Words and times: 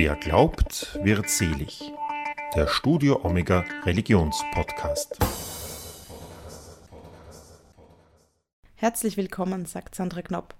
Wer 0.00 0.14
glaubt, 0.14 0.96
wird 1.02 1.28
selig. 1.28 1.92
Der 2.54 2.68
Studio 2.68 3.18
Omega 3.24 3.64
Religionspodcast. 3.84 5.18
Herzlich 8.76 9.16
willkommen, 9.16 9.66
sagt 9.66 9.96
Sandra 9.96 10.22
Knopp. 10.22 10.54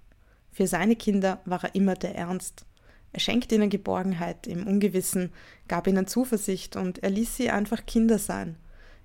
Für 0.51 0.67
seine 0.67 0.97
Kinder 0.97 1.41
war 1.45 1.63
er 1.63 1.77
immer 1.77 1.95
der 1.95 2.17
Ernst. 2.17 2.67
Er 3.13 3.21
schenkte 3.21 3.55
ihnen 3.55 3.71
Geborgenheit 3.71 4.49
im 4.49 4.67
Ungewissen, 4.67 5.33
gab 5.69 5.87
ihnen 5.87 6.09
Zuversicht 6.09 6.75
und 6.75 7.05
er 7.05 7.11
ließ 7.11 7.37
sie 7.37 7.51
einfach 7.51 7.87
Kinder 7.87 8.19
sein. 8.19 8.57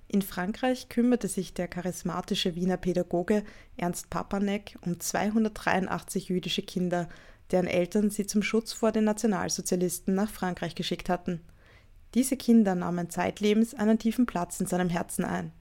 In 0.08 0.20
Frankreich 0.20 0.88
kümmerte 0.88 1.28
sich 1.28 1.54
der 1.54 1.68
charismatische 1.68 2.56
Wiener 2.56 2.76
Pädagoge 2.76 3.44
Ernst 3.76 4.10
Papanek 4.10 4.78
um 4.80 4.98
283 4.98 6.28
jüdische 6.28 6.62
Kinder, 6.62 7.08
deren 7.50 7.66
Eltern 7.66 8.10
sie 8.10 8.26
zum 8.26 8.42
Schutz 8.42 8.72
vor 8.72 8.92
den 8.92 9.04
Nationalsozialisten 9.04 10.14
nach 10.14 10.30
Frankreich 10.30 10.74
geschickt 10.74 11.08
hatten. 11.08 11.40
Diese 12.14 12.36
Kinder 12.36 12.74
nahmen 12.74 13.10
zeitlebens 13.10 13.74
einen 13.74 13.98
tiefen 13.98 14.26
Platz 14.26 14.60
in 14.60 14.66
seinem 14.66 14.88
Herzen 14.88 15.24
ein. 15.24 15.52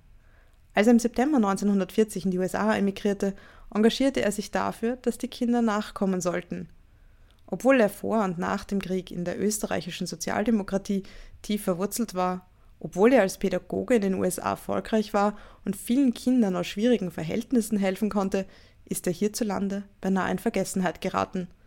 Als 0.76 0.88
er 0.88 0.94
im 0.94 1.00
September 1.00 1.38
1940 1.38 2.26
in 2.26 2.32
die 2.32 2.40
USA 2.40 2.76
emigrierte, 2.76 3.34
engagierte 3.74 4.22
er 4.22 4.32
sich 4.32 4.52
dafür, 4.52 4.98
dass 4.98 5.18
die 5.18 5.28
Kinder 5.28 5.62
nachkommen 5.62 6.22
sollten. 6.22 6.70
Obwohl 7.48 7.80
er 7.80 7.90
vor 7.90 8.24
und 8.24 8.38
nach 8.38 8.64
dem 8.64 8.80
Krieg 8.80 9.12
in 9.12 9.26
der 9.26 9.40
österreichischen 9.40 10.08
Sozialdemokratie 10.08 11.04
tief 11.42 11.64
verwurzelt 11.64 12.16
war, 12.16 12.48
obwohl 12.80 13.14
er 13.14 13.22
als 13.22 13.38
Pädagoge 13.38 13.96
in 13.96 14.02
den 14.02 14.14
USA 14.16 14.52
erfolgreich 14.52 15.14
war 15.14 15.38
und 15.64 15.76
vielen 15.76 16.14
Kindern 16.14 16.56
aus 16.56 16.68
schwierigen 16.68 17.12
Verhältnissen 17.12 17.78
helfen 17.78 18.10
konnte, 18.10 18.46
ist 18.86 19.08
er 19.08 19.14
hierzulande 19.14 19.84
beinahe 20.02 20.32
in 20.32 20.40
Vergessenheit 20.40 21.02
geraten– 21.02 21.48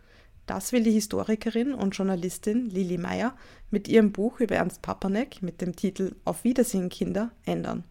das 0.47 0.71
will 0.71 0.81
die 0.81 0.91
Historikerin 0.91 1.73
und 1.73 1.95
Journalistin 1.95 2.69
Lili 2.69 2.97
Meyer 2.97 3.35
mit 3.69 3.87
ihrem 3.87 4.11
Buch 4.11 4.39
über 4.39 4.55
Ernst 4.55 4.81
Papanek 4.81 5.43
mit 5.43 5.61
dem 5.61 5.75
Titel 5.75 6.15
Auf 6.25 6.43
Wiedersehen 6.43 6.89
Kinder 6.89 7.31
ändern. 7.45 7.83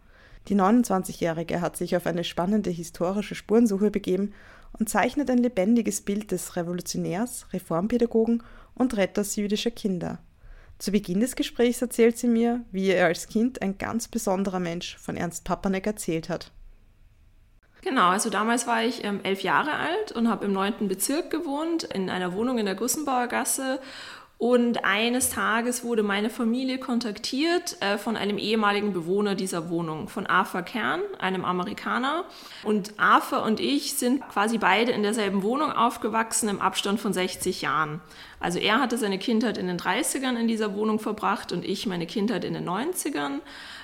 Die 0.48 0.56
29-Jährige 0.56 1.60
hat 1.60 1.76
sich 1.76 1.96
auf 1.96 2.06
eine 2.06 2.24
spannende 2.24 2.70
historische 2.70 3.34
Spurensuche 3.34 3.90
begeben 3.90 4.32
und 4.78 4.88
zeichnet 4.88 5.30
ein 5.30 5.38
lebendiges 5.38 6.00
Bild 6.00 6.30
des 6.30 6.56
Revolutionärs, 6.56 7.46
Reformpädagogen 7.52 8.42
und 8.74 8.96
Retters 8.96 9.36
jüdischer 9.36 9.70
Kinder. 9.70 10.18
Zu 10.78 10.92
Beginn 10.92 11.20
des 11.20 11.36
Gesprächs 11.36 11.80
erzählt 11.82 12.18
sie 12.18 12.28
mir, 12.28 12.64
wie 12.70 12.88
ihr 12.88 13.04
als 13.04 13.28
Kind 13.28 13.62
ein 13.62 13.78
ganz 13.78 14.08
besonderer 14.08 14.60
Mensch 14.60 14.96
von 14.98 15.16
Ernst 15.16 15.44
Papanek 15.44 15.86
erzählt 15.86 16.28
hat. 16.28 16.52
Genau, 17.86 18.08
also 18.08 18.30
damals 18.30 18.66
war 18.66 18.82
ich 18.82 19.04
ähm, 19.04 19.20
elf 19.22 19.44
Jahre 19.44 19.74
alt 19.74 20.10
und 20.10 20.28
habe 20.28 20.46
im 20.46 20.52
neunten 20.52 20.88
Bezirk 20.88 21.30
gewohnt, 21.30 21.84
in 21.84 22.10
einer 22.10 22.32
Wohnung 22.32 22.58
in 22.58 22.66
der 22.66 22.74
Gussenbauer 22.74 23.28
Gasse. 23.28 23.78
Und 24.38 24.84
eines 24.84 25.30
Tages 25.30 25.84
wurde 25.84 26.02
meine 26.02 26.28
Familie 26.28 26.78
kontaktiert 26.78 27.80
äh, 27.80 27.96
von 27.96 28.16
einem 28.16 28.38
ehemaligen 28.38 28.92
Bewohner 28.92 29.36
dieser 29.36 29.70
Wohnung, 29.70 30.08
von 30.08 30.26
Arthur 30.26 30.62
Kern, 30.62 31.00
einem 31.20 31.44
Amerikaner. 31.44 32.24
Und 32.64 32.94
Arthur 32.98 33.44
und 33.44 33.60
ich 33.60 33.94
sind 33.94 34.28
quasi 34.30 34.58
beide 34.58 34.90
in 34.90 35.04
derselben 35.04 35.44
Wohnung 35.44 35.70
aufgewachsen 35.70 36.48
im 36.48 36.60
Abstand 36.60 36.98
von 36.98 37.12
60 37.12 37.62
Jahren. 37.62 38.00
Also 38.40 38.58
er 38.58 38.80
hatte 38.80 38.98
seine 38.98 39.20
Kindheit 39.20 39.58
in 39.58 39.68
den 39.68 39.78
30ern 39.78 40.36
in 40.36 40.48
dieser 40.48 40.74
Wohnung 40.74 40.98
verbracht 40.98 41.52
und 41.52 41.64
ich 41.64 41.86
meine 41.86 42.06
Kindheit 42.06 42.44
in 42.44 42.54
den 42.54 42.68
90ern. 42.68 43.38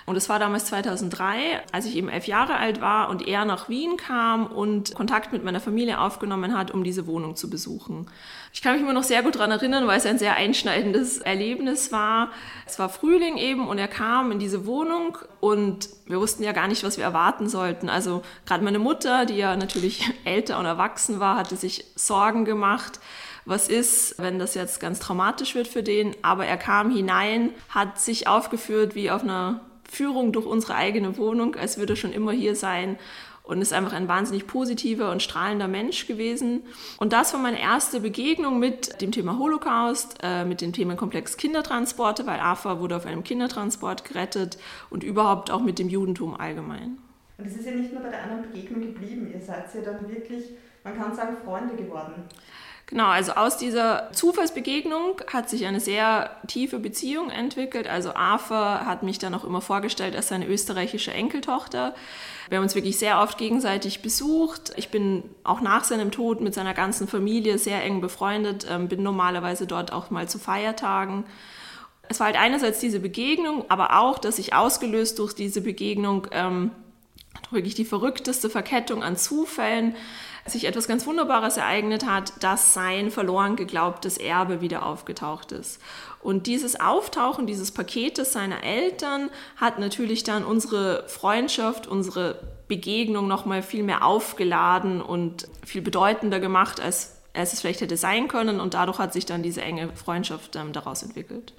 Und 0.06 0.16
es 0.16 0.28
war 0.28 0.38
damals 0.38 0.66
2003, 0.66 1.62
als 1.72 1.86
ich 1.86 1.96
eben 1.96 2.08
elf 2.08 2.26
Jahre 2.26 2.56
alt 2.56 2.80
war 2.80 3.08
und 3.08 3.26
er 3.26 3.44
nach 3.44 3.68
Wien 3.68 3.96
kam 3.96 4.46
und 4.46 4.94
Kontakt 4.94 5.32
mit 5.32 5.44
meiner 5.44 5.60
Familie 5.60 6.00
aufgenommen 6.00 6.56
hat, 6.56 6.70
um 6.70 6.84
diese 6.84 7.06
Wohnung 7.06 7.36
zu 7.36 7.48
besuchen. 7.48 8.08
Ich 8.52 8.62
kann 8.62 8.72
mich 8.74 8.82
immer 8.82 8.92
noch 8.92 9.04
sehr 9.04 9.22
gut 9.22 9.36
daran 9.36 9.50
erinnern, 9.50 9.86
weil 9.86 9.98
es 9.98 10.06
ein 10.06 10.18
sehr 10.18 10.34
einschneidendes 10.34 11.18
Erlebnis 11.18 11.92
war. 11.92 12.30
Es 12.66 12.78
war 12.78 12.88
Frühling 12.88 13.36
eben 13.36 13.68
und 13.68 13.78
er 13.78 13.88
kam 13.88 14.32
in 14.32 14.38
diese 14.38 14.66
Wohnung 14.66 15.18
und 15.40 15.88
wir 16.06 16.20
wussten 16.20 16.42
ja 16.42 16.52
gar 16.52 16.68
nicht, 16.68 16.84
was 16.84 16.96
wir 16.96 17.04
erwarten 17.04 17.48
sollten. 17.48 17.88
Also 17.88 18.22
gerade 18.44 18.64
meine 18.64 18.78
Mutter, 18.78 19.26
die 19.26 19.36
ja 19.36 19.56
natürlich 19.56 20.10
älter 20.24 20.58
und 20.58 20.66
erwachsen 20.66 21.20
war, 21.20 21.36
hatte 21.36 21.56
sich 21.56 21.84
Sorgen 21.94 22.44
gemacht 22.44 22.98
was 23.44 23.68
ist, 23.68 24.14
wenn 24.18 24.38
das 24.38 24.54
jetzt 24.54 24.78
ganz 24.78 25.00
traumatisch 25.00 25.54
wird 25.54 25.66
für 25.66 25.82
den. 25.82 26.14
Aber 26.22 26.46
er 26.46 26.56
kam 26.56 26.90
hinein, 26.90 27.50
hat 27.68 28.00
sich 28.00 28.28
aufgeführt 28.28 28.94
wie 28.94 29.10
auf 29.10 29.22
einer 29.22 29.60
Führung 29.92 30.32
durch 30.32 30.46
unsere 30.46 30.74
eigene 30.74 31.18
Wohnung, 31.18 31.54
als 31.54 31.76
würde 31.76 31.92
er 31.92 31.96
schon 31.96 32.12
immer 32.12 32.32
hier 32.32 32.56
sein 32.56 32.96
und 33.42 33.60
ist 33.60 33.74
einfach 33.74 33.92
ein 33.92 34.08
wahnsinnig 34.08 34.46
positiver 34.46 35.10
und 35.10 35.22
strahlender 35.22 35.68
Mensch 35.68 36.06
gewesen. 36.06 36.62
Und 36.98 37.12
das 37.12 37.34
war 37.34 37.40
meine 37.40 37.60
erste 37.60 38.00
Begegnung 38.00 38.58
mit 38.58 39.02
dem 39.02 39.12
Thema 39.12 39.38
Holocaust, 39.38 40.18
äh, 40.22 40.46
mit 40.46 40.62
dem 40.62 40.72
Themenkomplex 40.72 41.36
Kindertransporte, 41.36 42.26
weil 42.26 42.40
AFA 42.40 42.80
wurde 42.80 42.96
auf 42.96 43.04
einem 43.04 43.22
Kindertransport 43.22 44.04
gerettet 44.04 44.56
und 44.88 45.04
überhaupt 45.04 45.50
auch 45.50 45.60
mit 45.60 45.78
dem 45.78 45.90
Judentum 45.90 46.34
allgemein. 46.34 46.98
Und 47.36 47.46
es 47.46 47.56
ist 47.56 47.66
ja 47.66 47.72
nicht 47.72 47.92
nur 47.92 48.02
bei 48.02 48.10
der 48.10 48.22
anderen 48.22 48.50
Begegnung 48.50 48.80
geblieben, 48.80 49.30
ihr 49.30 49.40
seid 49.40 49.74
ja 49.74 49.82
dann 49.82 50.08
wirklich, 50.08 50.44
man 50.84 50.96
kann 50.96 51.14
sagen, 51.14 51.36
Freunde 51.44 51.74
geworden. 51.74 52.24
Genau, 52.92 53.06
also 53.06 53.32
aus 53.32 53.56
dieser 53.56 54.12
Zufallsbegegnung 54.12 55.22
hat 55.32 55.48
sich 55.48 55.64
eine 55.64 55.80
sehr 55.80 56.36
tiefe 56.46 56.78
Beziehung 56.78 57.30
entwickelt. 57.30 57.86
Also 57.88 58.12
Arthur 58.14 58.84
hat 58.84 59.02
mich 59.02 59.18
dann 59.18 59.34
auch 59.34 59.44
immer 59.44 59.62
vorgestellt 59.62 60.14
als 60.14 60.28
seine 60.28 60.46
österreichische 60.46 61.10
Enkeltochter. 61.10 61.94
Wir 62.50 62.58
haben 62.58 62.64
uns 62.64 62.74
wirklich 62.74 62.98
sehr 62.98 63.22
oft 63.22 63.38
gegenseitig 63.38 64.02
besucht. 64.02 64.72
Ich 64.76 64.90
bin 64.90 65.22
auch 65.42 65.62
nach 65.62 65.84
seinem 65.84 66.10
Tod 66.10 66.42
mit 66.42 66.52
seiner 66.52 66.74
ganzen 66.74 67.08
Familie 67.08 67.56
sehr 67.56 67.82
eng 67.82 68.02
befreundet, 68.02 68.66
ähm, 68.68 68.88
bin 68.88 69.02
normalerweise 69.02 69.66
dort 69.66 69.90
auch 69.90 70.10
mal 70.10 70.28
zu 70.28 70.38
Feiertagen. 70.38 71.24
Es 72.10 72.20
war 72.20 72.26
halt 72.26 72.36
einerseits 72.36 72.78
diese 72.78 73.00
Begegnung, 73.00 73.64
aber 73.70 74.00
auch, 74.00 74.18
dass 74.18 74.38
ich 74.38 74.52
ausgelöst 74.52 75.18
durch 75.18 75.32
diese 75.32 75.62
Begegnung 75.62 76.26
ähm, 76.30 76.72
wirklich 77.50 77.74
die 77.74 77.86
verrückteste 77.86 78.50
Verkettung 78.50 79.02
an 79.02 79.16
Zufällen 79.16 79.94
sich 80.46 80.66
etwas 80.66 80.88
ganz 80.88 81.06
Wunderbares 81.06 81.56
ereignet 81.56 82.04
hat, 82.04 82.32
dass 82.42 82.74
sein 82.74 83.10
verloren 83.10 83.54
geglaubtes 83.54 84.18
Erbe 84.18 84.60
wieder 84.60 84.84
aufgetaucht 84.84 85.52
ist. 85.52 85.80
Und 86.20 86.46
dieses 86.46 86.80
Auftauchen 86.80 87.46
dieses 87.46 87.70
Paketes 87.70 88.32
seiner 88.32 88.64
Eltern 88.64 89.30
hat 89.56 89.78
natürlich 89.78 90.24
dann 90.24 90.44
unsere 90.44 91.08
Freundschaft, 91.08 91.86
unsere 91.86 92.40
Begegnung 92.66 93.28
nochmal 93.28 93.62
viel 93.62 93.84
mehr 93.84 94.04
aufgeladen 94.04 95.00
und 95.00 95.46
viel 95.64 95.82
bedeutender 95.82 96.40
gemacht, 96.40 96.80
als, 96.80 97.18
als 97.34 97.52
es 97.52 97.60
vielleicht 97.60 97.80
hätte 97.80 97.96
sein 97.96 98.26
können. 98.26 98.60
Und 98.60 98.74
dadurch 98.74 98.98
hat 98.98 99.12
sich 99.12 99.26
dann 99.26 99.42
diese 99.42 99.62
enge 99.62 99.90
Freundschaft 99.94 100.56
ähm, 100.56 100.72
daraus 100.72 101.02
entwickelt. 101.02 101.52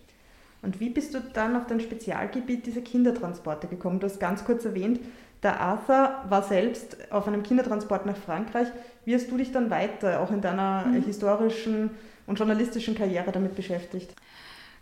Und 0.61 0.79
wie 0.79 0.89
bist 0.89 1.13
du 1.13 1.19
dann 1.19 1.57
auf 1.57 1.67
dein 1.67 1.81
Spezialgebiet 1.81 2.65
dieser 2.65 2.81
Kindertransporte 2.81 3.67
gekommen? 3.67 3.99
Du 3.99 4.07
hast 4.07 4.19
ganz 4.19 4.45
kurz 4.45 4.63
erwähnt, 4.63 5.01
der 5.43 5.59
Arthur 5.59 6.15
war 6.29 6.43
selbst 6.43 6.97
auf 7.11 7.27
einem 7.27 7.43
Kindertransport 7.43 8.05
nach 8.05 8.17
Frankreich. 8.17 8.67
Wie 9.05 9.13
hast 9.13 9.29
du 9.29 9.37
dich 9.37 9.51
dann 9.51 9.69
weiter, 9.69 10.21
auch 10.21 10.31
in 10.31 10.41
deiner 10.41 10.85
mhm. 10.85 11.03
historischen 11.03 11.91
und 12.25 12.39
journalistischen 12.39 12.95
Karriere 12.95 13.31
damit 13.31 13.55
beschäftigt? 13.55 14.13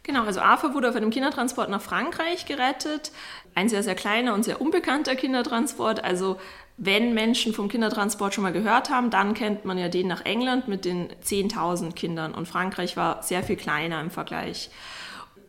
Genau, 0.03 0.23
also 0.23 0.39
Arthur 0.39 0.73
wurde 0.73 0.89
auf 0.89 0.95
einem 0.95 1.11
Kindertransport 1.11 1.69
nach 1.69 1.81
Frankreich 1.81 2.45
gerettet. 2.45 3.11
Ein 3.53 3.69
sehr, 3.69 3.83
sehr 3.83 3.93
kleiner 3.93 4.33
und 4.33 4.43
sehr 4.43 4.59
unbekannter 4.59 5.15
Kindertransport. 5.15 6.03
Also 6.03 6.39
wenn 6.77 7.13
Menschen 7.13 7.53
vom 7.53 7.67
Kindertransport 7.67 8.33
schon 8.33 8.43
mal 8.43 8.53
gehört 8.53 8.89
haben, 8.89 9.11
dann 9.11 9.35
kennt 9.35 9.65
man 9.65 9.77
ja 9.77 9.89
den 9.89 10.07
nach 10.07 10.25
England 10.25 10.67
mit 10.67 10.85
den 10.85 11.09
10.000 11.23 11.93
Kindern. 11.93 12.33
Und 12.33 12.47
Frankreich 12.47 12.97
war 12.97 13.21
sehr 13.21 13.43
viel 13.43 13.57
kleiner 13.57 14.01
im 14.01 14.09
Vergleich. 14.09 14.71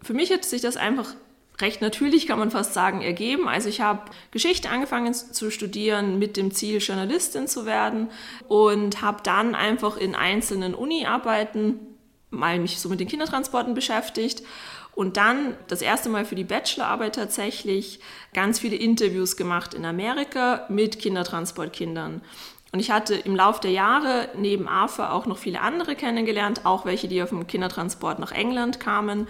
Für 0.02 0.12
mich 0.12 0.30
hat 0.30 0.44
sich 0.44 0.60
das 0.60 0.76
einfach 0.76 1.14
recht 1.62 1.80
natürlich, 1.80 2.26
kann 2.26 2.38
man 2.38 2.50
fast 2.50 2.74
sagen, 2.74 3.00
ergeben. 3.00 3.48
Also 3.48 3.68
ich 3.68 3.80
habe 3.80 4.10
Geschichte 4.30 4.68
angefangen 4.68 5.14
zu 5.14 5.50
studieren 5.50 6.18
mit 6.18 6.36
dem 6.36 6.52
Ziel, 6.52 6.80
Journalistin 6.80 7.48
zu 7.48 7.64
werden 7.64 8.08
und 8.48 9.00
habe 9.00 9.22
dann 9.22 9.54
einfach 9.54 9.96
in 9.96 10.14
einzelnen 10.14 10.74
Uni-Arbeiten 10.74 11.80
mal 12.30 12.58
mich 12.58 12.80
so 12.80 12.88
mit 12.88 13.00
den 13.00 13.08
Kindertransporten 13.08 13.74
beschäftigt 13.74 14.42
und 14.94 15.16
dann 15.16 15.56
das 15.68 15.80
erste 15.80 16.08
Mal 16.08 16.24
für 16.24 16.34
die 16.34 16.44
Bachelorarbeit 16.44 17.14
tatsächlich 17.14 18.00
ganz 18.34 18.58
viele 18.58 18.76
Interviews 18.76 19.36
gemacht 19.36 19.74
in 19.74 19.84
Amerika 19.84 20.66
mit 20.68 20.98
Kindertransportkindern. 20.98 22.20
Und 22.72 22.80
ich 22.80 22.90
hatte 22.90 23.14
im 23.14 23.36
Laufe 23.36 23.60
der 23.60 23.70
Jahre 23.70 24.28
neben 24.34 24.66
AFA 24.66 25.12
auch 25.12 25.26
noch 25.26 25.36
viele 25.36 25.60
andere 25.60 25.94
kennengelernt, 25.94 26.64
auch 26.64 26.86
welche, 26.86 27.06
die 27.06 27.22
auf 27.22 27.28
dem 27.28 27.46
Kindertransport 27.46 28.18
nach 28.18 28.32
England 28.32 28.80
kamen 28.80 29.28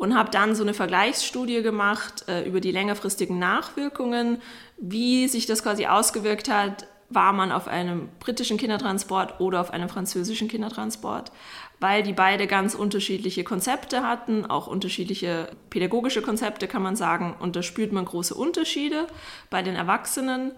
und 0.00 0.16
habe 0.16 0.30
dann 0.30 0.54
so 0.54 0.62
eine 0.62 0.72
Vergleichsstudie 0.72 1.60
gemacht 1.60 2.24
äh, 2.26 2.48
über 2.48 2.60
die 2.60 2.72
längerfristigen 2.72 3.38
Nachwirkungen, 3.38 4.38
wie 4.78 5.28
sich 5.28 5.44
das 5.44 5.62
quasi 5.62 5.84
ausgewirkt 5.84 6.50
hat, 6.50 6.86
war 7.10 7.34
man 7.34 7.52
auf 7.52 7.68
einem 7.68 8.08
britischen 8.18 8.56
Kindertransport 8.56 9.40
oder 9.40 9.60
auf 9.60 9.74
einem 9.74 9.90
französischen 9.90 10.48
Kindertransport, 10.48 11.32
weil 11.80 12.02
die 12.02 12.14
beide 12.14 12.46
ganz 12.46 12.74
unterschiedliche 12.74 13.44
Konzepte 13.44 14.02
hatten, 14.02 14.46
auch 14.46 14.68
unterschiedliche 14.68 15.50
pädagogische 15.68 16.22
Konzepte 16.22 16.66
kann 16.66 16.82
man 16.82 16.96
sagen, 16.96 17.36
und 17.38 17.54
da 17.54 17.62
spürt 17.62 17.92
man 17.92 18.06
große 18.06 18.34
Unterschiede 18.34 19.06
bei 19.50 19.62
den 19.62 19.76
Erwachsenen. 19.76 20.52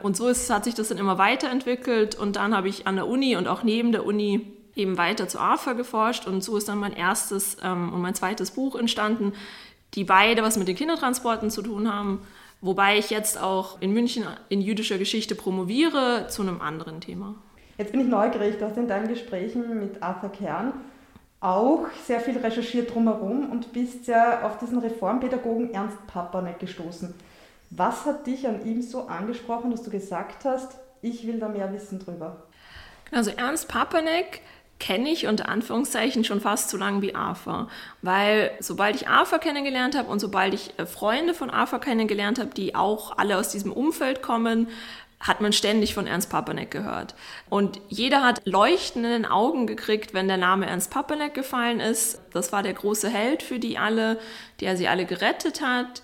Und 0.00 0.16
so 0.16 0.28
ist, 0.28 0.48
hat 0.48 0.64
sich 0.64 0.74
das 0.74 0.88
dann 0.88 0.96
immer 0.96 1.18
weiterentwickelt 1.18 2.14
und 2.14 2.36
dann 2.36 2.56
habe 2.56 2.70
ich 2.70 2.86
an 2.86 2.96
der 2.96 3.06
Uni 3.06 3.36
und 3.36 3.48
auch 3.48 3.64
neben 3.64 3.92
der 3.92 4.06
Uni 4.06 4.57
eben 4.74 4.98
weiter 4.98 5.28
zu 5.28 5.38
AFA 5.38 5.72
geforscht 5.72 6.26
und 6.26 6.42
so 6.42 6.56
ist 6.56 6.68
dann 6.68 6.78
mein 6.78 6.92
erstes 6.92 7.56
ähm, 7.62 7.92
und 7.92 8.00
mein 8.00 8.14
zweites 8.14 8.50
Buch 8.50 8.76
entstanden, 8.76 9.32
die 9.94 10.04
beide 10.04 10.42
was 10.42 10.56
mit 10.56 10.68
den 10.68 10.76
Kindertransporten 10.76 11.50
zu 11.50 11.62
tun 11.62 11.92
haben, 11.92 12.20
wobei 12.60 12.98
ich 12.98 13.10
jetzt 13.10 13.40
auch 13.40 13.80
in 13.80 13.92
München 13.92 14.24
in 14.48 14.60
jüdischer 14.60 14.98
Geschichte 14.98 15.34
promoviere 15.34 16.26
zu 16.28 16.42
einem 16.42 16.60
anderen 16.60 17.00
Thema. 17.00 17.34
Jetzt 17.78 17.92
bin 17.92 18.00
ich 18.00 18.08
neugierig, 18.08 18.58
du 18.58 18.66
hast 18.66 18.76
in 18.76 18.88
deinen 18.88 19.08
Gesprächen 19.08 19.78
mit 19.78 20.02
Arthur 20.02 20.30
Kern 20.30 20.72
auch 21.40 21.86
sehr 22.04 22.20
viel 22.20 22.36
recherchiert 22.36 22.92
drumherum 22.92 23.50
und 23.50 23.72
bist 23.72 24.08
ja 24.08 24.44
auf 24.44 24.58
diesen 24.58 24.78
Reformpädagogen 24.78 25.72
Ernst 25.72 26.04
Papanek 26.08 26.58
gestoßen. 26.58 27.14
Was 27.70 28.06
hat 28.06 28.26
dich 28.26 28.48
an 28.48 28.64
ihm 28.66 28.82
so 28.82 29.06
angesprochen, 29.06 29.70
dass 29.70 29.82
du 29.82 29.90
gesagt 29.90 30.44
hast, 30.44 30.78
ich 31.02 31.26
will 31.26 31.38
da 31.38 31.48
mehr 31.48 31.72
wissen 31.72 32.00
drüber? 32.00 32.48
Also 33.12 33.30
Ernst 33.30 33.68
Papanek 33.68 34.40
kenne 34.78 35.10
ich 35.10 35.26
unter 35.26 35.48
Anführungszeichen 35.48 36.24
schon 36.24 36.40
fast 36.40 36.70
so 36.70 36.76
lange 36.76 37.02
wie 37.02 37.14
AFA, 37.14 37.68
weil 38.02 38.50
sobald 38.60 38.96
ich 38.96 39.08
AFA 39.08 39.38
kennengelernt 39.38 39.96
habe 39.96 40.08
und 40.08 40.20
sobald 40.20 40.54
ich 40.54 40.78
äh, 40.78 40.86
Freunde 40.86 41.34
von 41.34 41.50
AFA 41.50 41.78
kennengelernt 41.78 42.38
habe, 42.38 42.50
die 42.50 42.74
auch 42.74 43.18
alle 43.18 43.36
aus 43.38 43.50
diesem 43.50 43.72
Umfeld 43.72 44.22
kommen, 44.22 44.68
hat 45.20 45.40
man 45.40 45.52
ständig 45.52 45.94
von 45.94 46.06
Ernst 46.06 46.30
Papanek 46.30 46.70
gehört. 46.70 47.16
Und 47.50 47.80
jeder 47.88 48.22
hat 48.22 48.40
leuchtenden 48.44 49.26
Augen 49.26 49.66
gekriegt, 49.66 50.14
wenn 50.14 50.28
der 50.28 50.36
Name 50.36 50.66
Ernst 50.66 50.92
Papanek 50.92 51.34
gefallen 51.34 51.80
ist. 51.80 52.20
Das 52.32 52.52
war 52.52 52.62
der 52.62 52.74
große 52.74 53.08
Held 53.08 53.42
für 53.42 53.58
die 53.58 53.78
alle, 53.78 54.20
der 54.60 54.76
sie 54.76 54.86
alle 54.86 55.06
gerettet 55.06 55.60
hat 55.60 56.02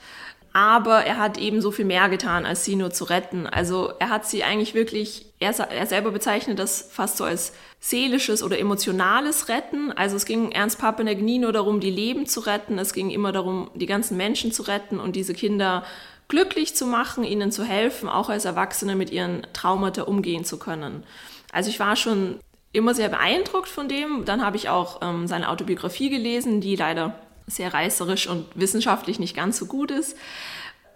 aber 0.54 1.04
er 1.04 1.18
hat 1.18 1.36
eben 1.36 1.60
so 1.60 1.72
viel 1.72 1.84
mehr 1.84 2.08
getan, 2.08 2.46
als 2.46 2.64
sie 2.64 2.76
nur 2.76 2.92
zu 2.92 3.02
retten. 3.04 3.48
Also 3.48 3.92
er 3.98 4.08
hat 4.08 4.24
sie 4.24 4.44
eigentlich 4.44 4.72
wirklich, 4.72 5.26
er, 5.40 5.50
er, 5.58 5.86
selber 5.86 6.12
bezeichnet 6.12 6.60
das 6.60 6.88
fast 6.92 7.16
so 7.16 7.24
als 7.24 7.54
seelisches 7.80 8.40
oder 8.40 8.56
emotionales 8.60 9.48
Retten. 9.48 9.90
Also 9.90 10.14
es 10.14 10.24
ging 10.24 10.52
Ernst 10.52 10.78
Papenek 10.78 11.20
nie 11.20 11.40
nur 11.40 11.52
darum, 11.52 11.80
die 11.80 11.90
Leben 11.90 12.26
zu 12.26 12.38
retten, 12.38 12.78
es 12.78 12.92
ging 12.92 13.10
immer 13.10 13.32
darum, 13.32 13.68
die 13.74 13.86
ganzen 13.86 14.16
Menschen 14.16 14.52
zu 14.52 14.62
retten 14.62 15.00
und 15.00 15.16
diese 15.16 15.34
Kinder 15.34 15.82
glücklich 16.28 16.76
zu 16.76 16.86
machen, 16.86 17.24
ihnen 17.24 17.50
zu 17.50 17.64
helfen, 17.64 18.08
auch 18.08 18.28
als 18.28 18.44
Erwachsene 18.44 18.94
mit 18.94 19.10
ihren 19.10 19.44
Traumata 19.54 20.02
umgehen 20.02 20.44
zu 20.44 20.56
können. 20.60 21.02
Also 21.50 21.68
ich 21.68 21.80
war 21.80 21.96
schon 21.96 22.38
immer 22.72 22.94
sehr 22.94 23.08
beeindruckt 23.08 23.68
von 23.68 23.88
dem. 23.88 24.24
Dann 24.24 24.44
habe 24.44 24.56
ich 24.56 24.68
auch 24.68 25.00
ähm, 25.02 25.26
seine 25.26 25.48
Autobiografie 25.48 26.10
gelesen, 26.10 26.60
die 26.60 26.76
leider 26.76 27.18
sehr 27.46 27.74
reißerisch 27.74 28.28
und 28.28 28.46
wissenschaftlich 28.54 29.18
nicht 29.18 29.36
ganz 29.36 29.58
so 29.58 29.66
gut 29.66 29.90
ist. 29.90 30.16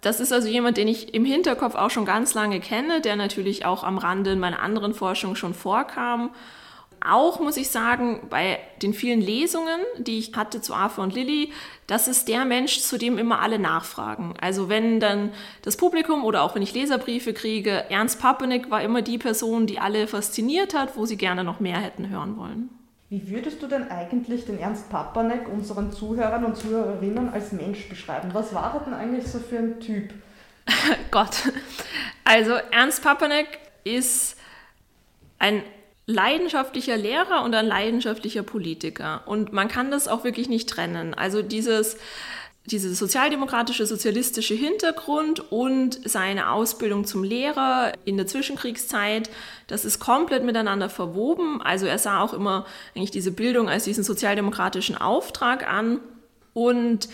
Das 0.00 0.20
ist 0.20 0.32
also 0.32 0.48
jemand, 0.48 0.76
den 0.76 0.88
ich 0.88 1.12
im 1.14 1.24
Hinterkopf 1.24 1.74
auch 1.74 1.90
schon 1.90 2.04
ganz 2.04 2.34
lange 2.34 2.60
kenne, 2.60 3.00
der 3.00 3.16
natürlich 3.16 3.64
auch 3.64 3.82
am 3.82 3.98
Rande 3.98 4.32
in 4.32 4.38
meiner 4.38 4.60
anderen 4.60 4.94
Forschung 4.94 5.34
schon 5.34 5.54
vorkam. 5.54 6.30
Auch 7.04 7.38
muss 7.38 7.56
ich 7.56 7.68
sagen, 7.68 8.26
bei 8.28 8.58
den 8.82 8.92
vielen 8.92 9.20
Lesungen, 9.20 9.80
die 9.98 10.18
ich 10.18 10.34
hatte 10.34 10.60
zu 10.60 10.74
Arthur 10.74 11.04
und 11.04 11.14
Lilly, 11.14 11.52
das 11.86 12.08
ist 12.08 12.26
der 12.26 12.44
Mensch, 12.44 12.80
zu 12.80 12.98
dem 12.98 13.18
immer 13.18 13.40
alle 13.40 13.58
nachfragen. 13.58 14.34
Also 14.40 14.68
wenn 14.68 14.98
dann 14.98 15.32
das 15.62 15.76
Publikum 15.76 16.24
oder 16.24 16.42
auch 16.42 16.54
wenn 16.54 16.62
ich 16.62 16.74
Leserbriefe 16.74 17.34
kriege, 17.34 17.84
Ernst 17.88 18.20
Papenik 18.20 18.70
war 18.70 18.82
immer 18.82 19.02
die 19.02 19.18
Person, 19.18 19.66
die 19.66 19.78
alle 19.78 20.08
fasziniert 20.08 20.74
hat, 20.74 20.96
wo 20.96 21.06
sie 21.06 21.16
gerne 21.16 21.44
noch 21.44 21.60
mehr 21.60 21.78
hätten 21.78 22.08
hören 22.08 22.36
wollen. 22.36 22.77
Wie 23.10 23.30
würdest 23.30 23.62
du 23.62 23.66
denn 23.66 23.90
eigentlich 23.90 24.44
den 24.44 24.58
Ernst 24.58 24.90
Papanek 24.90 25.48
unseren 25.48 25.92
Zuhörern 25.92 26.44
und 26.44 26.56
Zuhörerinnen 26.56 27.30
als 27.30 27.52
Mensch 27.52 27.88
beschreiben? 27.88 28.30
Was 28.34 28.52
war 28.52 28.74
er 28.74 28.80
denn 28.80 28.92
eigentlich 28.92 29.26
so 29.26 29.38
für 29.38 29.58
ein 29.58 29.80
Typ? 29.80 30.12
Gott. 31.10 31.50
Also 32.24 32.52
Ernst 32.70 33.02
Papanek 33.02 33.58
ist 33.84 34.36
ein 35.38 35.62
leidenschaftlicher 36.04 36.98
Lehrer 36.98 37.44
und 37.44 37.54
ein 37.54 37.66
leidenschaftlicher 37.66 38.42
Politiker. 38.42 39.22
Und 39.26 39.54
man 39.54 39.68
kann 39.68 39.90
das 39.90 40.06
auch 40.06 40.24
wirklich 40.24 40.50
nicht 40.50 40.68
trennen. 40.68 41.14
Also 41.14 41.40
dieses 41.40 41.96
dieser 42.68 42.94
sozialdemokratische, 42.94 43.86
sozialistische 43.86 44.54
Hintergrund 44.54 45.50
und 45.50 46.00
seine 46.08 46.50
Ausbildung 46.50 47.04
zum 47.04 47.24
Lehrer 47.24 47.92
in 48.04 48.16
der 48.16 48.26
Zwischenkriegszeit, 48.26 49.30
das 49.66 49.84
ist 49.84 49.98
komplett 49.98 50.44
miteinander 50.44 50.88
verwoben. 50.88 51.60
Also 51.62 51.86
er 51.86 51.98
sah 51.98 52.20
auch 52.20 52.32
immer 52.32 52.66
eigentlich 52.94 53.10
diese 53.10 53.32
Bildung 53.32 53.68
als 53.68 53.84
diesen 53.84 54.04
sozialdemokratischen 54.04 54.96
Auftrag 54.96 55.68
an 55.68 56.00
und 56.52 57.08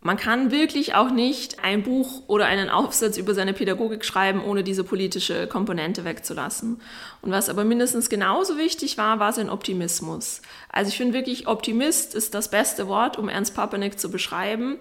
man 0.00 0.16
kann 0.16 0.52
wirklich 0.52 0.94
auch 0.94 1.10
nicht 1.10 1.64
ein 1.64 1.82
Buch 1.82 2.22
oder 2.28 2.46
einen 2.46 2.70
Aufsatz 2.70 3.16
über 3.16 3.34
seine 3.34 3.52
Pädagogik 3.52 4.04
schreiben, 4.04 4.44
ohne 4.44 4.62
diese 4.62 4.84
politische 4.84 5.48
Komponente 5.48 6.04
wegzulassen. 6.04 6.80
Und 7.22 7.32
was 7.32 7.48
aber 7.48 7.64
mindestens 7.64 8.08
genauso 8.08 8.56
wichtig 8.56 8.98
war, 8.98 9.18
war 9.18 9.32
sein 9.32 9.50
Optimismus. 9.50 10.42
Also 10.70 10.90
ich 10.90 10.96
finde 10.96 11.14
wirklich, 11.14 11.48
Optimist 11.48 12.14
ist 12.14 12.34
das 12.34 12.50
beste 12.50 12.86
Wort, 12.86 13.18
um 13.18 13.28
Ernst 13.28 13.56
Papanek 13.56 13.98
zu 13.98 14.10
beschreiben. 14.10 14.78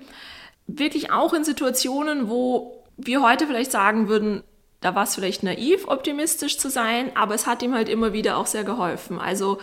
Wirklich 0.67 1.11
auch 1.11 1.33
in 1.33 1.43
Situationen, 1.43 2.29
wo 2.29 2.83
wir 2.97 3.23
heute 3.23 3.47
vielleicht 3.47 3.71
sagen 3.71 4.07
würden, 4.07 4.43
da 4.81 4.93
war 4.93 5.05
es 5.05 5.15
vielleicht 5.15 5.41
naiv, 5.41 5.87
optimistisch 5.87 6.59
zu 6.59 6.69
sein, 6.69 7.11
aber 7.15 7.33
es 7.33 7.47
hat 7.47 7.63
ihm 7.63 7.73
halt 7.73 7.89
immer 7.89 8.13
wieder 8.13 8.37
auch 8.37 8.45
sehr 8.45 8.63
geholfen. 8.63 9.17
Also 9.17 9.57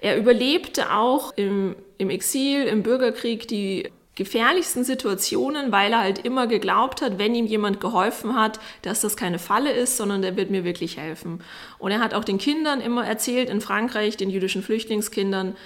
er 0.00 0.16
überlebte 0.16 0.90
auch 0.92 1.32
im, 1.36 1.76
im 1.98 2.10
Exil, 2.10 2.64
im 2.64 2.82
Bürgerkrieg 2.82 3.46
die 3.46 3.90
gefährlichsten 4.14 4.84
Situationen, 4.84 5.72
weil 5.72 5.92
er 5.92 6.00
halt 6.00 6.18
immer 6.20 6.46
geglaubt 6.46 7.02
hat, 7.02 7.18
wenn 7.18 7.34
ihm 7.34 7.46
jemand 7.46 7.80
geholfen 7.80 8.36
hat, 8.36 8.60
dass 8.82 9.00
das 9.00 9.16
keine 9.16 9.38
Falle 9.38 9.72
ist, 9.72 9.96
sondern 9.96 10.22
der 10.22 10.36
wird 10.36 10.50
mir 10.50 10.64
wirklich 10.64 10.96
helfen. 10.96 11.40
Und 11.78 11.90
er 11.90 12.00
hat 12.00 12.14
auch 12.14 12.24
den 12.24 12.38
Kindern 12.38 12.80
immer 12.80 13.06
erzählt, 13.06 13.50
in 13.50 13.60
Frankreich, 13.60 14.16
den 14.16 14.30
jüdischen 14.30 14.62
Flüchtlingskindern, 14.62 15.56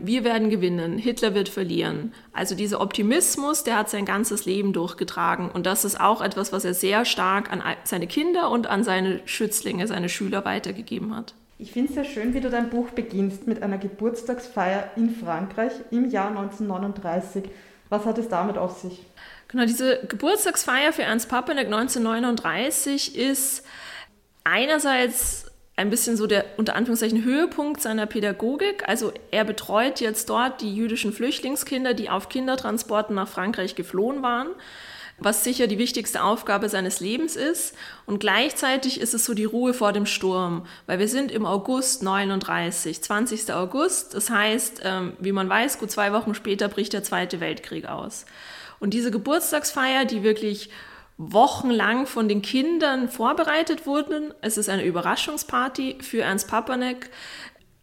wir 0.00 0.22
werden 0.22 0.48
gewinnen, 0.48 0.96
Hitler 0.96 1.34
wird 1.34 1.48
verlieren. 1.48 2.14
Also 2.32 2.54
dieser 2.54 2.80
Optimismus, 2.80 3.64
der 3.64 3.76
hat 3.76 3.90
sein 3.90 4.04
ganzes 4.04 4.46
Leben 4.46 4.72
durchgetragen. 4.72 5.50
Und 5.50 5.66
das 5.66 5.84
ist 5.84 6.00
auch 6.00 6.22
etwas, 6.22 6.52
was 6.52 6.64
er 6.64 6.72
sehr 6.72 7.04
stark 7.04 7.50
an 7.50 7.62
seine 7.82 8.06
Kinder 8.06 8.52
und 8.52 8.68
an 8.68 8.84
seine 8.84 9.20
Schützlinge, 9.24 9.88
seine 9.88 10.08
Schüler 10.08 10.44
weitergegeben 10.44 11.16
hat. 11.16 11.34
Ich 11.58 11.72
finde 11.72 11.88
es 11.88 11.94
sehr 11.94 12.04
schön, 12.04 12.32
wie 12.32 12.40
du 12.40 12.48
dein 12.48 12.70
Buch 12.70 12.90
beginnst 12.90 13.48
mit 13.48 13.60
einer 13.64 13.78
Geburtstagsfeier 13.78 14.92
in 14.94 15.10
Frankreich 15.10 15.72
im 15.90 16.08
Jahr 16.08 16.28
1939. 16.28 17.50
Was 17.88 18.04
hat 18.04 18.18
es 18.18 18.28
damit 18.28 18.58
auf 18.58 18.78
sich? 18.80 19.04
Genau, 19.48 19.64
diese 19.64 20.00
Geburtstagsfeier 20.06 20.92
für 20.92 21.02
Ernst 21.02 21.28
Papenek 21.28 21.66
1939 21.66 23.16
ist 23.16 23.64
einerseits 24.44 25.46
ein 25.78 25.90
bisschen 25.90 26.16
so 26.16 26.26
der 26.26 26.44
unter 26.56 26.74
Anführungszeichen 26.74 27.24
Höhepunkt 27.24 27.80
seiner 27.80 28.06
Pädagogik. 28.06 28.86
Also 28.88 29.12
er 29.30 29.44
betreut 29.44 30.00
jetzt 30.00 30.28
dort 30.28 30.60
die 30.60 30.74
jüdischen 30.74 31.12
Flüchtlingskinder, 31.12 31.94
die 31.94 32.10
auf 32.10 32.28
Kindertransporten 32.28 33.14
nach 33.14 33.28
Frankreich 33.28 33.76
geflohen 33.76 34.22
waren, 34.22 34.48
was 35.18 35.44
sicher 35.44 35.66
die 35.66 35.78
wichtigste 35.78 36.22
Aufgabe 36.22 36.68
seines 36.68 37.00
Lebens 37.00 37.36
ist. 37.36 37.74
Und 38.06 38.20
gleichzeitig 38.20 39.00
ist 39.00 39.14
es 39.14 39.24
so 39.24 39.34
die 39.34 39.44
Ruhe 39.44 39.74
vor 39.74 39.92
dem 39.92 40.06
Sturm, 40.06 40.66
weil 40.86 40.98
wir 40.98 41.08
sind 41.08 41.32
im 41.32 41.44
August 41.44 42.02
39, 42.02 43.02
20. 43.02 43.52
August. 43.52 44.14
Das 44.14 44.30
heißt, 44.30 44.82
ähm, 44.84 45.14
wie 45.18 45.32
man 45.32 45.48
weiß, 45.48 45.78
gut 45.78 45.90
zwei 45.90 46.12
Wochen 46.12 46.34
später 46.34 46.68
bricht 46.68 46.92
der 46.92 47.02
Zweite 47.02 47.40
Weltkrieg 47.40 47.86
aus. 47.86 48.26
Und 48.80 48.94
diese 48.94 49.10
Geburtstagsfeier, 49.10 50.04
die 50.04 50.22
wirklich 50.22 50.70
wochenlang 51.18 52.06
von 52.06 52.28
den 52.28 52.42
Kindern 52.42 53.08
vorbereitet 53.08 53.86
wurden. 53.86 54.32
Es 54.40 54.56
ist 54.56 54.68
eine 54.68 54.84
Überraschungsparty 54.84 55.98
für 56.00 56.22
Ernst 56.22 56.46
Papanek 56.48 57.10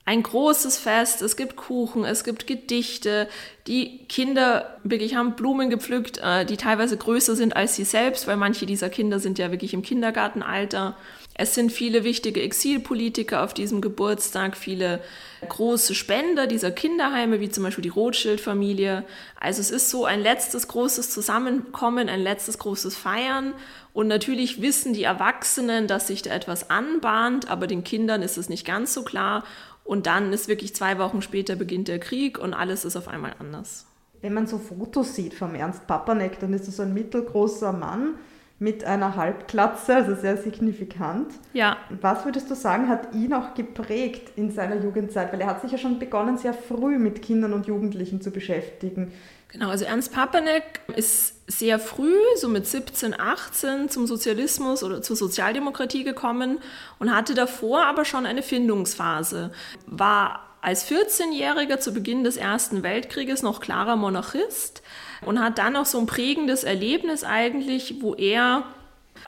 ein 0.08 0.22
großes 0.22 0.78
Fest, 0.78 1.24
es 1.24 1.36
gibt 1.36 1.56
Kuchen, 1.56 2.06
es 2.06 2.24
gibt 2.24 2.46
Gedichte, 2.46 3.28
die 3.66 4.06
Kinder 4.08 4.78
wirklich 4.84 5.16
haben 5.16 5.36
Blumen 5.36 5.72
gepflückt, 5.72 6.20
äh, 6.20 6.46
die 6.46 6.58
teilweise 6.58 6.96
größer 6.96 7.36
sind 7.36 7.56
als 7.56 7.76
sie 7.76 7.86
selbst, 7.86 8.28
weil 8.28 8.38
manche 8.38 8.68
dieser 8.68 8.90
Kinder 8.90 9.20
sind 9.20 9.40
ja 9.40 9.50
wirklich 9.50 9.74
im 9.74 9.82
Kindergartenalter. 9.82 10.96
Es 11.34 11.56
sind 11.56 11.72
viele 11.72 12.04
wichtige 12.04 12.42
Exilpolitiker 12.42 13.44
auf 13.44 13.56
diesem 13.56 13.82
Geburtstag, 13.82 14.56
viele 14.56 15.02
große 15.50 15.96
Spender 15.96 16.46
dieser 16.48 16.72
Kinderheime, 16.72 17.40
wie 17.40 17.50
zum 17.50 17.64
Beispiel 17.64 17.82
die 17.82 17.90
Rothschild-Familie. 17.90 19.04
Also 19.40 19.60
es 19.60 19.72
ist 19.72 19.90
so 19.90 20.06
ein 20.06 20.22
letztes 20.22 20.68
großes 20.68 21.10
Zusammenkommen, 21.10 22.10
ein 22.10 22.22
letztes 22.22 22.60
großes 22.60 22.96
Feiern. 22.96 23.54
Und 23.92 24.08
natürlich 24.08 24.62
wissen 24.62 24.94
die 24.94 25.04
Erwachsenen, 25.04 25.88
dass 25.88 26.08
sich 26.08 26.22
da 26.22 26.32
etwas 26.32 26.70
anbahnt, 26.70 27.50
aber 27.50 27.68
den 27.68 27.84
Kindern 27.84 28.22
ist 28.22 28.38
es 28.38 28.48
nicht 28.48 28.66
ganz 28.66 28.94
so 28.94 29.04
klar. 29.04 29.44
Und 29.86 30.08
dann 30.08 30.34
ist 30.34 30.50
wirklich 30.50 30.76
zwei 30.76 30.98
Wochen 30.98 31.22
später 31.22 31.56
beginnt 31.56 31.88
der 31.88 32.00
Krieg 32.00 32.40
und 32.40 32.54
alles 32.54 32.84
ist 32.84 32.98
auf 32.98 33.08
einmal 33.08 33.36
anders. 33.40 33.86
Wenn 34.22 34.34
man 34.34 34.48
so 34.48 34.58
Fotos 34.58 35.16
sieht 35.16 35.36
vom 35.36 35.54
Ernst 35.54 35.86
Papanek, 35.86 36.40
dann 36.40 36.52
ist 36.54 36.66
er 36.66 36.74
so 36.74 36.82
ein 36.82 36.94
mittelgroßer 36.94 37.72
Mann 37.72 38.16
mit 38.58 38.84
einer 38.84 39.16
Halbklatze, 39.16 39.96
also 39.96 40.16
sehr 40.16 40.38
signifikant. 40.38 41.28
Ja. 41.54 41.78
Was 42.02 42.26
würdest 42.26 42.50
du 42.50 42.56
sagen, 42.56 42.90
hat 42.90 43.14
ihn 43.14 43.34
auch 43.34 43.54
geprägt 43.54 44.32
in 44.38 44.50
seiner 44.50 44.82
Jugendzeit? 44.82 45.32
Weil 45.32 45.42
er 45.42 45.48
hat 45.48 45.62
sich 45.62 45.72
ja 45.72 45.78
schon 45.78 46.00
begonnen, 46.00 46.38
sehr 46.38 46.54
früh 46.54 46.98
mit 46.98 47.22
Kindern 47.22 47.54
und 47.54 47.68
Jugendlichen 47.68 48.22
zu 48.22 48.32
beschäftigen. 48.32 49.12
Genau, 49.56 49.70
also 49.70 49.86
Ernst 49.86 50.12
Papanek 50.12 50.82
ist 50.98 51.50
sehr 51.50 51.80
früh, 51.80 52.18
so 52.36 52.50
mit 52.50 52.68
17, 52.68 53.18
18, 53.18 53.88
zum 53.88 54.06
Sozialismus 54.06 54.84
oder 54.84 55.02
zur 55.02 55.16
Sozialdemokratie 55.16 56.04
gekommen 56.04 56.60
und 57.00 57.16
hatte 57.16 57.36
davor 57.36 57.86
aber 57.86 58.04
schon 58.04 58.26
eine 58.26 58.44
Findungsphase. 58.44 59.54
War 59.86 60.42
als 60.60 60.92
14-Jähriger 60.92 61.80
zu 61.80 61.94
Beginn 61.94 62.26
des 62.26 62.36
Ersten 62.36 62.84
Weltkrieges 62.84 63.44
noch 63.44 63.62
klarer 63.62 63.96
Monarchist 63.96 64.84
und 65.26 65.42
hat 65.42 65.58
dann 65.58 65.72
noch 65.72 65.86
so 65.86 66.00
ein 66.00 66.06
prägendes 66.06 66.66
Erlebnis 66.66 67.24
eigentlich, 67.24 68.02
wo 68.02 68.14
er 68.14 68.64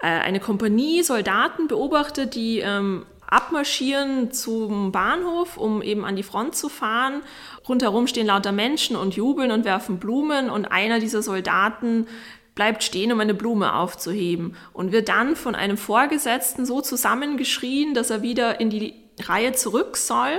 äh, 0.01 0.07
eine 0.07 0.41
Kompanie 0.41 1.03
Soldaten 1.03 1.69
beobachtet, 1.69 2.35
die 2.35 2.59
ähm, 2.59 3.05
abmarschieren 3.27 4.31
zum 4.31 4.91
Bahnhof, 4.91 5.57
um 5.57 5.81
eben 5.81 6.05
an 6.05 6.15
die 6.15 6.23
Front 6.23 6.55
zu 6.55 6.69
fahren. 6.69 7.21
Rundherum 7.67 8.07
stehen 8.07 8.27
lauter 8.27 8.51
Menschen 8.51 8.95
und 8.95 9.15
jubeln 9.15 9.51
und 9.51 9.65
werfen 9.65 9.99
Blumen 9.99 10.49
und 10.49 10.65
einer 10.65 10.99
dieser 10.99 11.21
Soldaten 11.21 12.07
bleibt 12.55 12.83
stehen, 12.83 13.11
um 13.11 13.19
eine 13.19 13.35
Blume 13.35 13.75
aufzuheben 13.75 14.55
und 14.73 14.91
wird 14.91 15.09
dann 15.09 15.35
von 15.35 15.53
einem 15.53 15.77
Vorgesetzten 15.77 16.65
so 16.65 16.81
zusammengeschrien, 16.81 17.93
dass 17.93 18.09
er 18.09 18.23
wieder 18.23 18.59
in 18.59 18.69
die 18.69 18.95
Reihe 19.21 19.53
zurück 19.53 19.97
soll, 19.97 20.37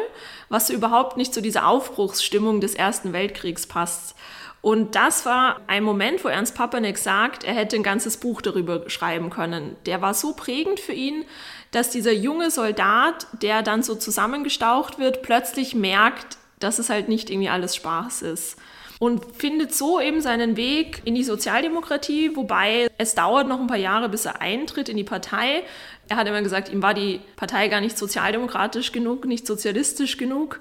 was 0.48 0.70
überhaupt 0.70 1.16
nicht 1.16 1.32
zu 1.32 1.40
dieser 1.42 1.66
Aufbruchsstimmung 1.66 2.60
des 2.60 2.74
Ersten 2.74 3.12
Weltkriegs 3.12 3.66
passt. 3.66 4.14
Und 4.60 4.96
das 4.96 5.24
war 5.24 5.60
ein 5.68 5.84
Moment, 5.84 6.24
wo 6.24 6.28
Ernst 6.28 6.56
Papanek 6.56 6.98
sagt, 6.98 7.44
er 7.44 7.54
hätte 7.54 7.76
ein 7.76 7.84
ganzes 7.84 8.16
Buch 8.16 8.42
darüber 8.42 8.90
schreiben 8.90 9.30
können. 9.30 9.76
Der 9.86 10.02
war 10.02 10.14
so 10.14 10.32
prägend 10.32 10.80
für 10.80 10.92
ihn, 10.92 11.24
dass 11.70 11.90
dieser 11.90 12.12
junge 12.12 12.50
Soldat, 12.50 13.26
der 13.42 13.62
dann 13.62 13.82
so 13.82 13.94
zusammengestaucht 13.94 14.98
wird, 14.98 15.22
plötzlich 15.22 15.74
merkt, 15.74 16.38
dass 16.58 16.78
es 16.78 16.90
halt 16.90 17.08
nicht 17.08 17.30
irgendwie 17.30 17.48
alles 17.48 17.76
Spaß 17.76 18.22
ist. 18.22 18.56
Und 18.98 19.36
findet 19.36 19.72
so 19.72 20.00
eben 20.00 20.20
seinen 20.20 20.56
Weg 20.56 21.02
in 21.04 21.14
die 21.14 21.22
Sozialdemokratie, 21.22 22.34
wobei 22.34 22.90
es 22.98 23.14
dauert 23.14 23.46
noch 23.46 23.60
ein 23.60 23.68
paar 23.68 23.76
Jahre, 23.76 24.08
bis 24.08 24.24
er 24.24 24.40
eintritt 24.40 24.88
in 24.88 24.96
die 24.96 25.04
Partei. 25.04 25.62
Er 26.08 26.16
hat 26.16 26.26
immer 26.26 26.42
gesagt, 26.42 26.68
ihm 26.68 26.82
war 26.82 26.94
die 26.94 27.20
Partei 27.36 27.68
gar 27.68 27.80
nicht 27.80 27.96
sozialdemokratisch 27.96 28.90
genug, 28.90 29.24
nicht 29.24 29.46
sozialistisch 29.46 30.16
genug. 30.16 30.60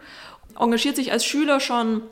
Engagiert 0.59 0.97
sich 0.97 1.11
als 1.11 1.25
Schüler 1.25 1.59
schon 1.59 2.03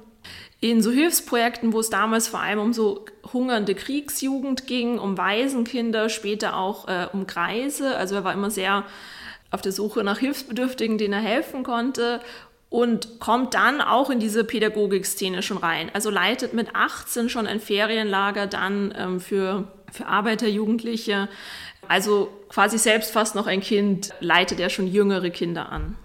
in 0.72 0.82
so 0.82 0.92
Hilfsprojekten, 0.92 1.74
wo 1.74 1.80
es 1.80 1.92
damals 1.92 2.28
vor 2.28 2.40
allem 2.40 2.60
um 2.60 2.74
so 2.74 3.06
hungernde 3.32 3.76
Kriegsjugend 3.76 4.66
ging, 4.66 4.98
um 4.98 5.16
Waisenkinder, 5.16 6.10
später 6.10 6.58
auch 6.58 6.88
äh, 6.88 7.08
um 7.14 7.28
Kreise. 7.28 7.96
Also 7.96 8.16
er 8.16 8.24
war 8.24 8.34
immer 8.34 8.50
sehr 8.50 8.84
auf 9.52 9.62
der 9.62 9.72
Suche 9.72 10.04
nach 10.04 10.18
Hilfsbedürftigen, 10.18 10.98
denen 10.98 11.14
er 11.14 11.20
helfen 11.20 11.64
konnte 11.64 12.20
und 12.70 13.20
kommt 13.20 13.54
dann 13.54 13.80
auch 13.80 14.10
in 14.10 14.20
diese 14.20 14.44
Pädagogikszene 14.44 15.44
schon 15.44 15.58
rein. 15.58 15.92
Also 15.94 16.10
leitet 16.10 16.54
mit 16.54 16.76
18 16.76 17.30
schon 17.30 17.46
ein 17.46 17.60
Ferienlager 17.60 18.48
dann 18.48 18.92
ähm, 18.98 19.20
für, 19.20 19.68
für 19.92 20.08
Arbeiterjugendliche. 20.08 21.30
Also 21.88 22.30
quasi 22.50 22.80
selbst 22.80 23.12
fast 23.12 23.36
noch 23.36 23.46
ein 23.46 23.62
Kind 23.62 24.14
leitet 24.20 24.60
er 24.60 24.72
schon 24.72 24.88
jüngere 24.88 25.30
Kinder 25.30 25.72
an. 25.72 25.96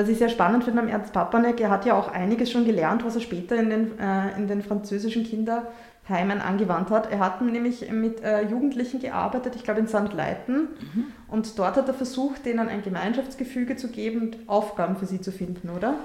Was 0.00 0.08
ich 0.08 0.16
sehr 0.16 0.30
spannend 0.30 0.64
finde 0.64 0.80
am 0.80 0.88
Ernst 0.88 1.12
Papanek, 1.12 1.60
er 1.60 1.68
hat 1.68 1.84
ja 1.84 1.92
auch 1.92 2.08
einiges 2.08 2.50
schon 2.50 2.64
gelernt, 2.64 3.04
was 3.04 3.16
er 3.16 3.20
später 3.20 3.56
in 3.56 3.68
den, 3.68 3.98
äh, 3.98 4.34
in 4.34 4.48
den 4.48 4.62
französischen 4.62 5.24
Kinderheimen 5.24 6.40
angewandt 6.40 6.88
hat. 6.88 7.12
Er 7.12 7.18
hat 7.18 7.42
nämlich 7.42 7.90
mit 7.92 8.22
äh, 8.22 8.40
Jugendlichen 8.40 9.00
gearbeitet, 9.00 9.56
ich 9.56 9.62
glaube 9.62 9.80
in 9.80 9.88
St. 9.88 10.14
Leiten. 10.14 10.68
Mhm. 10.94 11.04
Und 11.28 11.58
dort 11.58 11.76
hat 11.76 11.86
er 11.86 11.92
versucht, 11.92 12.46
denen 12.46 12.70
ein 12.70 12.80
Gemeinschaftsgefüge 12.82 13.76
zu 13.76 13.88
geben 13.88 14.22
und 14.22 14.38
Aufgaben 14.46 14.96
für 14.96 15.04
sie 15.04 15.20
zu 15.20 15.32
finden, 15.32 15.68
oder? 15.68 15.96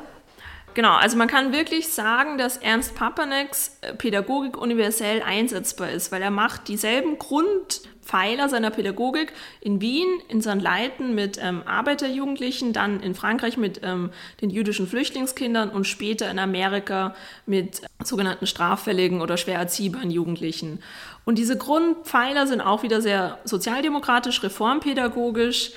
Genau, 0.76 0.94
also 0.94 1.16
man 1.16 1.30
kann 1.30 1.54
wirklich 1.54 1.88
sagen, 1.88 2.38
dass 2.38 2.58
Ernst 2.58 2.96
Papaneks 2.96 3.78
äh, 3.80 3.94
Pädagogik 3.94 4.58
universell 4.58 5.22
einsetzbar 5.22 5.90
ist, 5.90 6.12
weil 6.12 6.22
er 6.22 6.32
macht 6.32 6.68
dieselben 6.68 7.18
Grundpfeiler 7.18 8.50
seiner 8.50 8.72
Pädagogik 8.72 9.32
in 9.62 9.80
Wien, 9.80 10.08
in 10.28 10.42
St. 10.42 10.62
Leiten 10.62 11.16
mit 11.16 11.40
ähm, 11.42 11.64
Arbeiterjugendlichen, 11.66 12.74
dann 12.74 13.00
in 13.00 13.16
Frankreich 13.16 13.56
mit 13.56 13.82
ähm, 13.84 14.12
den 14.42 14.50
jüdischen 14.50 14.86
Flüchtlingskindern 14.86 15.70
und 15.70 15.86
später 15.86 16.30
in 16.30 16.40
Amerika 16.40 17.16
mit 17.46 17.82
sogenannten 18.04 18.46
straffälligen 18.46 19.22
oder 19.22 19.38
schwer 19.38 19.58
erziehbaren 19.58 20.12
Jugendlichen. 20.12 20.80
Und 21.26 21.40
diese 21.40 21.58
Grundpfeiler 21.58 22.46
sind 22.46 22.62
auch 22.62 22.84
wieder 22.84 23.02
sehr 23.02 23.40
sozialdemokratisch, 23.44 24.44
reformpädagogisch 24.44 25.72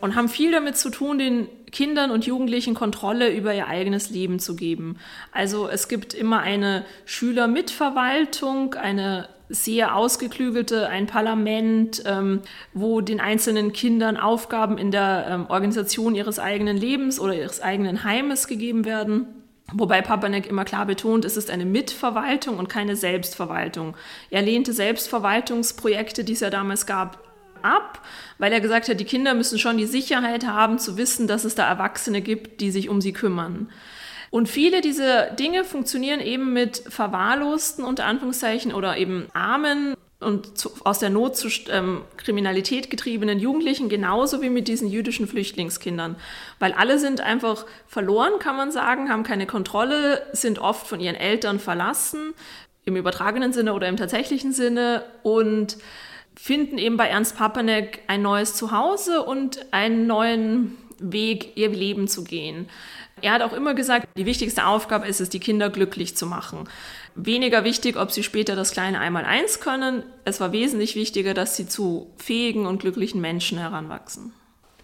und 0.00 0.14
haben 0.14 0.28
viel 0.28 0.52
damit 0.52 0.76
zu 0.76 0.90
tun, 0.90 1.18
den 1.18 1.48
Kindern 1.72 2.12
und 2.12 2.24
Jugendlichen 2.24 2.74
Kontrolle 2.74 3.34
über 3.34 3.52
ihr 3.52 3.66
eigenes 3.66 4.10
Leben 4.10 4.38
zu 4.38 4.54
geben. 4.54 4.98
Also 5.32 5.68
es 5.68 5.88
gibt 5.88 6.14
immer 6.14 6.38
eine 6.40 6.84
Schülermitverwaltung, 7.04 8.74
eine 8.74 9.28
sehr 9.48 9.96
ausgeklügelte, 9.96 10.88
ein 10.88 11.06
Parlament, 11.06 12.02
ähm, 12.06 12.40
wo 12.72 13.00
den 13.00 13.20
einzelnen 13.20 13.72
Kindern 13.72 14.16
Aufgaben 14.16 14.78
in 14.78 14.90
der 14.92 15.26
ähm, 15.28 15.46
Organisation 15.48 16.14
ihres 16.14 16.38
eigenen 16.38 16.76
Lebens 16.76 17.20
oder 17.20 17.34
ihres 17.34 17.60
eigenen 17.60 18.04
Heimes 18.04 18.46
gegeben 18.46 18.84
werden. 18.84 19.41
Wobei 19.74 20.02
Papanek 20.02 20.46
immer 20.46 20.64
klar 20.64 20.86
betont, 20.86 21.24
es 21.24 21.36
ist 21.36 21.50
eine 21.50 21.64
Mitverwaltung 21.64 22.58
und 22.58 22.68
keine 22.68 22.96
Selbstverwaltung. 22.96 23.96
Er 24.30 24.42
lehnte 24.42 24.72
Selbstverwaltungsprojekte, 24.72 26.24
die 26.24 26.34
es 26.34 26.40
ja 26.40 26.50
damals 26.50 26.86
gab, 26.86 27.18
ab, 27.62 28.00
weil 28.38 28.52
er 28.52 28.60
gesagt 28.60 28.88
hat, 28.88 29.00
die 29.00 29.04
Kinder 29.04 29.34
müssen 29.34 29.58
schon 29.58 29.78
die 29.78 29.86
Sicherheit 29.86 30.46
haben 30.46 30.78
zu 30.78 30.96
wissen, 30.96 31.26
dass 31.26 31.44
es 31.44 31.54
da 31.54 31.66
Erwachsene 31.68 32.20
gibt, 32.20 32.60
die 32.60 32.70
sich 32.70 32.88
um 32.88 33.00
sie 33.00 33.12
kümmern. 33.12 33.70
Und 34.30 34.48
viele 34.48 34.80
dieser 34.80 35.30
Dinge 35.30 35.62
funktionieren 35.62 36.20
eben 36.20 36.52
mit 36.52 36.82
verwahrlosten, 36.88 37.84
unter 37.84 38.06
Anführungszeichen, 38.06 38.72
oder 38.72 38.96
eben 38.96 39.28
armen 39.34 39.94
und 40.22 40.58
zu, 40.58 40.70
aus 40.84 40.98
der 40.98 41.10
Not 41.10 41.36
zu 41.36 41.48
ähm, 41.70 42.02
Kriminalität 42.16 42.90
getriebenen 42.90 43.38
Jugendlichen, 43.38 43.88
genauso 43.88 44.42
wie 44.42 44.50
mit 44.50 44.68
diesen 44.68 44.88
jüdischen 44.88 45.26
Flüchtlingskindern. 45.26 46.16
Weil 46.58 46.72
alle 46.72 46.98
sind 46.98 47.20
einfach 47.20 47.66
verloren, 47.86 48.38
kann 48.38 48.56
man 48.56 48.70
sagen, 48.72 49.10
haben 49.10 49.22
keine 49.22 49.46
Kontrolle, 49.46 50.26
sind 50.32 50.58
oft 50.58 50.86
von 50.86 51.00
ihren 51.00 51.16
Eltern 51.16 51.58
verlassen, 51.58 52.34
im 52.84 52.96
übertragenen 52.96 53.52
Sinne 53.52 53.74
oder 53.74 53.88
im 53.88 53.96
tatsächlichen 53.96 54.52
Sinne 54.52 55.04
und 55.22 55.76
finden 56.34 56.78
eben 56.78 56.96
bei 56.96 57.08
Ernst 57.08 57.36
Papanek 57.36 58.00
ein 58.06 58.22
neues 58.22 58.54
Zuhause 58.54 59.22
und 59.22 59.72
einen 59.72 60.06
neuen 60.06 60.76
Weg, 60.98 61.56
ihr 61.56 61.68
Leben 61.68 62.08
zu 62.08 62.24
gehen. 62.24 62.68
Er 63.20 63.32
hat 63.32 63.42
auch 63.42 63.52
immer 63.52 63.74
gesagt, 63.74 64.08
die 64.16 64.26
wichtigste 64.26 64.66
Aufgabe 64.66 65.06
ist 65.06 65.20
es, 65.20 65.28
die 65.28 65.40
Kinder 65.40 65.70
glücklich 65.70 66.16
zu 66.16 66.26
machen. 66.26 66.68
Weniger 67.14 67.64
wichtig, 67.64 67.96
ob 67.96 68.10
sie 68.10 68.22
später 68.22 68.56
das 68.56 68.72
kleine 68.72 69.00
Einmaleins 69.00 69.60
können. 69.60 70.02
Es 70.24 70.40
war 70.40 70.52
wesentlich 70.52 70.96
wichtiger, 70.96 71.34
dass 71.34 71.56
sie 71.56 71.68
zu 71.68 72.10
fähigen 72.16 72.66
und 72.66 72.80
glücklichen 72.80 73.20
Menschen 73.20 73.58
heranwachsen. 73.58 74.32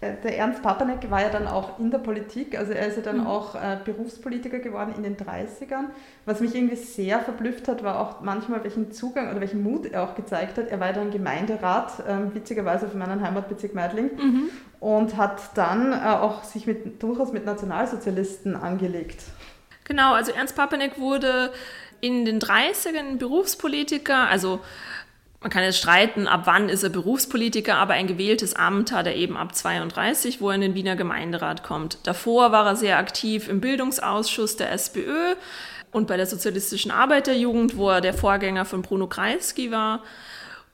Der 0.01 0.37
Ernst 0.37 0.63
Papanek 0.63 1.11
war 1.11 1.21
ja 1.21 1.29
dann 1.29 1.45
auch 1.45 1.77
in 1.77 1.91
der 1.91 1.97
Politik, 1.97 2.57
also 2.57 2.71
er 2.71 2.87
ist 2.87 2.95
ja 2.95 3.01
dann 3.03 3.17
mhm. 3.17 3.27
auch 3.27 3.53
äh, 3.55 3.77
Berufspolitiker 3.83 4.59
geworden 4.59 4.93
in 4.95 5.03
den 5.03 5.17
30ern. 5.17 5.87
Was 6.23 6.39
mich 6.39 6.55
irgendwie 6.55 6.77
sehr 6.77 7.19
verblüfft 7.19 7.67
hat, 7.67 7.83
war 7.83 7.99
auch 7.99 8.21
manchmal, 8.21 8.63
welchen 8.63 8.93
Zugang 8.93 9.29
oder 9.29 9.41
welchen 9.41 9.61
Mut 9.61 9.87
er 9.87 10.03
auch 10.03 10.15
gezeigt 10.15 10.57
hat. 10.57 10.69
Er 10.69 10.79
war 10.79 10.87
ja 10.87 10.93
dann 10.93 11.11
Gemeinderat, 11.11 11.99
äh, 11.99 12.33
witzigerweise 12.33 12.87
für 12.87 12.95
meinen 12.95 13.21
Heimatbezirk 13.21 13.75
Meidling, 13.75 14.11
mhm. 14.15 14.49
und 14.79 15.17
hat 15.17 15.41
dann 15.55 15.91
äh, 15.91 15.95
auch 16.05 16.45
sich 16.45 16.65
mit, 16.65 17.03
durchaus 17.03 17.33
mit 17.33 17.45
Nationalsozialisten 17.45 18.55
angelegt. 18.55 19.23
Genau, 19.83 20.13
also 20.13 20.31
Ernst 20.31 20.55
Papanek 20.55 20.97
wurde 20.97 21.51
in 22.01 22.25
den 22.25 22.39
30ern 22.39 23.17
Berufspolitiker, 23.17 24.27
also 24.27 24.59
man 25.41 25.51
kann 25.51 25.63
jetzt 25.63 25.77
streiten, 25.77 26.27
ab 26.27 26.41
wann 26.45 26.67
ist 26.67 26.83
er 26.83 26.89
Berufspolitiker, 26.89 27.77
aber 27.77 27.93
ein 27.93 28.07
gewähltes 28.07 28.55
Amt 28.55 28.91
hat 28.91 29.05
er 29.07 29.15
eben 29.15 29.37
ab 29.37 29.55
32, 29.55 30.41
wo 30.41 30.49
er 30.49 30.55
in 30.55 30.61
den 30.61 30.75
Wiener 30.75 30.97
Gemeinderat 30.97 31.63
kommt. 31.63 31.99
Davor 32.03 32.51
war 32.51 32.65
er 32.65 32.75
sehr 32.75 32.97
aktiv 32.97 33.47
im 33.47 33.61
Bildungsausschuss 33.61 34.57
der 34.57 34.71
SPÖ 34.71 35.35
und 35.91 36.07
bei 36.07 36.17
der 36.17 36.25
Sozialistischen 36.25 36.91
Arbeiterjugend, 36.91 37.77
wo 37.77 37.89
er 37.89 38.01
der 38.01 38.13
Vorgänger 38.13 38.65
von 38.65 38.81
Bruno 38.81 39.07
Kreisky 39.07 39.71
war. 39.71 40.03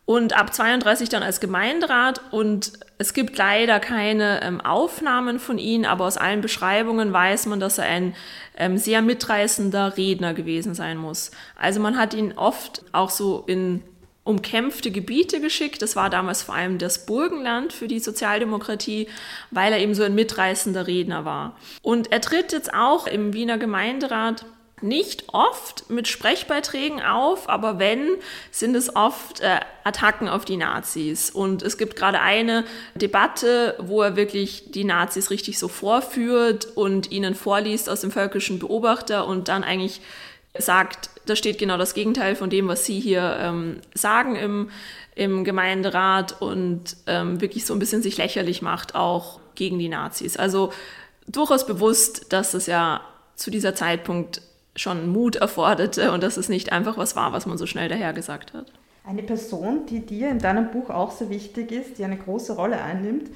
Und 0.06 0.38
ab 0.38 0.54
32 0.54 1.10
dann 1.10 1.24
als 1.24 1.40
Gemeinderat. 1.40 2.22
Und 2.32 2.74
es 2.98 3.14
gibt 3.14 3.38
leider 3.38 3.80
keine 3.80 4.42
ähm, 4.44 4.62
Aufnahmen 4.62 5.40
von 5.40 5.58
ihm, 5.58 5.86
aber 5.86 6.06
aus 6.06 6.18
allen 6.18 6.42
Beschreibungen 6.42 7.12
weiß 7.12 7.48
man, 7.48 7.60
dass 7.60 7.80
er 7.80 7.86
ein 7.86 8.16
ähm, 8.56 8.78
sehr 8.78 9.02
mitreißender 9.02 9.98
Redner 9.98 10.34
gewesen 10.34 10.76
sein 10.76 10.98
muss. 10.98 11.32
Also 11.56 11.80
man 11.80 11.98
hat 11.98 12.14
ihn 12.14 12.34
oft 12.34 12.84
auch 12.92 13.10
so 13.10 13.44
in 13.48 13.82
umkämpfte 14.26 14.92
Gebiete 14.92 15.40
geschickt. 15.40 15.82
Das 15.82 15.96
war 15.96 16.10
damals 16.10 16.44
vor 16.44 16.56
allem 16.56 16.78
das 16.78 17.06
Burgenland 17.06 17.72
für 17.72 17.88
die 17.88 18.00
Sozialdemokratie, 18.00 19.08
weil 19.52 19.72
er 19.72 19.80
eben 19.80 19.94
so 19.94 20.04
ein 20.04 20.16
mitreißender 20.16 20.88
Redner 20.88 21.26
war. 21.26 21.56
Und 21.82 22.12
er 22.12 22.22
tritt 22.22 22.52
jetzt 22.52 22.74
auch 22.74 23.08
im 23.08 23.34
Wiener 23.34 23.58
Gemeinderat 23.58 24.46
nicht 24.82 25.26
oft 25.30 25.90
mit 25.90 26.08
Sprechbeiträgen 26.08 27.02
auf, 27.02 27.48
aber 27.50 27.80
wenn, 27.80 28.18
sind 28.52 28.76
es 28.76 28.96
oft 28.96 29.40
äh, 29.40 29.60
Attacken 29.84 30.28
auf 30.28 30.44
die 30.44 30.58
Nazis. 30.58 31.30
Und 31.30 31.64
es 31.64 31.78
gibt 31.78 31.96
gerade 31.96 32.20
eine 32.20 32.66
Debatte, 32.94 33.76
wo 33.80 34.02
er 34.02 34.16
wirklich 34.16 34.72
die 34.72 34.84
Nazis 34.84 35.30
richtig 35.30 35.60
so 35.60 35.68
vorführt 35.68 36.68
und 36.76 37.12
ihnen 37.12 37.36
vorliest 37.36 37.90
aus 37.90 38.02
dem 38.02 38.12
völkischen 38.12 38.60
Beobachter 38.60 39.28
und 39.28 39.48
dann 39.48 39.64
eigentlich 39.64 40.02
sagt, 40.58 41.10
da 41.26 41.36
steht 41.36 41.58
genau 41.58 41.78
das 41.78 41.94
Gegenteil 41.94 42.36
von 42.36 42.50
dem, 42.50 42.68
was 42.68 42.86
Sie 42.86 43.00
hier 43.00 43.38
ähm, 43.40 43.80
sagen 43.94 44.36
im, 44.36 44.70
im 45.16 45.44
Gemeinderat 45.44 46.42
und 46.42 46.98
ähm, 47.08 47.42
wirklich 47.42 47.66
so 47.66 47.74
ein 47.74 47.80
bisschen 47.80 48.02
sich 48.02 48.18
lächerlich 48.18 48.62
macht, 48.62 48.96
auch 48.96 49.40
gegen 49.56 49.80
die 49.80 49.90
Nazis. 49.90 50.38
Also 50.38 50.72
durchaus 51.28 51.66
bewusst, 51.66 52.32
dass 52.34 52.54
es 52.54 52.68
ja 52.68 53.02
zu 53.36 53.52
dieser 53.52 53.76
Zeitpunkt 53.76 54.42
schon 54.76 55.10
Mut 55.10 55.38
erforderte 55.38 56.12
und 56.12 56.24
dass 56.24 56.38
es 56.38 56.50
nicht 56.50 56.72
einfach 56.72 56.98
was 56.98 57.16
war, 57.16 57.34
was 57.34 57.46
man 57.46 57.58
so 57.58 57.66
schnell 57.66 57.90
dahergesagt 57.90 58.54
hat. 58.54 58.72
Eine 59.06 59.24
Person, 59.24 59.86
die 59.86 60.00
dir 60.00 60.30
in 60.30 60.40
deinem 60.40 60.72
Buch 60.72 60.90
auch 60.90 61.12
sehr 61.12 61.30
wichtig 61.30 61.72
ist, 61.72 61.98
die 61.98 62.04
eine 62.04 62.18
große 62.18 62.56
Rolle 62.56 62.82
einnimmt, 62.82 63.30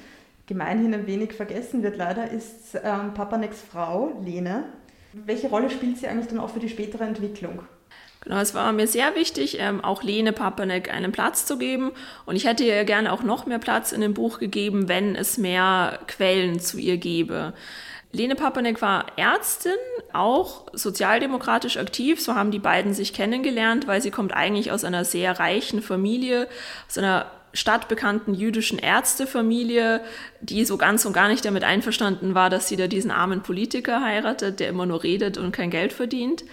gemeinhin 0.46 0.92
ein 0.92 1.06
wenig 1.06 1.32
vergessen 1.32 1.82
wird 1.82 1.96
leider, 1.96 2.30
ist 2.30 2.74
ähm, 2.82 3.14
Papaneks 3.14 3.62
Frau, 3.70 4.20
Lene. 4.24 4.64
Welche 5.12 5.48
Rolle 5.48 5.70
spielt 5.70 5.98
sie 5.98 6.08
eigentlich 6.08 6.26
dann 6.26 6.40
auch 6.40 6.50
für 6.50 6.60
die 6.60 6.68
spätere 6.68 7.04
Entwicklung? 7.04 7.60
Genau, 8.22 8.38
es 8.38 8.52
war 8.52 8.72
mir 8.72 8.86
sehr 8.86 9.14
wichtig, 9.14 9.58
ähm, 9.60 9.82
auch 9.82 10.02
Lene 10.02 10.32
Papanek 10.32 10.92
einen 10.92 11.10
Platz 11.10 11.46
zu 11.46 11.56
geben. 11.56 11.92
Und 12.26 12.36
ich 12.36 12.46
hätte 12.46 12.64
ihr 12.64 12.84
gerne 12.84 13.12
auch 13.12 13.22
noch 13.22 13.46
mehr 13.46 13.58
Platz 13.58 13.92
in 13.92 14.02
dem 14.02 14.12
Buch 14.12 14.38
gegeben, 14.38 14.88
wenn 14.88 15.16
es 15.16 15.38
mehr 15.38 16.00
Quellen 16.06 16.60
zu 16.60 16.78
ihr 16.78 16.98
gäbe. 16.98 17.54
Lene 18.12 18.34
Papanek 18.34 18.82
war 18.82 19.06
Ärztin, 19.16 19.72
auch 20.12 20.66
sozialdemokratisch 20.72 21.76
aktiv. 21.76 22.20
So 22.20 22.34
haben 22.34 22.50
die 22.50 22.58
beiden 22.58 22.92
sich 22.92 23.12
kennengelernt, 23.12 23.86
weil 23.86 24.02
sie 24.02 24.10
kommt 24.10 24.32
eigentlich 24.32 24.72
aus 24.72 24.84
einer 24.84 25.04
sehr 25.04 25.38
reichen 25.38 25.80
Familie, 25.80 26.48
aus 26.88 26.98
einer 26.98 27.30
stadtbekannten 27.52 28.34
jüdischen 28.34 28.78
Ärztefamilie, 28.78 30.00
die 30.40 30.64
so 30.64 30.76
ganz 30.76 31.04
und 31.04 31.12
gar 31.12 31.28
nicht 31.28 31.44
damit 31.44 31.64
einverstanden 31.64 32.34
war, 32.34 32.50
dass 32.50 32.68
sie 32.68 32.76
da 32.76 32.86
diesen 32.86 33.10
armen 33.10 33.42
Politiker 33.42 34.02
heiratet, 34.02 34.60
der 34.60 34.68
immer 34.68 34.86
nur 34.86 35.02
redet 35.02 35.36
und 35.36 35.52
kein 35.52 35.70
Geld 35.70 35.92
verdient. 35.92 36.44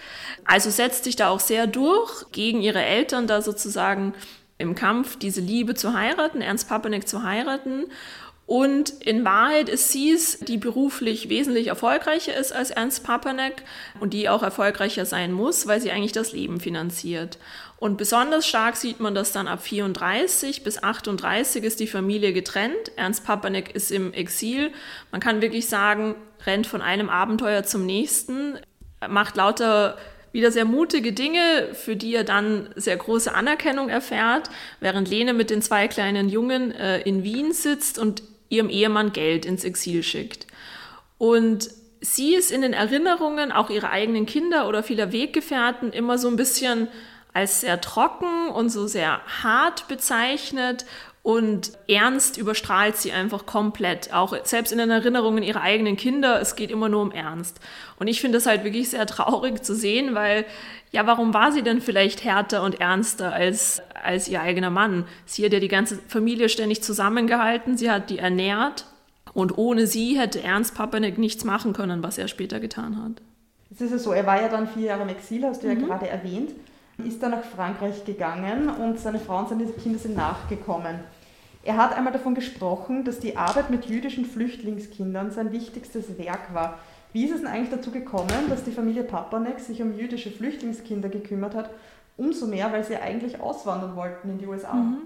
Also 0.46 0.70
setzt 0.70 1.04
sich 1.04 1.16
da 1.16 1.30
auch 1.30 1.40
sehr 1.40 1.68
durch, 1.68 2.32
gegen 2.32 2.62
ihre 2.62 2.84
Eltern 2.84 3.28
da 3.28 3.42
sozusagen 3.42 4.14
im 4.58 4.74
Kampf, 4.74 5.18
diese 5.20 5.42
Liebe 5.42 5.76
zu 5.76 5.94
heiraten, 5.94 6.42
Ernst 6.42 6.68
Papanek 6.68 7.08
zu 7.08 7.24
heiraten. 7.24 7.86
Und 8.48 8.92
in 9.04 9.26
Wahrheit 9.26 9.68
ist 9.68 9.92
sie 9.92 10.10
es, 10.10 10.40
die 10.40 10.58
beruflich 10.58 11.28
wesentlich 11.28 11.68
erfolgreicher 11.68 12.34
ist 12.34 12.54
als 12.54 12.72
Ernst 12.72 13.04
Papanek 13.04 13.62
und 14.00 14.14
die 14.14 14.30
auch 14.30 14.42
erfolgreicher 14.42 15.06
sein 15.06 15.34
muss, 15.34 15.68
weil 15.68 15.82
sie 15.82 15.92
eigentlich 15.92 16.14
das 16.14 16.32
Leben 16.32 16.62
finanziert. 16.62 17.40
Und 17.76 17.98
besonders 17.98 18.48
stark 18.48 18.78
sieht 18.78 19.02
man 19.02 19.14
das 19.14 19.34
dann 19.34 19.50
ab 19.50 19.62
34 19.62 20.64
bis 20.64 20.82
38 20.82 21.62
ist 21.66 21.82
die 21.82 21.88
Familie 21.88 22.32
getrennt. 22.32 22.94
Ernst 22.96 23.26
Papanek 23.26 23.76
ist 23.76 23.92
im 23.92 24.14
Exil. 24.14 24.72
Man 25.12 25.20
kann 25.20 25.42
wirklich 25.42 25.68
sagen, 25.68 26.16
rennt 26.46 26.68
von 26.68 26.82
einem 26.82 27.10
Abenteuer 27.10 27.64
zum 27.64 27.86
nächsten, 27.86 28.58
macht 29.10 29.36
lauter 29.36 29.98
wieder 30.32 30.52
sehr 30.54 30.66
mutige 30.66 31.12
Dinge, 31.12 31.74
für 31.74 31.98
die 31.98 32.16
er 32.16 32.24
dann 32.24 32.70
sehr 32.78 32.96
große 32.96 33.34
Anerkennung 33.34 33.90
erfährt, 33.90 34.50
während 34.80 35.10
Lene 35.10 35.34
mit 35.34 35.50
den 35.50 35.62
zwei 35.62 35.90
kleinen 35.90 36.30
Jungen 36.30 36.72
äh, 36.72 37.02
in 37.02 37.24
Wien 37.24 37.52
sitzt 37.52 38.00
und 38.00 38.24
ihrem 38.50 38.70
Ehemann 38.70 39.14
Geld 39.14 39.46
ins 39.46 39.64
Exil 39.64 40.04
schickt. 40.04 40.48
Und 41.18 41.70
sie 42.02 42.36
ist 42.36 42.52
in 42.52 42.62
den 42.62 42.74
Erinnerungen 42.74 43.52
auch 43.52 43.70
ihrer 43.70 43.90
eigenen 43.90 44.26
Kinder 44.26 44.68
oder 44.68 44.84
vieler 44.84 45.12
Weggefährten 45.12 45.92
immer 45.92 46.18
so 46.18 46.28
ein 46.28 46.36
bisschen 46.36 46.88
als 47.34 47.62
sehr 47.62 47.82
trocken 47.82 48.50
und 48.50 48.70
so 48.70 48.88
sehr 48.88 49.22
hart 49.44 49.88
bezeichnet 49.88 50.86
und 51.28 51.74
Ernst 51.90 52.38
überstrahlt 52.38 52.96
sie 52.96 53.12
einfach 53.12 53.46
komplett. 53.46 54.14
Auch 54.14 54.34
selbst 54.46 54.72
in 54.72 54.78
den 54.78 54.90
Erinnerungen 54.90 55.44
ihrer 55.44 55.60
eigenen 55.60 55.98
Kinder, 55.98 56.40
es 56.40 56.56
geht 56.56 56.72
immer 56.72 56.88
nur 56.88 57.02
um 57.02 57.12
Ernst. 57.12 57.60
Und 58.00 58.08
ich 58.08 58.22
finde 58.22 58.38
das 58.38 58.46
halt 58.46 58.64
wirklich 58.64 58.92
sehr 58.92 59.06
traurig 59.06 59.62
zu 59.62 59.76
sehen, 59.76 60.16
weil, 60.16 60.46
ja, 60.94 61.06
warum 61.06 61.34
war 61.34 61.52
sie 61.52 61.64
denn 61.64 61.82
vielleicht 61.82 62.24
härter 62.24 62.64
und 62.64 62.80
ernster 62.80 63.34
als, 63.34 63.82
als 64.02 64.30
ihr 64.30 64.42
eigener 64.42 64.70
Mann? 64.70 65.04
Sie 65.26 65.44
hat 65.44 65.52
ja 65.52 65.60
die 65.60 65.68
ganze 65.68 65.98
Familie 66.08 66.48
ständig 66.48 66.82
zusammengehalten, 66.82 67.76
sie 67.76 67.92
hat 67.92 68.10
die 68.10 68.20
ernährt. 68.20 68.86
Und 69.34 69.58
ohne 69.58 69.86
sie 69.86 70.18
hätte 70.18 70.42
Ernst 70.42 70.76
Papanek 70.76 71.18
nichts 71.18 71.44
machen 71.44 71.74
können, 71.74 72.04
was 72.04 72.18
er 72.18 72.30
später 72.30 72.62
getan 72.62 73.04
hat. 73.04 73.22
Es 73.70 73.82
ist 73.82 73.92
ja 73.92 73.98
so, 73.98 74.14
er 74.14 74.26
war 74.26 74.42
ja 74.42 74.48
dann 74.48 74.66
vier 74.66 74.86
Jahre 74.86 75.02
im 75.02 75.10
Exil, 75.10 75.44
hast 75.44 75.62
du 75.62 75.68
mhm. 75.68 75.82
ja 75.82 75.88
gerade 75.88 76.08
erwähnt, 76.08 76.52
ist 77.06 77.22
dann 77.22 77.32
nach 77.32 77.44
Frankreich 77.44 78.06
gegangen 78.06 78.70
und 78.70 78.98
seine 78.98 79.20
Frau 79.20 79.40
und 79.40 79.50
seine 79.50 79.66
Kinder 79.66 80.00
sind 80.00 80.16
nachgekommen. 80.16 81.17
Er 81.64 81.78
hat 81.78 81.96
einmal 81.96 82.14
davon 82.14 82.36
gesprochen, 82.36 83.04
dass 83.04 83.20
die 83.20 83.38
Arbeit 83.38 83.70
mit 83.70 83.86
jüdischen 83.86 84.26
Flüchtlingskindern 84.26 85.32
sein 85.32 85.52
wichtigstes 85.52 86.18
Werk 86.18 86.54
war. 86.54 86.80
Wie 87.14 87.26
ist 87.26 87.34
es 87.34 87.42
denn 87.42 87.50
eigentlich 87.50 87.72
dazu 87.72 87.92
gekommen, 87.92 88.50
dass 88.50 88.64
die 88.64 88.72
Familie 88.72 89.04
Papanek 89.04 89.60
sich 89.60 89.82
um 89.82 89.98
jüdische 89.98 90.32
Flüchtlingskinder 90.32 91.10
gekümmert 91.10 91.56
hat? 91.56 91.70
Umso 92.16 92.48
mehr, 92.48 92.72
weil 92.72 92.84
sie 92.84 92.98
eigentlich 92.98 93.40
auswandern 93.40 93.96
wollten 93.96 94.30
in 94.30 94.38
die 94.38 94.48
USA. 94.48 94.74
Mhm. 94.74 95.02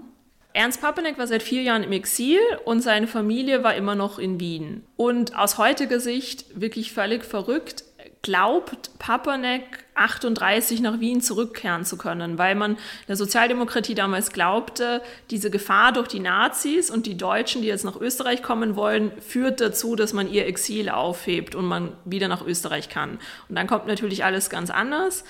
Ernst 0.54 0.82
Papanek 0.82 1.16
war 1.16 1.26
seit 1.26 1.42
vier 1.42 1.62
Jahren 1.62 1.82
im 1.82 1.92
Exil 1.92 2.40
und 2.66 2.82
seine 2.82 3.06
Familie 3.06 3.64
war 3.64 3.74
immer 3.74 3.94
noch 3.94 4.18
in 4.18 4.38
Wien. 4.38 4.84
Und 4.96 5.36
aus 5.38 5.56
heutiger 5.56 5.98
Sicht 5.98 6.60
wirklich 6.60 6.92
völlig 6.92 7.24
verrückt 7.24 7.84
glaubt 8.22 8.96
Papanek 9.00 9.64
38 9.94 10.80
nach 10.80 11.00
Wien 11.00 11.20
zurückkehren 11.20 11.84
zu 11.84 11.98
können, 11.98 12.38
weil 12.38 12.54
man 12.54 12.78
der 13.08 13.16
Sozialdemokratie 13.16 13.94
damals 13.94 14.32
glaubte, 14.32 15.02
diese 15.30 15.50
Gefahr 15.50 15.92
durch 15.92 16.08
die 16.08 16.20
Nazis 16.20 16.88
und 16.88 17.06
die 17.06 17.16
Deutschen, 17.16 17.62
die 17.62 17.68
jetzt 17.68 17.84
nach 17.84 18.00
Österreich 18.00 18.42
kommen 18.42 18.76
wollen, 18.76 19.10
führt 19.20 19.60
dazu, 19.60 19.96
dass 19.96 20.12
man 20.12 20.30
ihr 20.30 20.46
Exil 20.46 20.88
aufhebt 20.88 21.56
und 21.56 21.64
man 21.64 21.92
wieder 22.04 22.28
nach 22.28 22.46
Österreich 22.46 22.88
kann. 22.88 23.18
Und 23.48 23.56
dann 23.56 23.66
kommt 23.66 23.86
natürlich 23.86 24.24
alles 24.24 24.50
ganz 24.50 24.70
anders. 24.70 25.24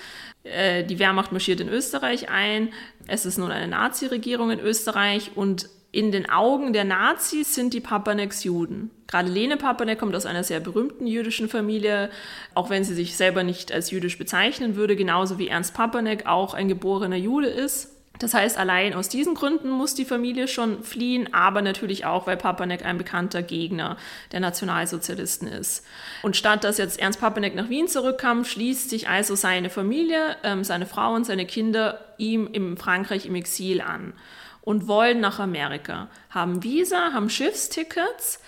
Äh, 0.45 0.85
die 0.85 0.99
Wehrmacht 0.99 1.33
marschiert 1.33 1.61
in 1.61 1.69
Österreich 1.69 2.29
ein. 2.29 2.73
Es 3.07 3.25
ist 3.25 3.39
nun 3.39 3.51
eine 3.51 3.69
Nazi-Regierung 3.69 4.51
in 4.51 4.61
Österreich 4.61 5.33
und 5.35 5.69
in 5.93 6.11
den 6.11 6.29
Augen 6.31 6.73
der 6.73 6.85
Nazis 6.85 7.55
sind 7.55 7.75
die 7.75 7.81
Papaneks 7.81 8.45
Juden. 8.45 8.91
Gerade 9.07 9.29
Lene 9.29 9.59
Papanek 9.59 9.99
kommt 9.99 10.17
aus 10.17 10.25
einer 10.25 10.43
sehr 10.43 10.59
berühmten 10.59 11.07
jüdischen 11.07 11.51
Familie, 11.51 12.09
auch 12.55 12.71
wenn 12.71 12.83
sie 12.83 12.95
sich 12.95 13.15
selber 13.15 13.43
nicht 13.43 13.71
als 13.71 13.91
jüdisch 13.91 14.17
bezeichnen 14.17 14.75
würde, 14.75 14.97
genauso 14.97 15.39
wie 15.39 15.49
Ernst 15.49 15.75
Papanek 15.75 16.25
auch 16.27 16.55
ein 16.55 16.69
geborener 16.69 17.17
Jude 17.17 17.49
ist. 17.49 17.91
Das 18.19 18.33
heißt, 18.33 18.57
allein 18.57 18.95
aus 18.95 19.11
diesen 19.11 19.35
Gründen 19.35 19.69
muss 19.69 19.95
die 19.95 20.07
Familie 20.07 20.49
schon 20.49 20.83
fliehen, 20.83 21.35
aber 21.35 21.61
natürlich 21.61 22.07
auch, 22.07 22.27
weil 22.27 22.39
Papanek 22.39 22.87
ein 22.87 22.97
bekannter 22.97 23.43
Gegner 23.43 23.99
der 24.33 24.41
Nationalsozialisten 24.41 25.49
ist. 25.49 25.85
Und 26.23 26.37
statt 26.37 26.65
dass 26.65 26.79
jetzt 26.79 27.01
Ernst 27.01 27.21
Papanek 27.21 27.55
nach 27.55 27.69
Wien 27.69 27.89
zurückkam, 27.89 28.47
schließt 28.47 28.89
sich 28.89 29.11
also 29.11 29.35
seine 29.35 29.69
Familie, 29.69 30.37
ähm, 30.43 30.65
seine 30.65 30.87
Frau 30.87 31.15
und 31.15 31.27
seine 31.27 31.45
Kinder 31.45 32.01
ihm 32.17 32.49
in 32.51 32.79
Frankreich 32.79 33.27
im 33.27 33.35
Exil 33.35 33.83
an 33.83 34.15
und 34.63 34.89
wollen 34.89 35.21
nach 35.21 35.39
Amerika, 35.39 36.09
haben 36.31 36.63
Visa, 36.63 37.13
haben 37.13 37.29
Schiffstickets, 37.29 38.41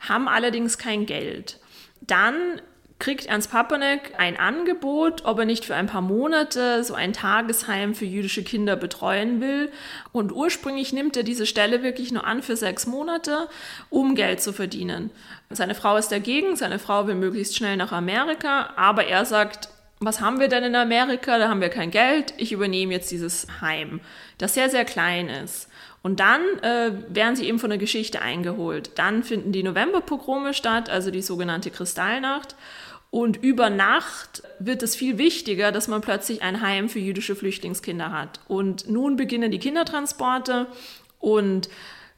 haben 0.00 0.28
allerdings 0.28 0.78
kein 0.78 1.06
Geld. 1.06 1.58
Dann 2.00 2.60
kriegt 3.00 3.26
Ernst 3.26 3.50
Papanek 3.50 4.12
ein 4.18 4.36
Angebot, 4.36 5.24
ob 5.24 5.38
er 5.38 5.46
nicht 5.46 5.64
für 5.64 5.74
ein 5.74 5.86
paar 5.86 6.02
Monate 6.02 6.84
so 6.84 6.94
ein 6.94 7.12
Tagesheim 7.12 7.94
für 7.94 8.04
jüdische 8.04 8.44
Kinder 8.44 8.76
betreuen 8.76 9.40
will. 9.40 9.72
Und 10.12 10.32
ursprünglich 10.32 10.92
nimmt 10.92 11.16
er 11.16 11.22
diese 11.22 11.46
Stelle 11.46 11.82
wirklich 11.82 12.12
nur 12.12 12.26
an 12.26 12.42
für 12.42 12.56
sechs 12.56 12.86
Monate, 12.86 13.48
um 13.88 14.14
Geld 14.14 14.42
zu 14.42 14.52
verdienen. 14.52 15.10
Seine 15.48 15.74
Frau 15.74 15.96
ist 15.96 16.12
dagegen, 16.12 16.56
seine 16.56 16.78
Frau 16.78 17.06
will 17.06 17.14
möglichst 17.14 17.56
schnell 17.56 17.76
nach 17.76 17.90
Amerika, 17.90 18.74
aber 18.76 19.06
er 19.06 19.24
sagt, 19.24 19.70
was 20.00 20.22
haben 20.22 20.40
wir 20.40 20.48
denn 20.48 20.64
in 20.64 20.74
Amerika? 20.74 21.38
Da 21.38 21.50
haben 21.50 21.60
wir 21.60 21.68
kein 21.68 21.90
Geld. 21.90 22.32
Ich 22.38 22.52
übernehme 22.52 22.94
jetzt 22.94 23.10
dieses 23.10 23.46
Heim, 23.60 24.00
das 24.38 24.54
sehr, 24.54 24.70
sehr 24.70 24.86
klein 24.86 25.28
ist. 25.28 25.68
Und 26.02 26.20
dann 26.20 26.40
äh, 26.62 26.92
werden 27.08 27.36
sie 27.36 27.46
eben 27.46 27.58
von 27.58 27.68
der 27.68 27.78
Geschichte 27.78 28.22
eingeholt. 28.22 28.92
Dann 28.94 29.22
finden 29.22 29.52
die 29.52 29.62
Novemberpogrome 29.62 30.54
statt, 30.54 30.88
also 30.88 31.10
die 31.10 31.20
sogenannte 31.20 31.70
Kristallnacht. 31.70 32.56
Und 33.10 33.42
über 33.42 33.68
Nacht 33.68 34.42
wird 34.58 34.82
es 34.82 34.96
viel 34.96 35.18
wichtiger, 35.18 35.70
dass 35.70 35.88
man 35.88 36.00
plötzlich 36.00 36.42
ein 36.42 36.62
Heim 36.62 36.88
für 36.88 37.00
jüdische 37.00 37.36
Flüchtlingskinder 37.36 38.10
hat. 38.10 38.40
Und 38.48 38.88
nun 38.88 39.16
beginnen 39.16 39.50
die 39.50 39.58
Kindertransporte 39.58 40.68
und 41.18 41.68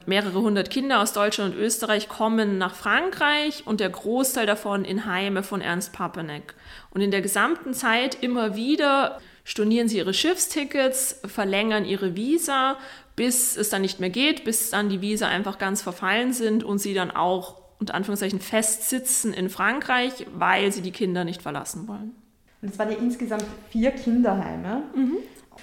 Mehrere 0.06 0.40
hundert 0.40 0.70
Kinder 0.70 1.00
aus 1.00 1.12
Deutschland 1.12 1.54
und 1.54 1.60
Österreich 1.60 2.08
kommen 2.08 2.58
nach 2.58 2.74
Frankreich 2.74 3.62
und 3.66 3.80
der 3.80 3.90
Großteil 3.90 4.46
davon 4.46 4.84
in 4.84 5.06
Heime 5.06 5.42
von 5.42 5.60
Ernst 5.60 5.92
Papanek. 5.92 6.54
Und 6.90 7.00
in 7.00 7.10
der 7.10 7.22
gesamten 7.22 7.74
Zeit 7.74 8.22
immer 8.22 8.56
wieder 8.56 9.20
stornieren 9.44 9.88
sie 9.88 9.98
ihre 9.98 10.14
Schiffstickets, 10.14 11.20
verlängern 11.26 11.84
ihre 11.84 12.16
Visa, 12.16 12.76
bis 13.16 13.56
es 13.56 13.68
dann 13.68 13.82
nicht 13.82 14.00
mehr 14.00 14.10
geht, 14.10 14.44
bis 14.44 14.70
dann 14.70 14.88
die 14.88 15.00
Visa 15.00 15.28
einfach 15.28 15.58
ganz 15.58 15.82
verfallen 15.82 16.32
sind 16.32 16.64
und 16.64 16.78
sie 16.78 16.94
dann 16.94 17.10
auch 17.10 17.60
unter 17.78 17.94
Anführungszeichen 17.94 18.40
festsitzen 18.40 19.32
in 19.34 19.50
Frankreich, 19.50 20.26
weil 20.34 20.72
sie 20.72 20.82
die 20.82 20.92
Kinder 20.92 21.24
nicht 21.24 21.42
verlassen 21.42 21.88
wollen. 21.88 22.14
Und 22.62 22.70
es 22.70 22.78
waren 22.78 22.92
ja 22.92 22.96
insgesamt 22.96 23.44
vier 23.70 23.90
Kinderheime. 23.90 24.84
Mhm. 24.94 25.16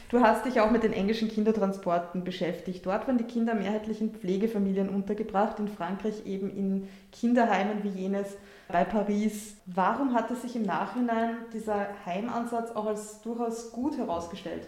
Du 0.10 0.22
hast 0.22 0.45
dich 0.45 0.60
auch 0.60 0.72
mit 0.72 0.82
den 0.82 0.91
englischen 0.91 1.30
Kindertransporten 1.30 2.24
beschäftigt. 2.24 2.84
Dort 2.84 3.08
waren 3.08 3.19
die 3.19 3.26
Kinder 3.26 3.54
mehrheitlich 3.54 4.02
in 4.02 4.12
Pflegefamilien 4.12 4.89
untergebracht, 4.89 5.60
in 5.60 5.67
Frankreich 5.67 6.26
eben 6.26 6.50
in 6.50 6.89
Kinderheimen 7.12 7.84
wie 7.84 7.89
jenes 7.89 8.26
bei 8.67 8.84
Paris. 8.84 9.58
Warum 9.67 10.15
hat 10.15 10.32
es 10.32 10.41
sich 10.41 10.56
im 10.56 10.63
Nachhinein 10.63 11.38
dieser 11.54 11.89
Heimansatz 12.08 12.72
auch 12.72 12.88
als 12.88 13.22
durchaus 13.22 13.72
gut 13.72 14.00
herausgestellt? 14.00 14.67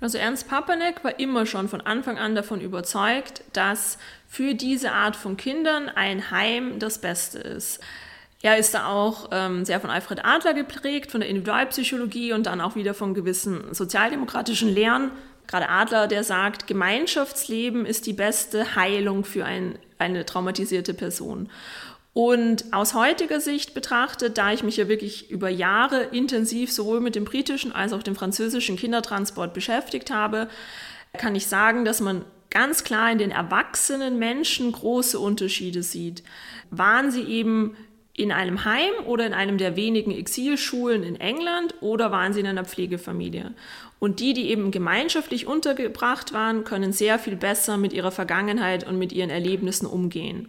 Also 0.00 0.16
Ernst 0.16 0.48
Papanek 0.48 1.04
war 1.04 1.18
immer 1.18 1.44
schon 1.44 1.68
von 1.68 1.82
Anfang 1.82 2.16
an 2.16 2.34
davon 2.34 2.62
überzeugt, 2.62 3.44
dass 3.52 3.98
für 4.26 4.54
diese 4.54 4.92
Art 4.92 5.16
von 5.16 5.36
Kindern 5.36 5.90
ein 5.90 6.30
Heim 6.30 6.78
das 6.78 6.98
Beste 6.98 7.38
ist. 7.38 7.80
Er 8.46 8.58
ist 8.58 8.74
da 8.74 8.86
auch 8.86 9.30
ähm, 9.32 9.64
sehr 9.64 9.80
von 9.80 9.90
Alfred 9.90 10.24
Adler 10.24 10.54
geprägt, 10.54 11.10
von 11.10 11.20
der 11.20 11.28
Individualpsychologie 11.28 12.32
und 12.32 12.46
dann 12.46 12.60
auch 12.60 12.76
wieder 12.76 12.94
von 12.94 13.12
gewissen 13.12 13.74
sozialdemokratischen 13.74 14.72
Lehren. 14.72 15.10
Gerade 15.48 15.68
Adler, 15.68 16.06
der 16.06 16.22
sagt, 16.22 16.68
Gemeinschaftsleben 16.68 17.84
ist 17.84 18.06
die 18.06 18.12
beste 18.12 18.76
Heilung 18.76 19.24
für 19.24 19.44
ein, 19.44 19.80
eine 19.98 20.24
traumatisierte 20.24 20.94
Person. 20.94 21.50
Und 22.12 22.72
aus 22.72 22.94
heutiger 22.94 23.40
Sicht 23.40 23.74
betrachtet, 23.74 24.38
da 24.38 24.52
ich 24.52 24.62
mich 24.62 24.76
ja 24.76 24.86
wirklich 24.86 25.28
über 25.28 25.48
Jahre 25.48 26.02
intensiv 26.12 26.70
sowohl 26.70 27.00
mit 27.00 27.16
dem 27.16 27.24
britischen 27.24 27.72
als 27.72 27.92
auch 27.92 28.04
dem 28.04 28.14
französischen 28.14 28.76
Kindertransport 28.76 29.54
beschäftigt 29.54 30.12
habe, 30.12 30.48
kann 31.18 31.34
ich 31.34 31.48
sagen, 31.48 31.84
dass 31.84 32.00
man 32.00 32.24
ganz 32.50 32.84
klar 32.84 33.10
in 33.10 33.18
den 33.18 33.32
erwachsenen 33.32 34.20
Menschen 34.20 34.70
große 34.70 35.18
Unterschiede 35.18 35.82
sieht. 35.82 36.22
Waren 36.70 37.10
sie 37.10 37.24
eben 37.24 37.76
in 38.16 38.32
einem 38.32 38.64
Heim 38.64 38.92
oder 39.04 39.26
in 39.26 39.34
einem 39.34 39.58
der 39.58 39.76
wenigen 39.76 40.10
Exilschulen 40.10 41.02
in 41.02 41.20
England 41.20 41.74
oder 41.80 42.10
waren 42.10 42.32
sie 42.32 42.40
in 42.40 42.46
einer 42.46 42.64
Pflegefamilie? 42.64 43.52
Und 43.98 44.20
die, 44.20 44.32
die 44.32 44.50
eben 44.50 44.70
gemeinschaftlich 44.70 45.46
untergebracht 45.46 46.32
waren, 46.32 46.64
können 46.64 46.92
sehr 46.92 47.18
viel 47.18 47.36
besser 47.36 47.76
mit 47.76 47.92
ihrer 47.92 48.10
Vergangenheit 48.10 48.86
und 48.86 48.98
mit 48.98 49.12
ihren 49.12 49.30
Erlebnissen 49.30 49.86
umgehen. 49.86 50.48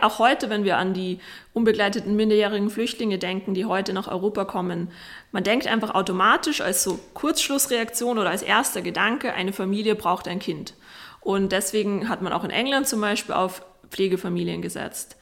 Auch 0.00 0.20
heute, 0.20 0.48
wenn 0.48 0.62
wir 0.62 0.76
an 0.76 0.94
die 0.94 1.18
unbegleiteten 1.54 2.14
minderjährigen 2.14 2.70
Flüchtlinge 2.70 3.18
denken, 3.18 3.54
die 3.54 3.64
heute 3.64 3.92
nach 3.92 4.06
Europa 4.06 4.44
kommen, 4.44 4.92
man 5.32 5.42
denkt 5.42 5.66
einfach 5.66 5.92
automatisch 5.92 6.60
als 6.60 6.84
so 6.84 7.00
Kurzschlussreaktion 7.14 8.18
oder 8.18 8.30
als 8.30 8.42
erster 8.42 8.80
Gedanke, 8.80 9.34
eine 9.34 9.52
Familie 9.52 9.96
braucht 9.96 10.28
ein 10.28 10.38
Kind. 10.38 10.74
Und 11.20 11.50
deswegen 11.50 12.08
hat 12.08 12.22
man 12.22 12.32
auch 12.32 12.44
in 12.44 12.50
England 12.50 12.86
zum 12.86 13.00
Beispiel 13.00 13.34
auf 13.34 13.62
Pflegefamilien 13.90 14.62
gesetzt. 14.62 15.17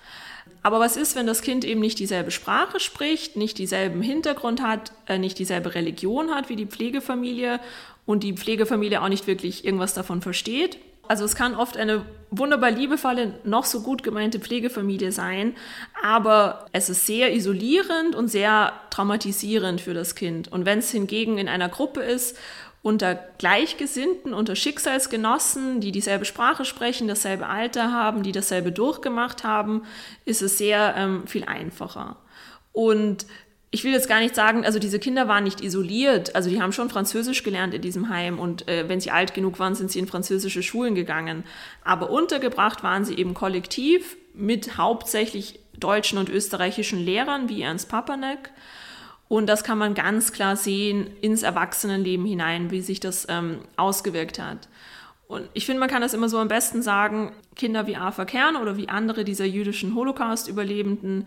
Aber 0.67 0.81
was 0.81 0.97
ist, 0.97 1.15
wenn 1.15 1.29
das 1.29 1.43
Kind 1.43 1.65
eben 1.65 1.81
nicht 1.81 2.01
dieselbe 2.01 2.33
Sprache 2.33 2.81
spricht, 2.81 3.37
nicht 3.37 3.57
dieselben 3.59 4.03
Hintergrund 4.03 4.61
hat, 4.61 4.91
äh, 5.07 5.17
nicht 5.17 5.39
dieselbe 5.39 5.77
Religion 5.77 6.35
hat 6.35 6.49
wie 6.49 6.57
die 6.57 6.67
Pflegefamilie 6.67 7.61
und 8.05 8.25
die 8.25 8.33
Pflegefamilie 8.33 9.01
auch 9.01 9.09
nicht 9.09 9.29
wirklich 9.29 9.65
irgendwas 9.65 9.95
davon 9.95 10.23
versteht? 10.23 10.79
Also 11.07 11.25
es 11.25 11.37
kann 11.37 11.55
oft 11.55 11.77
eine 11.77 12.05
wunderbar 12.33 12.73
liebevolle, 12.73 13.35
noch 13.45 13.65
so 13.65 13.81
gut 13.83 14.03
gemeinte 14.03 14.41
Pflegefamilie 14.41 15.13
sein, 15.13 15.55
aber 16.03 16.67
es 16.73 16.89
ist 16.89 17.07
sehr 17.07 17.33
isolierend 17.33 18.17
und 18.17 18.27
sehr 18.27 18.73
traumatisierend 18.91 19.81
für 19.81 19.95
das 19.95 20.17
Kind. 20.17 20.51
Und 20.51 20.67
wenn 20.67 20.81
es 20.81 20.91
hingegen 20.91 21.39
in 21.39 21.49
einer 21.49 21.69
Gruppe 21.69 22.01
ist, 22.01 22.37
unter 22.87 23.17
Gleichgesinnten, 23.39 24.33
unter 24.33 24.55
Schicksalsgenossen, 24.55 25.81
die 25.81 25.91
dieselbe 25.91 26.25
Sprache 26.25 26.65
sprechen, 26.65 27.09
dasselbe 27.09 27.49
Alter 27.49 27.91
haben, 27.93 28.23
die 28.23 28.31
dasselbe 28.31 28.71
durchgemacht 28.71 29.43
haben, 29.43 29.83
ist 30.25 30.41
es 30.41 30.57
sehr 30.57 30.95
ähm, 30.97 31.27
viel 31.27 31.43
einfacher. 31.47 32.15
Und 32.71 33.27
ich 33.73 33.83
will 33.83 33.91
jetzt 33.91 34.09
gar 34.09 34.21
nicht 34.21 34.37
sagen, 34.37 34.65
also 34.65 34.79
diese 34.79 35.01
Kinder 35.01 35.27
waren 35.27 35.43
nicht 35.43 35.63
isoliert, 35.63 36.37
also 36.37 36.49
die 36.49 36.63
haben 36.63 36.71
schon 36.71 36.89
Französisch 36.89 37.43
gelernt 37.43 37.75
in 37.75 37.83
diesem 37.83 38.09
Heim 38.09 38.39
und 38.39 38.69
äh, 38.69 38.89
wenn 38.89 39.01
sie 39.01 39.11
alt 39.11 39.35
genug 39.35 39.59
waren, 39.59 39.75
sind 39.75 39.91
sie 39.91 39.99
in 39.99 40.07
französische 40.07 40.63
Schulen 40.63 40.95
gegangen. 40.95 41.43
Aber 41.83 42.11
untergebracht 42.11 42.85
waren 42.85 43.05
sie 43.05 43.17
eben 43.17 43.35
kollektiv 43.35 44.17
mit 44.33 44.79
hauptsächlich 44.79 45.59
deutschen 45.77 46.19
und 46.19 46.29
österreichischen 46.29 47.05
Lehrern 47.05 47.49
wie 47.49 47.63
Ernst 47.63 47.89
Papanek. 47.89 48.53
Und 49.29 49.47
das 49.47 49.65
kann 49.65 49.79
man 49.79 49.95
ganz 49.95 50.33
klar 50.33 50.57
sehen 50.57 51.09
ins 51.21 51.43
Erwachsenenleben 51.43 52.27
hinein, 52.27 52.71
wie 52.71 52.81
sich 52.81 53.01
das 53.01 53.27
ähm, 53.29 53.59
ausgewirkt 53.77 54.39
hat. 54.39 54.69
Und 55.27 55.49
ich 55.55 55.67
finde, 55.67 55.81
man 55.81 55.89
kann 55.89 56.03
das 56.03 56.15
immer 56.15 56.29
so 56.29 56.39
am 56.39 56.49
besten 56.49 56.83
sagen, 56.83 57.33
Kinder 57.57 57.87
wie 57.89 57.97
Arthur 57.97 58.27
Kern 58.27 58.57
oder 58.57 58.77
wie 58.77 58.89
andere 58.89 59.25
dieser 59.25 59.45
jüdischen 59.45 59.95
Holocaust-Überlebenden, 59.95 61.27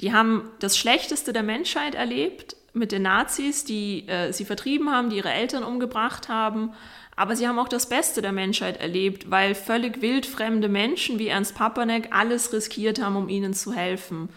die 0.00 0.12
haben 0.12 0.50
das 0.60 0.78
Schlechteste 0.78 1.32
der 1.32 1.42
Menschheit 1.42 1.94
erlebt 1.94 2.56
mit 2.72 2.92
den 2.92 3.02
Nazis, 3.02 3.64
die 3.64 4.08
äh, 4.08 4.32
sie 4.32 4.44
vertrieben 4.44 4.90
haben, 4.90 5.10
die 5.10 5.16
ihre 5.16 5.32
Eltern 5.32 5.64
umgebracht 5.64 6.28
haben. 6.28 6.72
Aber 7.14 7.36
sie 7.36 7.46
haben 7.46 7.58
auch 7.58 7.68
das 7.68 7.88
Beste 7.88 8.22
der 8.22 8.32
Menschheit 8.32 8.80
erlebt, 8.80 9.30
weil 9.30 9.54
völlig 9.54 10.00
wildfremde 10.00 10.68
Menschen 10.68 11.18
wie 11.18 11.28
Ernst 11.28 11.54
Papanek 11.54 12.08
alles 12.10 12.52
riskiert 12.52 13.02
haben, 13.02 13.16
um 13.16 13.28
ihnen 13.28 13.52
zu 13.52 13.72
helfen. 13.72 14.30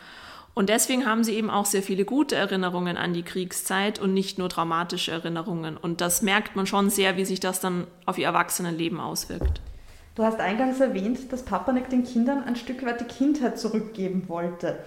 Und 0.56 0.70
deswegen 0.70 1.06
haben 1.06 1.24
sie 1.24 1.34
eben 1.34 1.52
auch 1.52 1.65
sehr 1.65 1.84
viele 1.84 2.06
gute 2.06 2.36
Erinnerungen 2.36 2.98
an 2.98 3.13
die 3.13 3.24
Kriegszeit 3.24 4.00
und 4.00 4.13
nicht 4.13 4.39
nur 4.39 4.50
traumatische 4.50 5.12
Erinnerungen. 5.12 5.78
Und 5.78 6.02
das 6.02 6.24
merkt 6.24 6.56
man 6.56 6.65
schon 6.65 6.89
sehr, 6.89 7.18
wie 7.18 7.26
sich 7.26 7.39
das 7.39 7.60
dann 7.60 7.86
auf 8.08 8.18
ihr 8.18 8.26
Erwachsenenleben 8.26 9.00
auswirkt. 9.00 9.62
Du 10.15 10.24
hast 10.24 10.39
eingangs 10.39 10.80
erwähnt, 10.80 11.32
dass 11.32 11.44
Papanek 11.44 11.89
den 11.89 12.04
Kindern 12.04 12.44
ein 12.44 12.56
Stück 12.56 12.84
weit 12.86 13.02
die 13.02 13.06
Kindheit 13.06 13.60
zurückgeben 13.60 14.28
wollte 14.28 14.80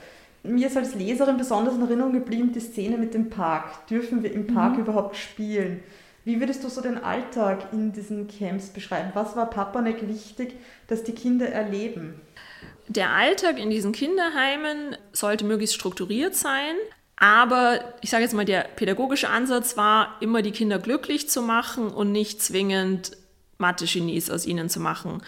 mir 0.42 0.66
ist 0.68 0.76
als 0.76 0.94
Leserin 0.94 1.36
besonders 1.36 1.74
in 1.74 1.82
Erinnerung 1.82 2.12
geblieben 2.12 2.52
die 2.52 2.60
Szene 2.60 2.96
mit 2.96 3.14
dem 3.14 3.30
Park. 3.30 3.86
Dürfen 3.88 4.22
wir 4.22 4.32
im 4.32 4.46
Park 4.46 4.74
mhm. 4.74 4.80
überhaupt 4.80 5.16
spielen? 5.16 5.82
Wie 6.24 6.40
würdest 6.40 6.62
du 6.62 6.68
so 6.68 6.80
den 6.80 6.98
Alltag 6.98 7.72
in 7.72 7.92
diesen 7.92 8.28
Camps 8.28 8.68
beschreiben? 8.68 9.10
Was 9.14 9.34
war 9.34 9.48
Papanek 9.48 10.06
wichtig, 10.06 10.56
dass 10.86 11.02
die 11.02 11.12
Kinder 11.12 11.48
erleben? 11.48 12.20
Der 12.88 13.10
Alltag 13.10 13.58
in 13.58 13.70
diesen 13.70 13.92
Kinderheimen 13.92 14.96
sollte 15.12 15.44
möglichst 15.44 15.76
strukturiert 15.76 16.34
sein. 16.34 16.74
Aber 17.16 17.80
ich 18.00 18.10
sage 18.10 18.22
jetzt 18.22 18.34
mal, 18.34 18.44
der 18.44 18.62
pädagogische 18.62 19.28
Ansatz 19.28 19.76
war, 19.76 20.16
immer 20.20 20.40
die 20.40 20.52
Kinder 20.52 20.78
glücklich 20.78 21.28
zu 21.28 21.42
machen 21.42 21.88
und 21.88 22.12
nicht 22.12 22.40
zwingend 22.42 23.12
Mathe-Genies 23.58 24.30
aus 24.30 24.46
ihnen 24.46 24.68
zu 24.68 24.80
machen. 24.80 25.20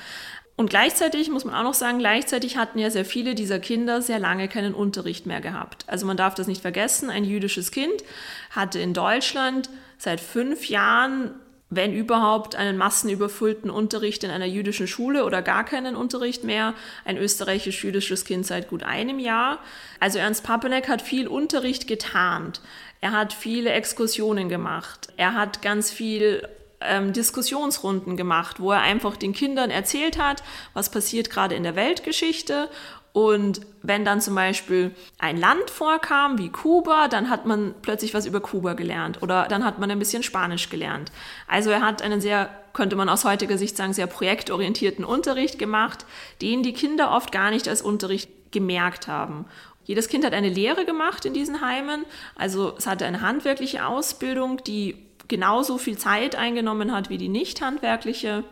Und 0.57 0.71
gleichzeitig 0.71 1.31
muss 1.31 1.45
man 1.45 1.55
auch 1.55 1.63
noch 1.63 1.75
sagen, 1.75 1.99
gleichzeitig 1.99 2.57
hatten 2.57 2.79
ja 2.79 2.91
sehr 2.91 3.07
viele 3.07 3.35
dieser 3.35 3.59
Kinder 3.59 4.03
sehr 4.03 4.19
lange 4.19 4.47
keinen 4.47 4.75
Unterricht 4.75 5.27
mehr 5.27 5.41
gehabt. 5.41 5.85
Also 5.87 6.07
man 6.07 6.17
darf 6.17 6.35
das 6.35 6.47
nicht 6.47 6.61
vergessen, 6.63 7.11
ein 7.11 7.25
jüdisches 7.25 7.73
Kind 7.73 8.05
hatte 8.51 8.79
in 8.79 8.93
Deutschland 8.95 9.71
seit 9.99 10.21
fünf 10.21 10.69
Jahren, 10.69 11.33
wenn 11.71 11.95
überhaupt, 11.95 12.57
einen 12.57 12.77
massenüberfüllten 12.77 13.71
Unterricht 13.71 14.25
in 14.25 14.31
einer 14.31 14.47
jüdischen 14.47 14.89
Schule 14.89 15.25
oder 15.25 15.41
gar 15.41 15.65
keinen 15.65 15.95
Unterricht 15.95 16.43
mehr. 16.43 16.75
Ein 17.05 17.17
österreichisch-jüdisches 17.17 18.25
Kind 18.25 18.45
seit 18.45 18.69
gut 18.69 18.83
einem 18.83 19.21
Jahr. 19.21 19.61
Also 20.01 20.19
Ernst 20.19 20.43
Papenek 20.43 20.89
hat 20.89 21.01
viel 21.01 21.29
Unterricht 21.29 21.87
getarnt. 21.87 22.61
Er 23.01 23.13
hat 23.13 23.33
viele 23.33 23.71
Exkursionen 23.71 24.49
gemacht. 24.49 25.09
Er 25.17 25.35
hat 25.35 25.63
ganz 25.63 25.93
viel 25.93 26.47
ähm, 26.81 27.13
Diskussionsrunden 27.13 28.17
gemacht, 28.17 28.59
wo 28.59 28.73
er 28.73 28.81
einfach 28.81 29.17
den 29.17 29.33
Kindern 29.33 29.71
erzählt 29.71 30.19
hat, 30.19 30.43
was 30.75 30.91
passiert 30.91 31.31
gerade 31.31 31.55
in 31.55 31.63
der 31.63 31.77
Weltgeschichte. 31.77 32.69
Und 33.13 33.63
wenn 33.83 34.05
dann 34.05 34.21
zum 34.21 34.37
Beispiel 34.37 34.95
ein 35.19 35.37
Land 35.37 35.69
vorkam, 35.69 36.39
wie 36.39 36.49
Kuba, 36.49 37.09
dann 37.09 37.29
hat 37.29 37.45
man 37.45 37.75
plötzlich 37.83 38.15
was 38.15 38.27
über 38.27 38.41
Kuba 38.41 38.75
gelernt 38.75 39.21
oder 39.23 39.47
dann 39.49 39.65
hat 39.65 39.81
man 39.81 39.91
ein 39.91 39.99
bisschen 39.99 40.23
Spanisch 40.23 40.69
gelernt. 40.69 41.11
Also 41.49 41.71
er 41.71 41.81
hat 41.81 42.03
einen 42.03 42.21
sehr, 42.21 42.51
könnte 42.73 42.95
man 42.95 43.09
aus 43.09 43.25
heutiger 43.25 43.59
Sicht 43.59 43.77
sagen, 43.77 43.95
sehr 43.95 44.07
projektorientierten 44.07 45.05
Unterricht 45.05 45.59
gemacht, 45.59 46.07
den 46.41 46.63
die 46.63 46.73
Kinder 46.73 47.11
oft 47.11 47.33
gar 47.33 47.51
nicht 47.51 47.67
als 47.67 47.83
Unterricht 47.83 48.31
gemerkt 48.53 49.09
haben. 49.09 49.45
Jedes 49.85 50.09
Kind 50.09 50.25
hat 50.25 50.33
eine 50.33 50.49
Lehre 50.49 50.85
gemacht 50.85 51.25
in 51.25 51.35
diesen 51.35 51.63
Heimen, 51.63 52.05
also 52.37 52.75
es 52.79 52.87
hatte 52.87 53.07
eine 53.07 53.23
handwerkliche 53.23 53.87
Ausbildung, 53.87 54.63
die 54.63 54.95
genauso 55.27 55.79
viel 55.79 55.99
Zeit 55.99 56.37
eingenommen 56.37 56.93
hat 56.93 57.11
wie 57.11 57.19
die 57.19 57.29
nicht 57.29 57.61
handwerkliche, 57.61 58.45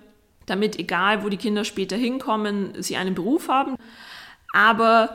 damit 0.47 0.79
egal 0.79 1.23
wo 1.23 1.29
die 1.29 1.37
Kinder 1.37 1.65
später 1.65 1.97
hinkommen, 1.97 2.73
sie 2.83 2.97
einen 2.97 3.15
Beruf 3.15 3.49
haben. 3.49 3.77
Aber 4.53 5.15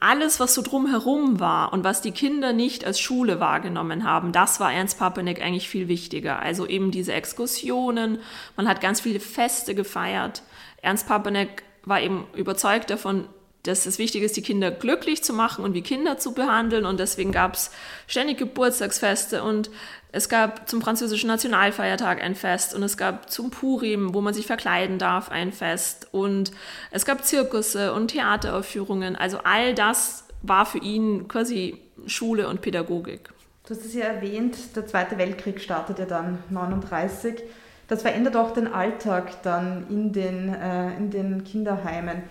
alles, 0.00 0.40
was 0.40 0.54
so 0.54 0.62
drumherum 0.62 1.40
war 1.40 1.72
und 1.72 1.84
was 1.84 2.00
die 2.00 2.12
Kinder 2.12 2.54
nicht 2.54 2.86
als 2.86 2.98
Schule 2.98 3.38
wahrgenommen 3.38 4.04
haben, 4.04 4.32
das 4.32 4.58
war 4.58 4.72
Ernst 4.72 4.98
Papenek 4.98 5.42
eigentlich 5.42 5.68
viel 5.68 5.88
wichtiger. 5.88 6.40
Also 6.40 6.66
eben 6.66 6.90
diese 6.90 7.12
Exkursionen, 7.12 8.18
man 8.56 8.66
hat 8.66 8.80
ganz 8.80 9.00
viele 9.02 9.20
Feste 9.20 9.74
gefeiert. 9.74 10.42
Ernst 10.80 11.06
Papenek 11.06 11.62
war 11.84 12.00
eben 12.00 12.26
überzeugt 12.34 12.88
davon, 12.88 13.26
dass 13.64 13.84
es 13.84 13.98
wichtig 13.98 14.22
ist, 14.22 14.38
die 14.38 14.42
Kinder 14.42 14.70
glücklich 14.70 15.22
zu 15.22 15.34
machen 15.34 15.64
und 15.64 15.74
wie 15.74 15.82
Kinder 15.82 16.16
zu 16.16 16.32
behandeln. 16.32 16.86
Und 16.86 16.98
deswegen 16.98 17.30
gab 17.30 17.54
es 17.54 17.70
ständig 18.06 18.38
Geburtstagsfeste 18.38 19.42
und 19.42 19.70
es 20.12 20.28
gab 20.28 20.68
zum 20.68 20.82
französischen 20.82 21.28
Nationalfeiertag 21.28 22.22
ein 22.22 22.34
Fest 22.34 22.74
und 22.74 22.82
es 22.82 22.96
gab 22.96 23.30
zum 23.30 23.50
Purim, 23.50 24.12
wo 24.14 24.20
man 24.20 24.34
sich 24.34 24.46
verkleiden 24.46 24.98
darf, 24.98 25.30
ein 25.30 25.52
Fest. 25.52 26.08
Und 26.12 26.50
es 26.90 27.04
gab 27.04 27.24
Zirkusse 27.24 27.92
und 27.92 28.08
Theateraufführungen. 28.08 29.14
Also 29.14 29.38
all 29.44 29.74
das 29.74 30.24
war 30.42 30.66
für 30.66 30.78
ihn 30.78 31.28
quasi 31.28 31.78
Schule 32.06 32.48
und 32.48 32.60
Pädagogik. 32.60 33.30
Du 33.66 33.74
hast 33.74 33.84
es 33.84 33.94
ja 33.94 34.06
erwähnt, 34.06 34.74
der 34.74 34.86
Zweite 34.86 35.16
Weltkrieg 35.16 35.60
startet 35.60 35.98
ja 36.00 36.06
dann 36.06 36.38
1939. 36.48 37.42
Das 37.86 38.02
verändert 38.02 38.36
auch 38.36 38.52
den 38.52 38.72
Alltag 38.72 39.42
dann 39.42 39.86
in 39.88 40.12
den, 40.12 40.52
äh, 40.54 40.96
in 40.96 41.10
den 41.10 41.44
Kinderheimen. 41.44 42.22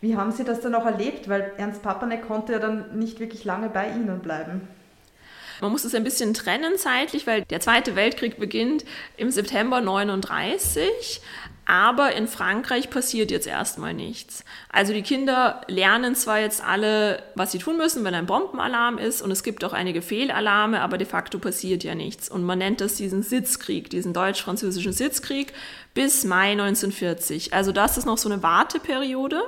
Wie 0.00 0.16
haben 0.16 0.32
Sie 0.32 0.44
das 0.44 0.60
dann 0.60 0.74
auch 0.74 0.84
erlebt? 0.84 1.28
Weil 1.28 1.52
Ernst 1.56 1.82
Papanek 1.82 2.26
konnte 2.26 2.52
ja 2.54 2.58
dann 2.58 2.98
nicht 2.98 3.20
wirklich 3.20 3.44
lange 3.44 3.68
bei 3.68 3.88
Ihnen 3.88 4.18
bleiben. 4.18 4.68
Man 5.62 5.70
muss 5.70 5.84
es 5.84 5.94
ein 5.94 6.02
bisschen 6.02 6.34
trennen 6.34 6.76
zeitlich, 6.76 7.24
weil 7.28 7.44
der 7.44 7.60
Zweite 7.60 7.94
Weltkrieg 7.94 8.36
beginnt 8.36 8.84
im 9.16 9.30
September 9.30 9.80
39. 9.80 11.20
Aber 11.66 12.16
in 12.16 12.26
Frankreich 12.26 12.90
passiert 12.90 13.30
jetzt 13.30 13.46
erstmal 13.46 13.94
nichts. 13.94 14.44
Also 14.72 14.92
die 14.92 15.02
Kinder 15.02 15.60
lernen 15.68 16.16
zwar 16.16 16.40
jetzt 16.40 16.64
alle, 16.64 17.22
was 17.36 17.52
sie 17.52 17.58
tun 17.58 17.76
müssen, 17.76 18.02
wenn 18.02 18.12
ein 18.12 18.26
Bombenalarm 18.26 18.98
ist, 18.98 19.22
und 19.22 19.30
es 19.30 19.44
gibt 19.44 19.62
auch 19.62 19.72
einige 19.72 20.02
Fehlalarme, 20.02 20.80
aber 20.80 20.98
de 20.98 21.06
facto 21.06 21.38
passiert 21.38 21.84
ja 21.84 21.94
nichts. 21.94 22.28
Und 22.28 22.42
man 22.42 22.58
nennt 22.58 22.80
das 22.80 22.96
diesen 22.96 23.22
Sitzkrieg, 23.22 23.88
diesen 23.88 24.12
deutsch-französischen 24.12 24.92
Sitzkrieg 24.92 25.52
bis 25.94 26.24
Mai 26.24 26.50
1940. 26.50 27.54
Also 27.54 27.70
das 27.70 27.96
ist 27.96 28.04
noch 28.06 28.18
so 28.18 28.28
eine 28.28 28.42
Warteperiode. 28.42 29.40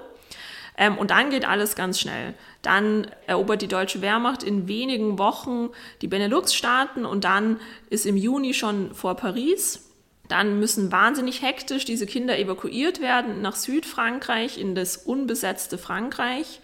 Ähm, 0.77 0.99
und 0.99 1.11
dann 1.11 1.31
geht 1.31 1.47
alles 1.47 1.77
ganz 1.77 2.01
schnell. 2.01 2.35
Dann 2.63 3.07
erobert 3.27 3.63
die 3.63 3.69
deutsche 3.69 4.01
Wehrmacht 4.01 4.43
in 4.43 4.67
wenigen 4.67 5.19
Wochen 5.19 5.71
die 6.03 6.09
Benelux-Staaten 6.09 7.05
und 7.05 7.25
dann 7.25 7.61
ist 7.91 8.07
im 8.07 8.17
Juni 8.17 8.55
schon 8.55 8.95
vor 8.95 9.15
Paris. 9.15 9.91
Dann 10.29 10.59
müssen 10.59 10.91
wahnsinnig 10.91 11.43
hektisch 11.43 11.85
diese 11.85 12.07
Kinder 12.07 12.39
evakuiert 12.39 13.01
werden 13.01 13.43
nach 13.43 13.57
Südfrankreich, 13.57 14.59
in 14.59 14.75
das 14.75 14.97
unbesetzte 14.97 15.79
Frankreich. 15.79 16.61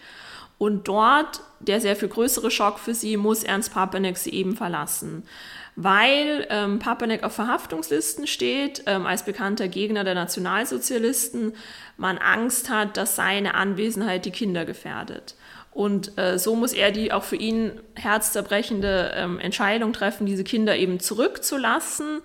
Und 0.59 0.89
dort, 0.89 1.41
der 1.61 1.81
sehr 1.81 1.97
viel 1.97 2.09
größere 2.09 2.51
Schock 2.51 2.79
für 2.79 2.95
sie, 2.95 3.17
muss 3.17 3.45
Ernst 3.45 3.73
Papenek 3.73 4.19
sie 4.19 4.31
eben 4.31 4.57
verlassen. 4.57 5.23
Weil 5.83 6.47
ähm, 6.51 6.79
Papenek 6.79 7.23
auf 7.23 7.33
Verhaftungslisten 7.33 8.27
steht, 8.27 8.83
ähm, 8.85 9.07
als 9.07 9.25
bekannter 9.25 9.67
Gegner 9.67 10.05
der 10.05 10.15
Nationalsozialisten, 10.15 11.55
man 11.97 12.19
Angst 12.19 12.69
hat, 12.69 12.99
dass 12.99 13.17
seine 13.17 13.55
Anwesenheit 13.55 14.27
die 14.27 14.31
Kinder 14.31 14.67
gefährdet. 14.67 15.37
Und 15.73 16.19
äh, 16.19 16.39
so 16.39 16.55
muss 16.55 16.75
er 16.75 16.91
die 16.91 17.13
auch 17.13 17.23
für 17.23 17.37
ihn 17.37 17.81
herzzerbrechende 17.95 19.13
ähm, 19.15 19.41
Entscheidung 19.41 19.95
treffen, 19.95 20.27
diese 20.27 20.45
Kinder 20.45 20.77
eben 20.77 21.01
zurückzulassen, 21.01 22.21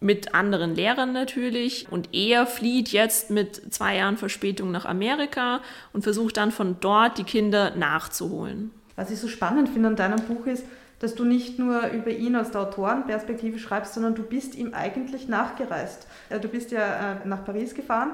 mit 0.00 0.34
anderen 0.34 0.74
Lehrern 0.74 1.12
natürlich. 1.12 1.86
Und 1.92 2.08
er 2.12 2.46
flieht 2.46 2.88
jetzt 2.88 3.30
mit 3.30 3.72
zwei 3.72 3.96
Jahren 3.96 4.16
Verspätung 4.16 4.72
nach 4.72 4.86
Amerika 4.86 5.60
und 5.92 6.02
versucht 6.02 6.36
dann 6.36 6.50
von 6.50 6.78
dort 6.80 7.16
die 7.18 7.24
Kinder 7.24 7.76
nachzuholen. 7.76 8.72
Was 8.96 9.12
ich 9.12 9.20
so 9.20 9.28
spannend 9.28 9.68
finde 9.68 9.86
an 9.86 9.94
deinem 9.94 10.20
Buch 10.22 10.46
ist, 10.46 10.64
dass 10.98 11.14
du 11.14 11.24
nicht 11.24 11.58
nur 11.58 11.88
über 11.88 12.10
ihn 12.10 12.36
aus 12.36 12.50
der 12.50 12.62
Autorenperspektive 12.62 13.58
schreibst, 13.58 13.94
sondern 13.94 14.14
du 14.14 14.22
bist 14.22 14.54
ihm 14.54 14.74
eigentlich 14.74 15.28
nachgereist. 15.28 16.06
Äh, 16.28 16.40
du 16.40 16.48
bist 16.48 16.70
ja 16.70 17.12
äh, 17.12 17.26
nach 17.26 17.44
Paris 17.44 17.74
gefahren, 17.74 18.12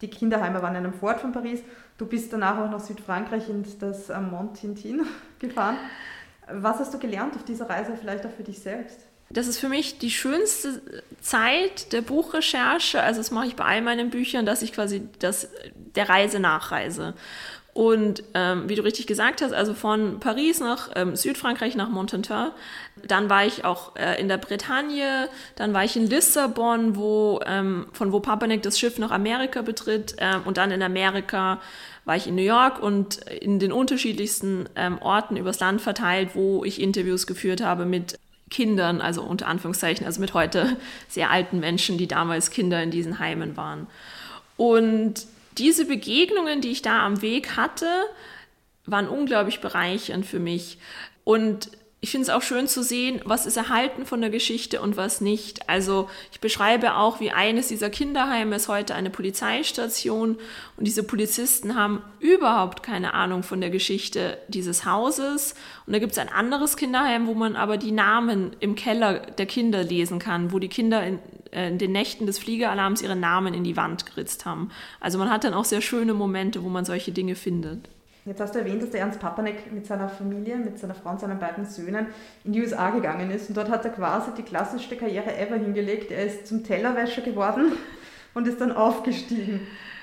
die 0.00 0.08
Kinderheime 0.08 0.62
waren 0.62 0.74
in 0.74 0.84
einem 0.84 0.94
Fort 0.94 1.20
von 1.20 1.32
Paris, 1.32 1.60
du 1.98 2.06
bist 2.06 2.32
danach 2.32 2.58
auch 2.58 2.70
nach 2.70 2.80
Südfrankreich 2.80 3.48
in 3.48 3.64
das 3.80 4.10
äh, 4.10 4.20
Mont 4.20 4.60
Tintin 4.60 5.02
gefahren. 5.38 5.76
Was 6.52 6.78
hast 6.78 6.92
du 6.92 6.98
gelernt 6.98 7.34
auf 7.36 7.44
dieser 7.44 7.70
Reise, 7.70 7.96
vielleicht 7.98 8.26
auch 8.26 8.30
für 8.30 8.42
dich 8.42 8.58
selbst? 8.58 9.00
Das 9.30 9.46
ist 9.46 9.58
für 9.58 9.70
mich 9.70 9.98
die 9.98 10.10
schönste 10.10 11.02
Zeit 11.20 11.92
der 11.92 12.02
Buchrecherche. 12.02 13.02
Also 13.02 13.20
das 13.20 13.30
mache 13.30 13.46
ich 13.46 13.56
bei 13.56 13.64
all 13.64 13.80
meinen 13.80 14.10
Büchern, 14.10 14.44
dass 14.44 14.60
ich 14.60 14.72
quasi 14.72 15.08
das, 15.18 15.48
der 15.74 16.08
Reise 16.08 16.40
nachreise. 16.40 17.14
Und 17.74 18.22
ähm, 18.34 18.68
wie 18.68 18.76
du 18.76 18.84
richtig 18.84 19.08
gesagt 19.08 19.42
hast, 19.42 19.52
also 19.52 19.74
von 19.74 20.20
Paris 20.20 20.60
nach 20.60 20.90
ähm, 20.94 21.16
Südfrankreich 21.16 21.74
nach 21.74 21.88
Montentin, 21.88 22.52
dann 23.06 23.28
war 23.28 23.44
ich 23.44 23.64
auch 23.64 23.96
äh, 23.96 24.20
in 24.20 24.28
der 24.28 24.38
Bretagne, 24.38 25.28
dann 25.56 25.74
war 25.74 25.82
ich 25.82 25.96
in 25.96 26.06
Lissabon, 26.06 26.94
wo, 26.94 27.40
ähm, 27.44 27.86
von 27.92 28.12
wo 28.12 28.20
Papanek 28.20 28.62
das 28.62 28.78
Schiff 28.78 28.98
nach 28.98 29.10
Amerika 29.10 29.62
betritt 29.62 30.14
ähm, 30.18 30.42
und 30.44 30.56
dann 30.56 30.70
in 30.70 30.84
Amerika 30.84 31.60
war 32.04 32.14
ich 32.14 32.28
in 32.28 32.36
New 32.36 32.42
York 32.42 32.80
und 32.80 33.16
in 33.28 33.58
den 33.58 33.72
unterschiedlichsten 33.72 34.68
ähm, 34.76 34.98
Orten 34.98 35.36
übers 35.36 35.58
Land 35.58 35.80
verteilt, 35.80 36.30
wo 36.34 36.64
ich 36.64 36.80
Interviews 36.80 37.26
geführt 37.26 37.60
habe 37.60 37.86
mit 37.86 38.20
Kindern, 38.50 39.00
also 39.00 39.22
unter 39.22 39.48
Anführungszeichen, 39.48 40.06
also 40.06 40.20
mit 40.20 40.32
heute 40.32 40.76
sehr 41.08 41.30
alten 41.30 41.58
Menschen, 41.58 41.98
die 41.98 42.06
damals 42.06 42.50
Kinder 42.50 42.80
in 42.80 42.92
diesen 42.92 43.18
Heimen 43.18 43.56
waren. 43.56 43.88
Und 44.56 45.26
diese 45.58 45.86
Begegnungen, 45.86 46.60
die 46.60 46.70
ich 46.70 46.82
da 46.82 47.04
am 47.04 47.22
Weg 47.22 47.56
hatte, 47.56 47.86
waren 48.86 49.08
unglaublich 49.08 49.60
bereichernd 49.60 50.26
für 50.26 50.38
mich. 50.38 50.78
Und 51.24 51.70
ich 52.04 52.10
finde 52.10 52.24
es 52.24 52.28
auch 52.28 52.42
schön 52.42 52.68
zu 52.68 52.82
sehen, 52.82 53.22
was 53.24 53.46
ist 53.46 53.56
erhalten 53.56 54.04
von 54.04 54.20
der 54.20 54.28
Geschichte 54.28 54.82
und 54.82 54.98
was 54.98 55.22
nicht. 55.22 55.70
Also 55.70 56.10
ich 56.32 56.38
beschreibe 56.38 56.96
auch, 56.96 57.18
wie 57.18 57.30
eines 57.30 57.68
dieser 57.68 57.88
Kinderheime 57.88 58.56
ist 58.56 58.68
heute 58.68 58.94
eine 58.94 59.08
Polizeistation 59.08 60.36
und 60.76 60.86
diese 60.86 61.02
Polizisten 61.02 61.76
haben 61.76 62.02
überhaupt 62.20 62.82
keine 62.82 63.14
Ahnung 63.14 63.42
von 63.42 63.62
der 63.62 63.70
Geschichte 63.70 64.36
dieses 64.48 64.84
Hauses. 64.84 65.54
Und 65.86 65.94
da 65.94 65.98
gibt 65.98 66.12
es 66.12 66.18
ein 66.18 66.28
anderes 66.28 66.76
Kinderheim, 66.76 67.26
wo 67.26 67.32
man 67.32 67.56
aber 67.56 67.78
die 67.78 67.92
Namen 67.92 68.54
im 68.60 68.74
Keller 68.74 69.20
der 69.20 69.46
Kinder 69.46 69.82
lesen 69.82 70.18
kann, 70.18 70.52
wo 70.52 70.58
die 70.58 70.68
Kinder 70.68 71.02
in, 71.06 71.20
äh, 71.52 71.68
in 71.68 71.78
den 71.78 71.92
Nächten 71.92 72.26
des 72.26 72.38
Fliegeralarms 72.38 73.00
ihre 73.00 73.16
Namen 73.16 73.54
in 73.54 73.64
die 73.64 73.78
Wand 73.78 74.04
geritzt 74.04 74.44
haben. 74.44 74.70
Also 75.00 75.16
man 75.16 75.30
hat 75.30 75.44
dann 75.44 75.54
auch 75.54 75.64
sehr 75.64 75.80
schöne 75.80 76.12
Momente, 76.12 76.62
wo 76.64 76.68
man 76.68 76.84
solche 76.84 77.12
Dinge 77.12 77.34
findet. 77.34 77.88
Jetzt 78.26 78.40
hast 78.40 78.54
du 78.54 78.58
erwähnt, 78.58 78.82
dass 78.82 78.90
der 78.90 79.00
Ernst 79.00 79.20
Papanek 79.20 79.70
mit 79.70 79.86
seiner 79.86 80.08
Familie, 80.08 80.56
mit 80.56 80.78
seiner 80.78 80.94
Frau 80.94 81.10
und 81.10 81.20
seinen 81.20 81.38
beiden 81.38 81.66
Söhnen 81.66 82.06
in 82.42 82.52
die 82.52 82.62
USA 82.62 82.88
gegangen 82.88 83.30
ist. 83.30 83.50
Und 83.50 83.56
dort 83.56 83.68
hat 83.68 83.84
er 83.84 83.90
quasi 83.90 84.30
die 84.34 84.42
klassischste 84.42 84.96
Karriere 84.96 85.36
ever 85.36 85.56
hingelegt. 85.56 86.10
Er 86.10 86.24
ist 86.24 86.46
zum 86.46 86.64
Tellerwäscher 86.64 87.20
geworden 87.20 87.72
und 88.34 88.48
ist 88.48 88.62
dann 88.62 88.72
aufgestiegen. 88.72 89.60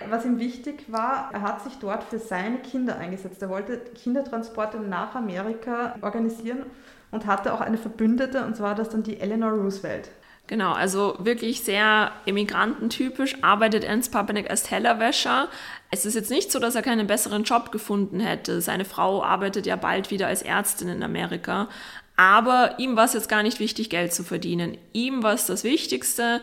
Was 0.08 0.24
ihm 0.24 0.38
wichtig 0.38 0.92
war, 0.92 1.32
er 1.34 1.42
hat 1.42 1.64
sich 1.64 1.80
dort 1.80 2.04
für 2.04 2.20
seine 2.20 2.60
Kinder 2.60 2.98
eingesetzt. 2.98 3.42
Er 3.42 3.50
wollte 3.50 3.80
Kindertransporte 3.96 4.80
nach 4.80 5.16
Amerika 5.16 5.96
organisieren 6.02 6.68
und 7.10 7.26
hatte 7.26 7.54
auch 7.54 7.62
eine 7.62 7.78
Verbündete, 7.78 8.46
und 8.46 8.56
zwar 8.56 8.76
das 8.76 8.90
dann 8.90 9.02
die 9.02 9.20
Eleanor 9.20 9.52
Roosevelt. 9.52 10.12
Genau, 10.52 10.74
also 10.74 11.16
wirklich 11.18 11.64
sehr 11.64 12.12
immigrantentypisch 12.26 13.42
arbeitet 13.42 13.86
Ernst 13.86 14.12
Papanek 14.12 14.50
als 14.50 14.64
Tellerwäscher. 14.64 15.48
Es 15.92 16.06
ist 16.06 16.14
jetzt 16.14 16.30
nicht 16.30 16.52
so, 16.52 16.60
dass 16.60 16.76
er 16.76 16.82
keinen 16.82 17.08
besseren 17.08 17.46
Job 17.46 17.72
gefunden 17.72 18.20
hätte. 18.20 18.60
Seine 18.60 18.84
Frau 18.84 19.24
arbeitet 19.24 19.66
ja 19.66 19.78
bald 19.78 20.12
wieder 20.12 20.28
als 20.28 20.42
Ärztin 20.42 20.90
in 20.90 21.04
Amerika. 21.04 21.70
Aber 22.18 22.78
ihm 22.80 22.98
war 22.98 23.06
es 23.06 23.14
jetzt 23.14 23.30
gar 23.30 23.44
nicht 23.44 23.62
wichtig, 23.62 23.90
Geld 23.90 24.14
zu 24.14 24.26
verdienen. 24.26 24.78
Ihm 24.92 25.24
war 25.24 25.36
es 25.36 25.46
das 25.46 25.64
Wichtigste, 25.64 26.42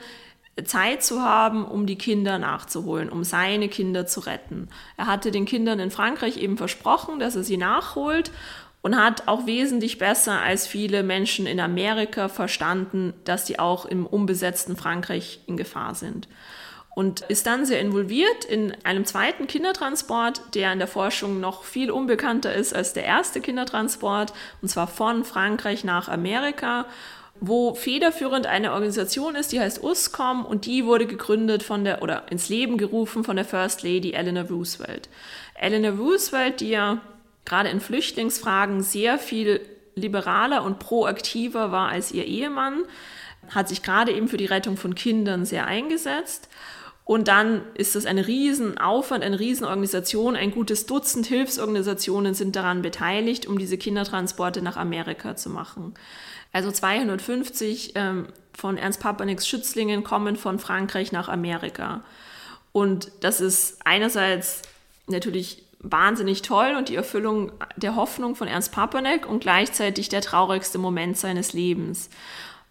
Zeit 0.64 1.04
zu 1.04 1.20
haben, 1.20 1.66
um 1.66 1.84
die 1.84 1.98
Kinder 1.98 2.38
nachzuholen, 2.38 3.10
um 3.10 3.24
seine 3.24 3.68
Kinder 3.68 4.06
zu 4.06 4.20
retten. 4.20 4.70
Er 4.96 5.06
hatte 5.06 5.30
den 5.32 5.44
Kindern 5.44 5.80
in 5.80 5.90
Frankreich 5.90 6.38
eben 6.38 6.56
versprochen, 6.56 7.18
dass 7.18 7.36
er 7.36 7.44
sie 7.44 7.58
nachholt 7.58 8.30
und 8.88 8.96
hat 8.96 9.28
auch 9.28 9.44
wesentlich 9.44 9.98
besser 9.98 10.40
als 10.40 10.66
viele 10.66 11.02
Menschen 11.02 11.46
in 11.46 11.60
Amerika 11.60 12.30
verstanden, 12.30 13.12
dass 13.24 13.44
die 13.44 13.58
auch 13.58 13.84
im 13.84 14.06
unbesetzten 14.06 14.78
Frankreich 14.78 15.40
in 15.46 15.58
Gefahr 15.58 15.94
sind. 15.94 16.26
Und 16.94 17.20
ist 17.20 17.46
dann 17.46 17.66
sehr 17.66 17.82
involviert 17.82 18.46
in 18.46 18.74
einem 18.84 19.04
zweiten 19.04 19.46
Kindertransport, 19.46 20.54
der 20.54 20.72
in 20.72 20.78
der 20.78 20.88
Forschung 20.88 21.38
noch 21.38 21.64
viel 21.64 21.90
unbekannter 21.90 22.54
ist 22.54 22.74
als 22.74 22.94
der 22.94 23.04
erste 23.04 23.42
Kindertransport, 23.42 24.32
und 24.62 24.68
zwar 24.68 24.86
von 24.88 25.22
Frankreich 25.22 25.84
nach 25.84 26.08
Amerika 26.08 26.86
wo 27.40 27.74
federführend 27.74 28.46
eine 28.46 28.72
Organisation 28.72 29.36
ist, 29.36 29.52
die 29.52 29.60
heißt 29.60 29.84
USCOM 29.84 30.44
und 30.44 30.66
die 30.66 30.84
wurde 30.84 31.06
gegründet 31.06 31.62
von 31.62 31.84
der 31.84 32.02
oder 32.02 32.32
ins 32.32 32.48
Leben 32.48 32.78
gerufen 32.78 33.22
von 33.22 33.36
der 33.36 33.44
First 33.44 33.84
Lady 33.84 34.10
Eleanor 34.10 34.48
Roosevelt. 34.50 35.08
Eleanor 35.54 35.92
Roosevelt, 35.92 36.58
die 36.58 36.70
ja 36.70 37.00
gerade 37.48 37.70
in 37.70 37.80
Flüchtlingsfragen 37.80 38.82
sehr 38.82 39.18
viel 39.18 39.60
liberaler 39.94 40.62
und 40.62 40.78
proaktiver 40.78 41.72
war 41.72 41.88
als 41.88 42.12
ihr 42.12 42.26
Ehemann, 42.26 42.84
hat 43.50 43.68
sich 43.68 43.82
gerade 43.82 44.12
eben 44.12 44.28
für 44.28 44.36
die 44.36 44.46
Rettung 44.46 44.76
von 44.76 44.94
Kindern 44.94 45.44
sehr 45.44 45.66
eingesetzt. 45.66 46.48
Und 47.04 47.26
dann 47.26 47.62
ist 47.72 47.94
das 47.94 48.04
ein 48.04 48.18
Riesenaufwand, 48.18 49.24
eine 49.24 49.40
Riesenorganisation. 49.40 50.36
Ein 50.36 50.50
gutes 50.50 50.84
Dutzend 50.84 51.24
Hilfsorganisationen 51.24 52.34
sind 52.34 52.54
daran 52.54 52.82
beteiligt, 52.82 53.46
um 53.46 53.58
diese 53.58 53.78
Kindertransporte 53.78 54.60
nach 54.60 54.76
Amerika 54.76 55.34
zu 55.34 55.48
machen. 55.48 55.94
Also 56.52 56.70
250 56.70 57.92
ähm, 57.94 58.26
von 58.52 58.76
Ernst 58.76 59.00
Papaneks 59.00 59.48
Schützlingen 59.48 60.04
kommen 60.04 60.36
von 60.36 60.58
Frankreich 60.58 61.10
nach 61.10 61.30
Amerika. 61.30 62.04
Und 62.72 63.10
das 63.20 63.40
ist 63.40 63.78
einerseits 63.86 64.60
natürlich 65.06 65.64
wahnsinnig 65.80 66.42
toll 66.42 66.74
und 66.76 66.88
die 66.88 66.96
Erfüllung 66.96 67.52
der 67.76 67.96
Hoffnung 67.96 68.34
von 68.34 68.48
Ernst 68.48 68.72
Papanek 68.72 69.28
und 69.28 69.40
gleichzeitig 69.40 70.08
der 70.08 70.20
traurigste 70.20 70.78
Moment 70.78 71.16
seines 71.16 71.52
Lebens. 71.52 72.10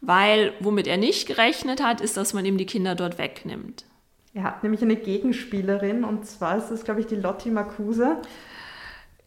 Weil 0.02 0.54
womit 0.60 0.88
er 0.88 0.98
nicht 0.98 1.28
gerechnet 1.28 1.82
hat, 1.82 2.02
ist, 2.02 2.18
dass 2.18 2.34
man 2.34 2.46
ihm 2.46 2.58
die 2.58 2.66
Kinder 2.66 2.96
dort 2.96 3.18
wegnimmt. 3.18 3.86
Er 4.34 4.44
hat 4.44 4.62
nämlich 4.62 4.82
eine 4.82 4.96
Gegenspielerin 4.96 6.04
und 6.04 6.28
zwar 6.28 6.58
ist 6.58 6.68
das, 6.68 6.84
glaube 6.84 7.00
ich, 7.00 7.08
die 7.08 7.16
Lotti 7.16 7.50
Marcuse. 7.50 8.18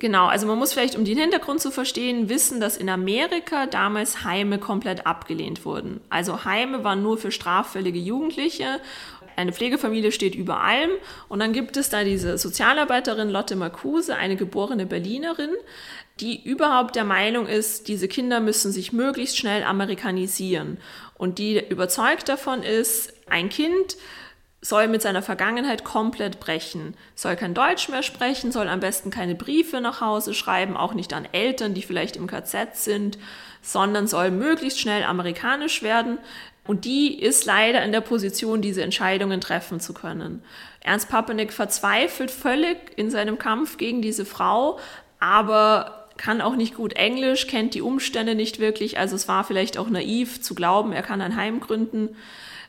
Genau, 0.00 0.28
also 0.28 0.46
man 0.46 0.58
muss 0.58 0.72
vielleicht, 0.72 0.96
um 0.96 1.04
den 1.04 1.18
Hintergrund 1.18 1.60
zu 1.60 1.70
verstehen, 1.70 2.30
wissen, 2.30 2.58
dass 2.58 2.78
in 2.78 2.88
Amerika 2.88 3.66
damals 3.66 4.24
Heime 4.24 4.58
komplett 4.58 5.06
abgelehnt 5.06 5.66
wurden. 5.66 6.00
Also 6.08 6.46
Heime 6.46 6.84
waren 6.84 7.02
nur 7.02 7.18
für 7.18 7.30
straffällige 7.30 7.98
Jugendliche 7.98 8.80
eine 9.40 9.52
Pflegefamilie 9.52 10.12
steht 10.12 10.34
über 10.34 10.60
allem. 10.60 10.90
Und 11.28 11.40
dann 11.40 11.52
gibt 11.52 11.76
es 11.76 11.90
da 11.90 12.04
diese 12.04 12.38
Sozialarbeiterin 12.38 13.30
Lotte 13.30 13.56
Marcuse, 13.56 14.14
eine 14.16 14.36
geborene 14.36 14.86
Berlinerin, 14.86 15.50
die 16.20 16.42
überhaupt 16.42 16.96
der 16.96 17.04
Meinung 17.04 17.46
ist, 17.46 17.88
diese 17.88 18.06
Kinder 18.06 18.40
müssen 18.40 18.72
sich 18.72 18.92
möglichst 18.92 19.38
schnell 19.38 19.62
amerikanisieren. 19.62 20.78
Und 21.14 21.38
die 21.38 21.58
überzeugt 21.68 22.28
davon 22.28 22.62
ist, 22.62 23.12
ein 23.28 23.48
Kind 23.48 23.96
soll 24.62 24.88
mit 24.88 25.00
seiner 25.00 25.22
Vergangenheit 25.22 25.84
komplett 25.84 26.38
brechen, 26.38 26.94
soll 27.14 27.36
kein 27.36 27.54
Deutsch 27.54 27.88
mehr 27.88 28.02
sprechen, 28.02 28.52
soll 28.52 28.68
am 28.68 28.80
besten 28.80 29.10
keine 29.10 29.34
Briefe 29.34 29.80
nach 29.80 30.02
Hause 30.02 30.34
schreiben, 30.34 30.76
auch 30.76 30.92
nicht 30.92 31.14
an 31.14 31.26
Eltern, 31.32 31.72
die 31.72 31.82
vielleicht 31.82 32.16
im 32.16 32.26
KZ 32.26 32.76
sind, 32.76 33.18
sondern 33.62 34.06
soll 34.06 34.30
möglichst 34.30 34.80
schnell 34.80 35.04
amerikanisch 35.04 35.82
werden. 35.82 36.18
Und 36.66 36.84
die 36.84 37.18
ist 37.20 37.46
leider 37.46 37.82
in 37.84 37.92
der 37.92 38.00
Position, 38.00 38.62
diese 38.62 38.82
Entscheidungen 38.82 39.40
treffen 39.40 39.80
zu 39.80 39.94
können. 39.94 40.42
Ernst 40.80 41.08
Papenik 41.08 41.52
verzweifelt 41.52 42.30
völlig 42.30 42.76
in 42.96 43.10
seinem 43.10 43.38
Kampf 43.38 43.76
gegen 43.76 44.02
diese 44.02 44.24
Frau, 44.24 44.78
aber 45.18 46.08
kann 46.16 46.42
auch 46.42 46.54
nicht 46.54 46.74
gut 46.74 46.92
Englisch, 46.92 47.46
kennt 47.46 47.74
die 47.74 47.80
Umstände 47.80 48.34
nicht 48.34 48.58
wirklich. 48.58 48.98
Also 48.98 49.16
es 49.16 49.26
war 49.26 49.42
vielleicht 49.42 49.78
auch 49.78 49.88
naiv 49.88 50.42
zu 50.42 50.54
glauben, 50.54 50.92
er 50.92 51.02
kann 51.02 51.22
ein 51.22 51.36
Heim 51.36 51.60
gründen. 51.60 52.14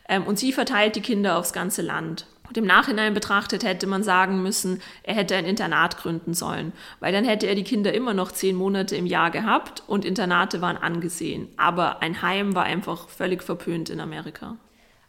Ähm, 0.07 0.23
und 0.25 0.39
sie 0.39 0.53
verteilt 0.53 0.95
die 0.95 1.01
Kinder 1.01 1.37
aufs 1.37 1.51
ganze 1.51 1.81
Land. 1.81 2.25
Und 2.51 2.57
im 2.57 2.65
Nachhinein 2.65 3.13
betrachtet 3.13 3.63
hätte 3.63 3.87
man 3.87 4.03
sagen 4.03 4.43
müssen, 4.43 4.81
er 5.03 5.15
hätte 5.15 5.37
ein 5.37 5.45
Internat 5.45 5.95
gründen 5.95 6.33
sollen, 6.33 6.73
weil 6.99 7.13
dann 7.13 7.23
hätte 7.23 7.47
er 7.47 7.55
die 7.55 7.63
Kinder 7.63 7.93
immer 7.93 8.13
noch 8.13 8.33
zehn 8.33 8.57
Monate 8.57 8.97
im 8.97 9.05
Jahr 9.05 9.31
gehabt 9.31 9.83
und 9.87 10.03
Internate 10.03 10.59
waren 10.59 10.75
angesehen. 10.75 11.47
Aber 11.55 12.01
ein 12.01 12.21
Heim 12.21 12.53
war 12.53 12.65
einfach 12.65 13.07
völlig 13.07 13.41
verpönt 13.41 13.89
in 13.89 14.01
Amerika. 14.01 14.57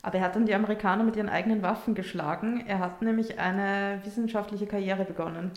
Aber 0.02 0.18
er 0.18 0.24
hat 0.24 0.36
dann 0.36 0.46
die 0.46 0.54
Amerikaner 0.54 1.02
mit 1.02 1.16
ihren 1.16 1.28
eigenen 1.28 1.62
Waffen 1.62 1.96
geschlagen. 1.96 2.62
Er 2.68 2.78
hat 2.78 3.02
nämlich 3.02 3.40
eine 3.40 4.00
wissenschaftliche 4.04 4.68
Karriere 4.68 5.04
begonnen. 5.04 5.50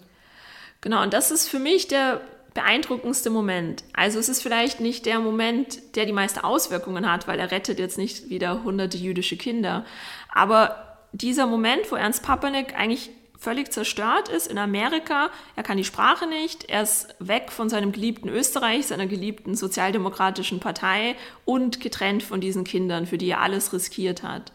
Genau, 0.81 1.03
und 1.03 1.13
das 1.13 1.29
ist 1.29 1.47
für 1.47 1.59
mich 1.59 1.87
der 1.87 2.19
beeindruckendste 2.55 3.29
Moment. 3.29 3.83
Also 3.93 4.17
es 4.17 4.27
ist 4.27 4.41
vielleicht 4.41 4.79
nicht 4.79 5.05
der 5.05 5.19
Moment, 5.19 5.95
der 5.95 6.07
die 6.07 6.13
meiste 6.13 6.43
Auswirkungen 6.43 7.11
hat, 7.11 7.27
weil 7.27 7.39
er 7.39 7.51
rettet 7.51 7.77
jetzt 7.77 7.99
nicht 7.99 8.31
wieder 8.31 8.63
hunderte 8.63 8.97
jüdische 8.97 9.37
Kinder. 9.37 9.85
Aber 10.33 10.84
dieser 11.17 11.47
Moment, 11.47 11.91
wo 11.91 11.95
Ernst 11.95 12.23
Papanek 12.23 12.75
eigentlich 12.75 13.09
völlig 13.37 13.71
zerstört 13.71 14.27
ist 14.29 14.47
in 14.47 14.57
Amerika, 14.57 15.29
er 15.55 15.63
kann 15.63 15.77
die 15.77 15.83
Sprache 15.83 16.27
nicht, 16.27 16.65
er 16.69 16.81
ist 16.81 17.13
weg 17.19 17.51
von 17.51 17.69
seinem 17.69 17.91
geliebten 17.91 18.29
Österreich, 18.29 18.87
seiner 18.87 19.05
geliebten 19.05 19.55
sozialdemokratischen 19.55 20.59
Partei 20.59 21.15
und 21.43 21.79
getrennt 21.79 22.23
von 22.23 22.41
diesen 22.41 22.63
Kindern, 22.63 23.05
für 23.05 23.17
die 23.17 23.29
er 23.29 23.41
alles 23.41 23.71
riskiert 23.71 24.23
hat. 24.23 24.51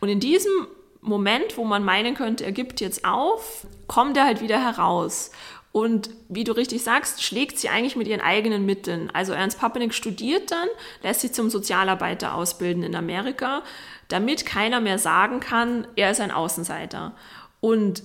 Und 0.00 0.08
in 0.08 0.20
diesem 0.20 0.52
Moment, 1.00 1.56
wo 1.56 1.64
man 1.64 1.84
meinen 1.84 2.14
könnte, 2.14 2.44
er 2.44 2.52
gibt 2.52 2.80
jetzt 2.80 3.04
auf, 3.04 3.66
kommt 3.86 4.16
er 4.16 4.24
halt 4.24 4.40
wieder 4.40 4.60
heraus. 4.60 5.30
Und 5.72 6.10
wie 6.28 6.44
du 6.44 6.52
richtig 6.52 6.84
sagst, 6.84 7.22
schlägt 7.22 7.58
sie 7.58 7.68
eigentlich 7.68 7.96
mit 7.96 8.06
ihren 8.06 8.20
eigenen 8.20 8.64
Mitteln. 8.64 9.10
Also 9.12 9.32
Ernst 9.32 9.58
Papenik 9.58 9.92
studiert 9.92 10.52
dann, 10.52 10.68
lässt 11.02 11.22
sich 11.22 11.32
zum 11.32 11.50
Sozialarbeiter 11.50 12.34
ausbilden 12.34 12.84
in 12.84 12.94
Amerika, 12.94 13.64
damit 14.08 14.46
keiner 14.46 14.80
mehr 14.80 14.98
sagen 14.98 15.40
kann, 15.40 15.86
er 15.96 16.10
ist 16.10 16.20
ein 16.20 16.30
Außenseiter. 16.30 17.14
Und 17.60 18.02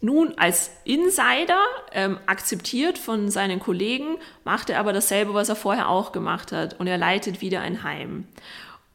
nun 0.00 0.34
als 0.36 0.70
Insider 0.84 1.58
ähm, 1.92 2.18
akzeptiert 2.26 2.98
von 2.98 3.30
seinen 3.30 3.58
Kollegen, 3.58 4.16
macht 4.44 4.68
er 4.70 4.78
aber 4.78 4.92
dasselbe, 4.92 5.32
was 5.34 5.48
er 5.48 5.56
vorher 5.56 5.88
auch 5.88 6.12
gemacht 6.12 6.52
hat. 6.52 6.78
Und 6.78 6.86
er 6.86 6.98
leitet 6.98 7.40
wieder 7.40 7.60
ein 7.60 7.82
Heim. 7.82 8.26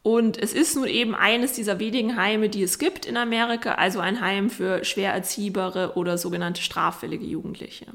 Und 0.01 0.38
es 0.38 0.53
ist 0.53 0.75
nun 0.75 0.88
eben 0.88 1.15
eines 1.15 1.53
dieser 1.53 1.79
wenigen 1.79 2.15
Heime, 2.15 2.49
die 2.49 2.63
es 2.63 2.79
gibt 2.79 3.05
in 3.05 3.17
Amerika, 3.17 3.73
also 3.73 3.99
ein 3.99 4.21
Heim 4.21 4.49
für 4.49 4.85
schwer 4.85 5.13
erziehbare 5.13 5.93
oder 5.95 6.17
sogenannte 6.17 6.62
straffällige 6.62 7.25
Jugendliche. 7.25 7.88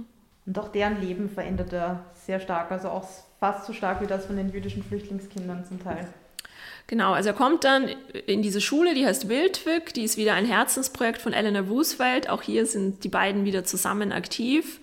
Und 0.46 0.58
auch 0.58 0.68
deren 0.68 1.00
Leben 1.00 1.30
verändert 1.30 1.72
er 1.72 2.04
sehr 2.12 2.40
stark, 2.40 2.70
also 2.70 2.88
auch 2.88 3.08
fast 3.40 3.66
so 3.66 3.72
stark 3.72 4.02
wie 4.02 4.06
das 4.06 4.26
von 4.26 4.36
den 4.36 4.52
jüdischen 4.52 4.82
Flüchtlingskindern 4.82 5.64
zum 5.64 5.82
Teil. 5.82 6.08
Genau, 6.86 7.12
also 7.12 7.30
er 7.30 7.34
kommt 7.34 7.64
dann 7.64 7.88
in 8.26 8.42
diese 8.42 8.60
Schule, 8.60 8.94
die 8.94 9.06
heißt 9.06 9.28
Wildwig, 9.28 9.94
die 9.94 10.04
ist 10.04 10.18
wieder 10.18 10.34
ein 10.34 10.44
Herzensprojekt 10.44 11.22
von 11.22 11.32
Eleanor 11.32 11.62
Roosevelt. 11.62 12.28
Auch 12.28 12.42
hier 12.42 12.66
sind 12.66 13.04
die 13.04 13.08
beiden 13.08 13.46
wieder 13.46 13.64
zusammen 13.64 14.12
aktiv. 14.12 14.80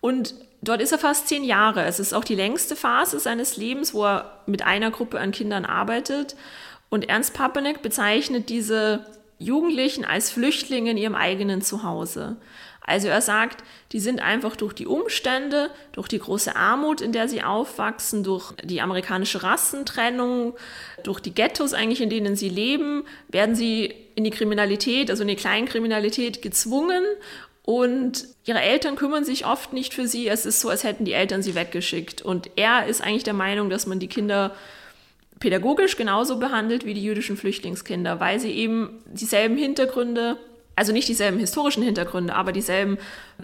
Und 0.00 0.34
dort 0.62 0.80
ist 0.80 0.92
er 0.92 0.98
fast 0.98 1.26
zehn 1.26 1.42
Jahre. 1.42 1.84
Es 1.84 1.98
ist 1.98 2.14
auch 2.14 2.24
die 2.24 2.36
längste 2.36 2.76
Phase 2.76 3.18
seines 3.18 3.56
Lebens, 3.56 3.94
wo 3.94 4.04
er 4.04 4.42
mit 4.46 4.62
einer 4.62 4.92
Gruppe 4.92 5.18
an 5.18 5.32
Kindern 5.32 5.64
arbeitet. 5.64 6.36
Und 6.88 7.08
Ernst 7.08 7.34
Papenek 7.34 7.82
bezeichnet 7.82 8.48
diese 8.48 9.06
Jugendlichen 9.38 10.04
als 10.04 10.30
Flüchtlinge 10.30 10.92
in 10.92 10.96
ihrem 10.98 11.14
eigenen 11.16 11.62
Zuhause. 11.62 12.36
Also 12.90 13.08
er 13.08 13.22
sagt, 13.22 13.62
die 13.92 14.00
sind 14.00 14.20
einfach 14.20 14.56
durch 14.56 14.72
die 14.72 14.86
Umstände, 14.86 15.70
durch 15.92 16.08
die 16.08 16.18
große 16.18 16.56
Armut, 16.56 17.00
in 17.00 17.12
der 17.12 17.28
sie 17.28 17.42
aufwachsen, 17.42 18.24
durch 18.24 18.52
die 18.64 18.80
amerikanische 18.80 19.42
Rassentrennung, 19.42 20.54
durch 21.04 21.20
die 21.20 21.32
Ghettos 21.32 21.72
eigentlich, 21.72 22.00
in 22.00 22.10
denen 22.10 22.34
sie 22.34 22.48
leben, 22.48 23.04
werden 23.28 23.54
sie 23.54 23.94
in 24.16 24.24
die 24.24 24.30
Kriminalität, 24.30 25.10
also 25.10 25.22
in 25.22 25.28
die 25.28 25.36
Kleinkriminalität 25.36 26.42
gezwungen 26.42 27.04
und 27.62 28.26
ihre 28.44 28.60
Eltern 28.60 28.96
kümmern 28.96 29.24
sich 29.24 29.46
oft 29.46 29.72
nicht 29.72 29.94
für 29.94 30.08
sie. 30.08 30.26
Es 30.26 30.44
ist 30.44 30.60
so, 30.60 30.68
als 30.70 30.82
hätten 30.82 31.04
die 31.04 31.12
Eltern 31.12 31.42
sie 31.42 31.54
weggeschickt. 31.54 32.20
Und 32.20 32.50
er 32.56 32.86
ist 32.86 33.00
eigentlich 33.00 33.22
der 33.22 33.34
Meinung, 33.34 33.70
dass 33.70 33.86
man 33.86 34.00
die 34.00 34.08
Kinder 34.08 34.56
pädagogisch 35.38 35.96
genauso 35.96 36.38
behandelt 36.38 36.84
wie 36.84 36.94
die 36.94 37.02
jüdischen 37.04 37.36
Flüchtlingskinder, 37.36 38.18
weil 38.18 38.40
sie 38.40 38.50
eben 38.50 38.98
dieselben 39.06 39.56
Hintergründe 39.56 40.36
also 40.80 40.94
nicht 40.94 41.08
dieselben 41.08 41.38
historischen 41.38 41.82
Hintergründe, 41.82 42.34
aber 42.34 42.52
dieselben 42.52 42.96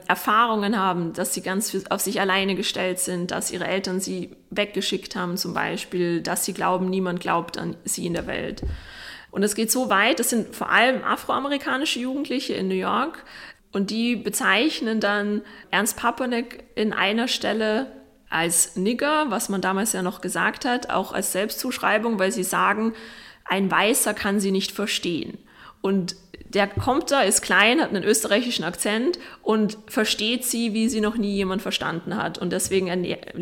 Erfahrungen 0.08 0.78
haben, 0.78 1.12
dass 1.12 1.34
sie 1.34 1.42
ganz 1.42 1.76
auf 1.90 2.00
sich 2.00 2.18
alleine 2.18 2.54
gestellt 2.54 2.98
sind, 2.98 3.30
dass 3.30 3.50
ihre 3.50 3.66
Eltern 3.66 4.00
sie 4.00 4.34
weggeschickt 4.48 5.14
haben 5.16 5.36
zum 5.36 5.52
Beispiel, 5.52 6.22
dass 6.22 6.46
sie 6.46 6.54
glauben, 6.54 6.88
niemand 6.88 7.20
glaubt 7.20 7.58
an 7.58 7.76
sie 7.84 8.06
in 8.06 8.14
der 8.14 8.26
Welt. 8.26 8.62
Und 9.30 9.42
es 9.42 9.54
geht 9.54 9.70
so 9.70 9.90
weit, 9.90 10.18
das 10.18 10.30
sind 10.30 10.56
vor 10.56 10.70
allem 10.70 11.04
afroamerikanische 11.04 12.00
Jugendliche 12.00 12.54
in 12.54 12.68
New 12.68 12.74
York 12.74 13.22
und 13.70 13.90
die 13.90 14.16
bezeichnen 14.16 14.98
dann 14.98 15.42
Ernst 15.70 15.98
Papanek 15.98 16.64
in 16.74 16.94
einer 16.94 17.28
Stelle 17.28 17.92
als 18.30 18.76
Nigger, 18.76 19.26
was 19.28 19.50
man 19.50 19.60
damals 19.60 19.92
ja 19.92 20.00
noch 20.00 20.22
gesagt 20.22 20.64
hat, 20.64 20.88
auch 20.88 21.12
als 21.12 21.32
Selbstzuschreibung, 21.32 22.18
weil 22.18 22.32
sie 22.32 22.44
sagen, 22.44 22.94
ein 23.44 23.70
Weißer 23.70 24.14
kann 24.14 24.40
sie 24.40 24.52
nicht 24.52 24.72
verstehen. 24.72 25.36
Und 25.82 26.16
der 26.48 26.66
kommt 26.66 27.10
da, 27.10 27.22
ist 27.22 27.42
klein, 27.42 27.80
hat 27.80 27.90
einen 27.90 28.04
österreichischen 28.04 28.64
Akzent 28.64 29.18
und 29.42 29.78
versteht 29.88 30.44
sie, 30.44 30.72
wie 30.74 30.88
sie 30.88 31.00
noch 31.00 31.16
nie 31.16 31.34
jemand 31.34 31.62
verstanden 31.62 32.16
hat. 32.16 32.38
Und 32.38 32.52
deswegen 32.52 32.86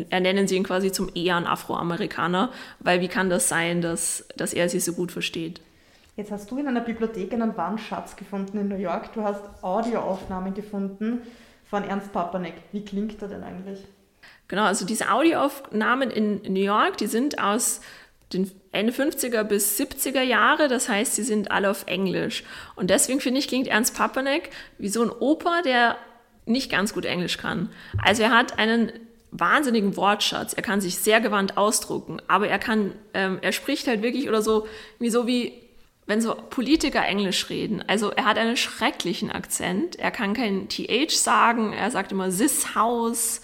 ernennen 0.09 0.47
sie 0.47 0.55
ihn 0.55 0.63
quasi 0.63 0.91
zum 0.91 1.09
ehren 1.13 1.45
Afroamerikaner, 1.45 2.51
weil 2.79 3.01
wie 3.01 3.07
kann 3.07 3.29
das 3.29 3.49
sein, 3.49 3.81
dass, 3.81 4.27
dass 4.35 4.53
er 4.53 4.69
sie 4.69 4.79
so 4.79 4.93
gut 4.93 5.11
versteht? 5.11 5.61
Jetzt 6.17 6.31
hast 6.31 6.49
du 6.49 6.57
in 6.57 6.67
einer 6.67 6.81
Bibliothek 6.81 7.33
einen 7.33 7.55
wahren 7.57 7.77
Schatz 7.77 8.15
gefunden 8.15 8.57
in 8.57 8.69
New 8.69 8.77
York. 8.77 9.13
Du 9.13 9.23
hast 9.23 9.43
Audioaufnahmen 9.61 10.53
gefunden 10.53 11.21
von 11.69 11.83
Ernst 11.83 12.13
Papanek. 12.13 12.53
Wie 12.71 12.85
klingt 12.85 13.21
er 13.21 13.27
denn 13.27 13.43
eigentlich? 13.43 13.79
Genau, 14.47 14.63
also 14.63 14.85
diese 14.85 15.11
Audioaufnahmen 15.11 16.09
in 16.11 16.41
New 16.53 16.61
York, 16.61 16.97
die 16.97 17.07
sind 17.07 17.39
aus 17.39 17.81
den 18.31 18.49
Ende 18.75 18.93
50er 18.93 19.43
bis 19.43 19.79
70er 19.79 20.21
Jahre, 20.21 20.67
das 20.67 20.89
heißt, 20.89 21.15
sie 21.15 21.23
sind 21.23 21.51
alle 21.51 21.69
auf 21.69 21.87
Englisch. 21.87 22.43
Und 22.75 22.89
deswegen 22.89 23.21
finde 23.21 23.39
ich, 23.39 23.47
klingt 23.47 23.67
Ernst 23.67 23.95
Papanek 23.95 24.49
wie 24.77 24.89
so 24.89 25.01
ein 25.01 25.09
Opa, 25.09 25.61
der 25.63 25.97
nicht 26.45 26.69
ganz 26.69 26.93
gut 26.93 27.05
Englisch 27.05 27.37
kann. 27.37 27.69
Also 28.03 28.23
er 28.23 28.31
hat 28.31 28.59
einen 28.59 28.91
wahnsinnigen 29.31 29.97
Wortschatz, 29.97 30.53
er 30.53 30.61
kann 30.61 30.81
sich 30.81 30.97
sehr 30.97 31.19
gewandt 31.19 31.57
ausdrucken, 31.57 32.21
aber 32.27 32.47
er 32.47 32.59
kann, 32.59 32.93
ähm, 33.13 33.39
er 33.41 33.51
spricht 33.51 33.87
halt 33.87 34.01
wirklich 34.01 34.29
oder 34.29 34.41
so, 34.41 34.67
wie 34.99 35.09
so 35.09 35.27
wie 35.27 35.53
wenn 36.07 36.21
so 36.21 36.35
Politiker 36.35 37.03
Englisch 37.03 37.49
reden. 37.49 37.83
Also 37.87 38.11
er 38.11 38.25
hat 38.25 38.37
einen 38.37 38.57
schrecklichen 38.57 39.31
Akzent, 39.31 39.95
er 39.95 40.11
kann 40.11 40.35
kein 40.35 40.69
TH 40.69 41.09
sagen, 41.17 41.73
er 41.73 41.89
sagt 41.89 42.11
immer 42.11 42.29
This 42.29 42.75
House. 42.75 43.41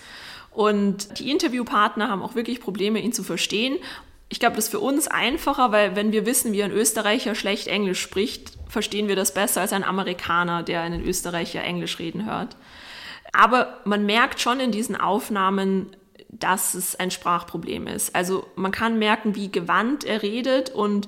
Und 0.52 1.17
die 1.17 1.32
Interviewpartner 1.32 2.10
haben 2.10 2.22
auch 2.22 2.36
wirklich 2.36 2.60
Probleme, 2.60 3.00
ihn 3.00 3.13
zu 3.13 3.24
verstehen 3.24 3.78
ich 4.32 4.39
glaube, 4.39 4.56
das 4.56 4.65
ist 4.65 4.72
für 4.72 4.80
uns 4.80 5.10
einfacher, 5.10 5.74
weil 5.74 5.98
wenn 5.98 6.13
wir 6.13 6.26
wissen, 6.26 6.54
wie 6.54 6.63
ein 6.63 6.72
Österreicher 6.72 7.36
schlecht 7.36 7.67
Englisch 7.67 8.00
spricht, 8.00 8.54
verstehen 8.70 9.10
wir 9.10 9.17
das 9.17 9.34
besser 9.34 9.60
als 9.60 9.74
ein 9.74 9.84
Amerikaner, 9.84 10.63
der 10.63 10.80
einen 10.82 11.04
Österreicher 11.04 11.62
Englisch 11.62 12.00
reden 12.00 12.26
hört. 12.26 12.56
Aber 13.34 13.82
man 13.84 14.06
merkt 14.06 14.39
schon 14.39 14.62
in 14.62 14.72
diesen 14.72 14.96
Aufnahmen, 14.96 15.88
dass 16.30 16.75
es 16.75 16.96
ein 16.96 17.12
Sprachproblem 17.12 17.88
ist. 17.88 18.15
Also 18.15 18.48
man 18.56 18.71
kann 18.71 18.98
merken, 18.98 19.36
wie 19.36 19.52
gewandt 19.52 20.06
er 20.06 20.21
redet 20.23 20.69
und 20.69 21.08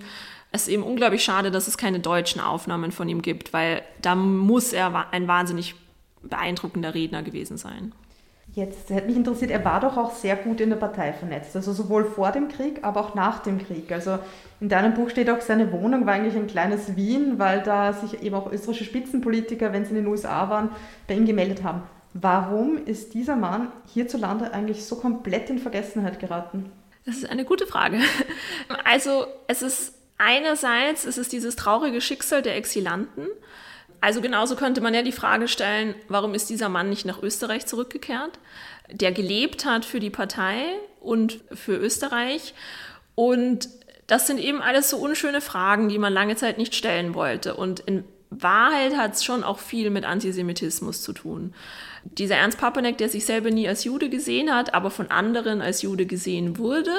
es 0.51 0.63
ist 0.63 0.67
eben 0.67 0.83
unglaublich 0.83 1.23
schade, 1.23 1.49
dass 1.49 1.69
es 1.69 1.77
keine 1.77 2.01
deutschen 2.01 2.41
Aufnahmen 2.41 2.91
von 2.91 3.07
ihm 3.07 3.21
gibt, 3.21 3.53
weil 3.53 3.83
da 4.01 4.15
muss 4.15 4.73
er 4.73 5.13
ein 5.13 5.29
wahnsinnig 5.29 5.75
beeindruckender 6.21 6.93
Redner 6.93 7.23
gewesen 7.23 7.55
sein. 7.55 7.93
Jetzt 8.55 8.91
hätte 8.91 9.07
mich 9.07 9.15
interessiert, 9.15 9.49
er 9.49 9.65
war 9.65 9.79
doch 9.79 9.97
auch 9.97 10.11
sehr 10.11 10.35
gut 10.35 10.61
in 10.61 10.69
der 10.69 10.77
Partei 10.77 11.11
vernetzt, 11.11 11.55
also 11.55 11.73
sowohl 11.73 12.05
vor 12.05 12.31
dem 12.31 12.49
Krieg, 12.49 12.83
aber 12.83 13.01
auch 13.01 13.15
nach 13.15 13.39
dem 13.39 13.57
Krieg. 13.57 13.91
Also 13.91 14.19
in 14.59 14.69
deinem 14.69 14.93
Buch 14.93 15.09
steht 15.09 15.27
auch, 15.31 15.41
seine 15.41 15.71
Wohnung 15.71 16.05
war 16.05 16.13
eigentlich 16.13 16.35
ein 16.35 16.45
kleines 16.45 16.95
Wien, 16.95 17.39
weil 17.39 17.63
da 17.63 17.93
sich 17.93 18.21
eben 18.21 18.35
auch 18.35 18.51
österreichische 18.51 18.85
Spitzenpolitiker, 18.85 19.73
wenn 19.73 19.85
sie 19.85 19.91
in 19.91 20.03
den 20.03 20.07
USA 20.07 20.49
waren, 20.49 20.69
bei 21.07 21.15
ihm 21.15 21.25
gemeldet 21.25 21.63
haben. 21.63 21.81
Warum 22.13 22.77
ist 22.85 23.15
dieser 23.15 23.35
Mann 23.35 23.71
hierzulande 23.91 24.53
eigentlich 24.53 24.85
so 24.85 24.97
komplett 24.97 25.49
in 25.49 25.57
Vergessenheit 25.57 26.19
geraten? 26.19 26.71
Das 27.05 27.17
ist 27.17 27.29
eine 27.29 27.45
gute 27.45 27.65
Frage. 27.65 27.99
Also 28.85 29.25
es 29.47 29.63
ist 29.63 29.95
einerseits 30.19 31.05
es 31.05 31.17
ist 31.17 31.33
dieses 31.33 31.55
traurige 31.55 32.01
Schicksal 32.01 32.43
der 32.43 32.55
Exilanten. 32.55 33.27
Also 34.03 34.19
genauso 34.19 34.57
könnte 34.57 34.81
man 34.81 34.93
ja 34.93 35.01
die 35.01 35.13
Frage 35.13 35.47
stellen, 35.47 35.95
warum 36.09 36.33
ist 36.33 36.49
dieser 36.49 36.67
Mann 36.67 36.89
nicht 36.89 37.05
nach 37.05 37.23
Österreich 37.23 37.67
zurückgekehrt, 37.67 38.37
der 38.91 39.13
gelebt 39.13 39.63
hat 39.63 39.85
für 39.85 40.01
die 40.01 40.09
Partei 40.09 40.61
und 40.99 41.39
für 41.53 41.77
Österreich. 41.77 42.53
Und 43.15 43.69
das 44.07 44.27
sind 44.27 44.39
eben 44.39 44.61
alles 44.61 44.89
so 44.89 44.97
unschöne 44.97 45.39
Fragen, 45.39 45.87
die 45.87 45.99
man 45.99 46.11
lange 46.11 46.35
Zeit 46.35 46.57
nicht 46.57 46.75
stellen 46.75 47.13
wollte. 47.13 47.55
Und 47.55 47.79
in 47.79 48.03
Wahrheit 48.29 48.97
hat 48.97 49.13
es 49.13 49.23
schon 49.23 49.41
auch 49.41 49.59
viel 49.59 49.89
mit 49.89 50.03
Antisemitismus 50.03 51.01
zu 51.01 51.13
tun. 51.13 51.53
Dieser 52.03 52.35
Ernst 52.35 52.57
Papanek, 52.57 52.97
der 52.97 53.07
sich 53.07 53.25
selber 53.25 53.51
nie 53.51 53.69
als 53.69 53.85
Jude 53.85 54.09
gesehen 54.09 54.53
hat, 54.53 54.73
aber 54.73 54.91
von 54.91 55.11
anderen 55.11 55.61
als 55.61 55.81
Jude 55.81 56.05
gesehen 56.05 56.57
wurde 56.57 56.93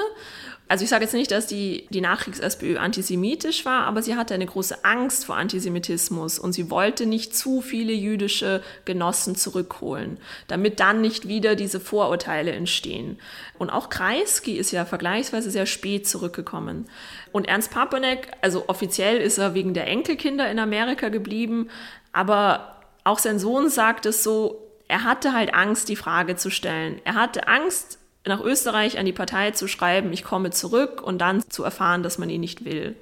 also 0.67 0.83
ich 0.83 0.89
sage 0.89 1.05
jetzt 1.05 1.13
nicht, 1.13 1.31
dass 1.31 1.47
die, 1.47 1.87
die 1.91 2.01
Nachkriegs-SPÖ 2.01 2.79
antisemitisch 2.79 3.67
war, 3.67 3.85
aber 3.85 4.01
sie 4.03 4.17
hatte 4.17 4.33
eine 4.33 4.47
große 4.47 4.83
Angst 4.83 5.27
vor 5.27 5.37
Antisemitismus 5.37 6.39
und 6.39 6.55
sie 6.55 6.71
wollte 6.71 7.05
nicht 7.05 7.37
zu 7.37 7.61
viele 7.61 7.93
jüdische 7.93 8.63
Genossen 8.87 9.37
zurückholen, 9.37 10.19
damit 10.49 10.81
dann 10.81 11.03
nicht 11.03 11.29
wieder 11.29 11.55
diese 11.55 11.81
Vorurteile 11.81 12.53
entstehen. 12.53 13.19
Und 13.59 13.69
auch 13.69 13.91
Kreisky 13.91 14.57
ist 14.57 14.71
ja 14.71 14.87
vergleichsweise 14.87 15.51
sehr 15.51 15.67
spät 15.67 16.09
zurückgekommen. 16.09 16.89
Und 17.31 17.47
Ernst 17.47 17.71
Papanek, 17.71 18.29
also 18.41 18.65
offiziell 18.69 19.19
ist 19.19 19.37
er 19.37 19.53
wegen 19.53 19.75
der 19.75 19.87
Enkelkinder 19.87 20.51
in 20.51 20.59
Amerika 20.59 21.11
geblieben, 21.11 21.69
aber 22.13 22.81
auch 23.05 23.19
sein 23.19 23.39
Sohn 23.39 23.69
sagt 23.69 24.07
es 24.07 24.25
so, 24.25 24.63
er 24.89 25.05
hatte 25.05 25.35
halt 25.35 25.53
Angst, 25.53 25.91
die 25.91 25.97
Frage 25.97 26.37
zu 26.37 26.51
stellen. 26.51 27.03
Er 27.05 27.15
hatte 27.15 27.49
Angst, 27.49 27.99
nach 28.27 28.41
Österreich 28.41 28.99
an 28.99 29.07
die 29.07 29.13
Partei 29.13 29.51
zu 29.51 29.69
schreiben, 29.69 30.13
ich 30.13 30.25
komme 30.25 30.51
zurück 30.51 31.03
und 31.03 31.19
dann 31.19 31.43
zu 31.49 31.63
erfahren, 31.63 32.03
dass 32.03 32.19
man 32.19 32.31
ihn 32.31 32.41
nicht 32.41 32.65
will. 32.65 32.97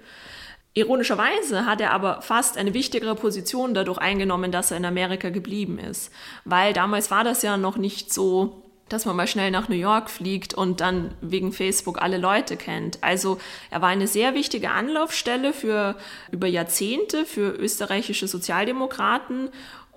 Ironischerweise 0.75 1.67
hat 1.67 1.81
er 1.81 1.93
aber 1.93 2.23
fast 2.23 2.57
eine 2.57 2.73
wichtigere 2.73 3.15
Position 3.15 3.75
dadurch 3.75 3.99
eingenommen, 3.99 4.53
dass 4.53 4.71
er 4.71 4.79
in 4.79 4.87
Amerika 4.87 5.29
geblieben 5.29 5.79
ist. 5.79 6.11
Weil 6.45 6.73
damals 6.73 7.11
war 7.11 7.25
das 7.25 7.43
ja 7.43 7.59
noch 7.59 7.77
nicht 7.77 8.13
so, 8.13 8.63
dass 8.89 9.05
man 9.05 9.17
mal 9.17 9.27
schnell 9.27 9.51
nach 9.51 9.69
New 9.69 9.77
York 9.77 10.11
fliegt 10.11 10.55
und 10.55 10.81
dann 10.81 11.15
wegen 11.21 11.53
Facebook 11.53 12.01
alle 12.01 12.19
Leute 12.19 12.57
kennt. 12.57 12.99
Also 13.03 13.39
er 13.71 13.81
war 13.83 13.89
eine 13.89 14.07
sehr 14.07 14.35
wichtige 14.35 14.71
Anlaufstelle 14.71 15.53
für 15.53 15.97
über 16.31 16.47
Jahrzehnte 16.47 17.25
für 17.25 17.51
österreichische 17.51 18.29
Sozialdemokraten 18.29 19.51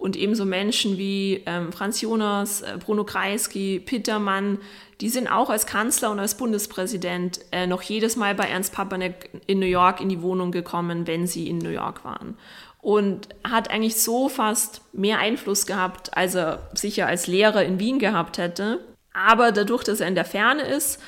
und 0.06 0.16
ebenso 0.16 0.46
Menschen 0.46 1.00
wie 1.00 1.42
ähm, 1.48 1.72
Franz 1.72 2.00
Jonas, 2.00 2.62
äh, 2.62 2.78
Bruno 2.78 3.06
Kreisky, 3.06 3.80
Pittermann, 3.80 4.60
die 5.02 5.10
sind 5.10 5.28
auch 5.28 5.50
als 5.50 5.66
Kanzler 5.66 6.12
und 6.12 6.20
als 6.20 6.38
Bundespräsident 6.38 7.40
äh, 7.52 7.66
noch 7.66 7.82
jedes 7.82 8.16
Mal 8.16 8.36
bei 8.36 8.44
Ernst 8.44 8.72
Papanek 8.72 9.32
in 9.48 9.58
New 9.58 9.66
York 9.66 10.02
in 10.02 10.10
die 10.10 10.22
Wohnung 10.22 10.52
gekommen, 10.52 11.08
wenn 11.08 11.26
sie 11.26 11.50
in 11.50 11.58
New 11.58 11.72
York 11.72 12.06
waren. 12.06 12.38
Und 12.82 13.30
hat 13.44 13.72
eigentlich 13.72 14.00
so 14.00 14.30
fast 14.30 14.84
mehr 14.94 15.18
Einfluss 15.18 15.66
gehabt, 15.66 16.16
als 16.16 16.36
er 16.36 16.70
sicher 16.76 17.08
als 17.08 17.26
Lehrer 17.26 17.64
in 17.64 17.80
Wien 17.80 17.98
gehabt 17.98 18.38
hätte. 18.38 18.82
Aber 19.12 19.52
dadurch, 19.52 19.84
dass 19.84 20.02
er 20.02 20.08
in 20.08 20.14
der 20.14 20.26
Ferne 20.26 20.62
ist, 20.62 21.02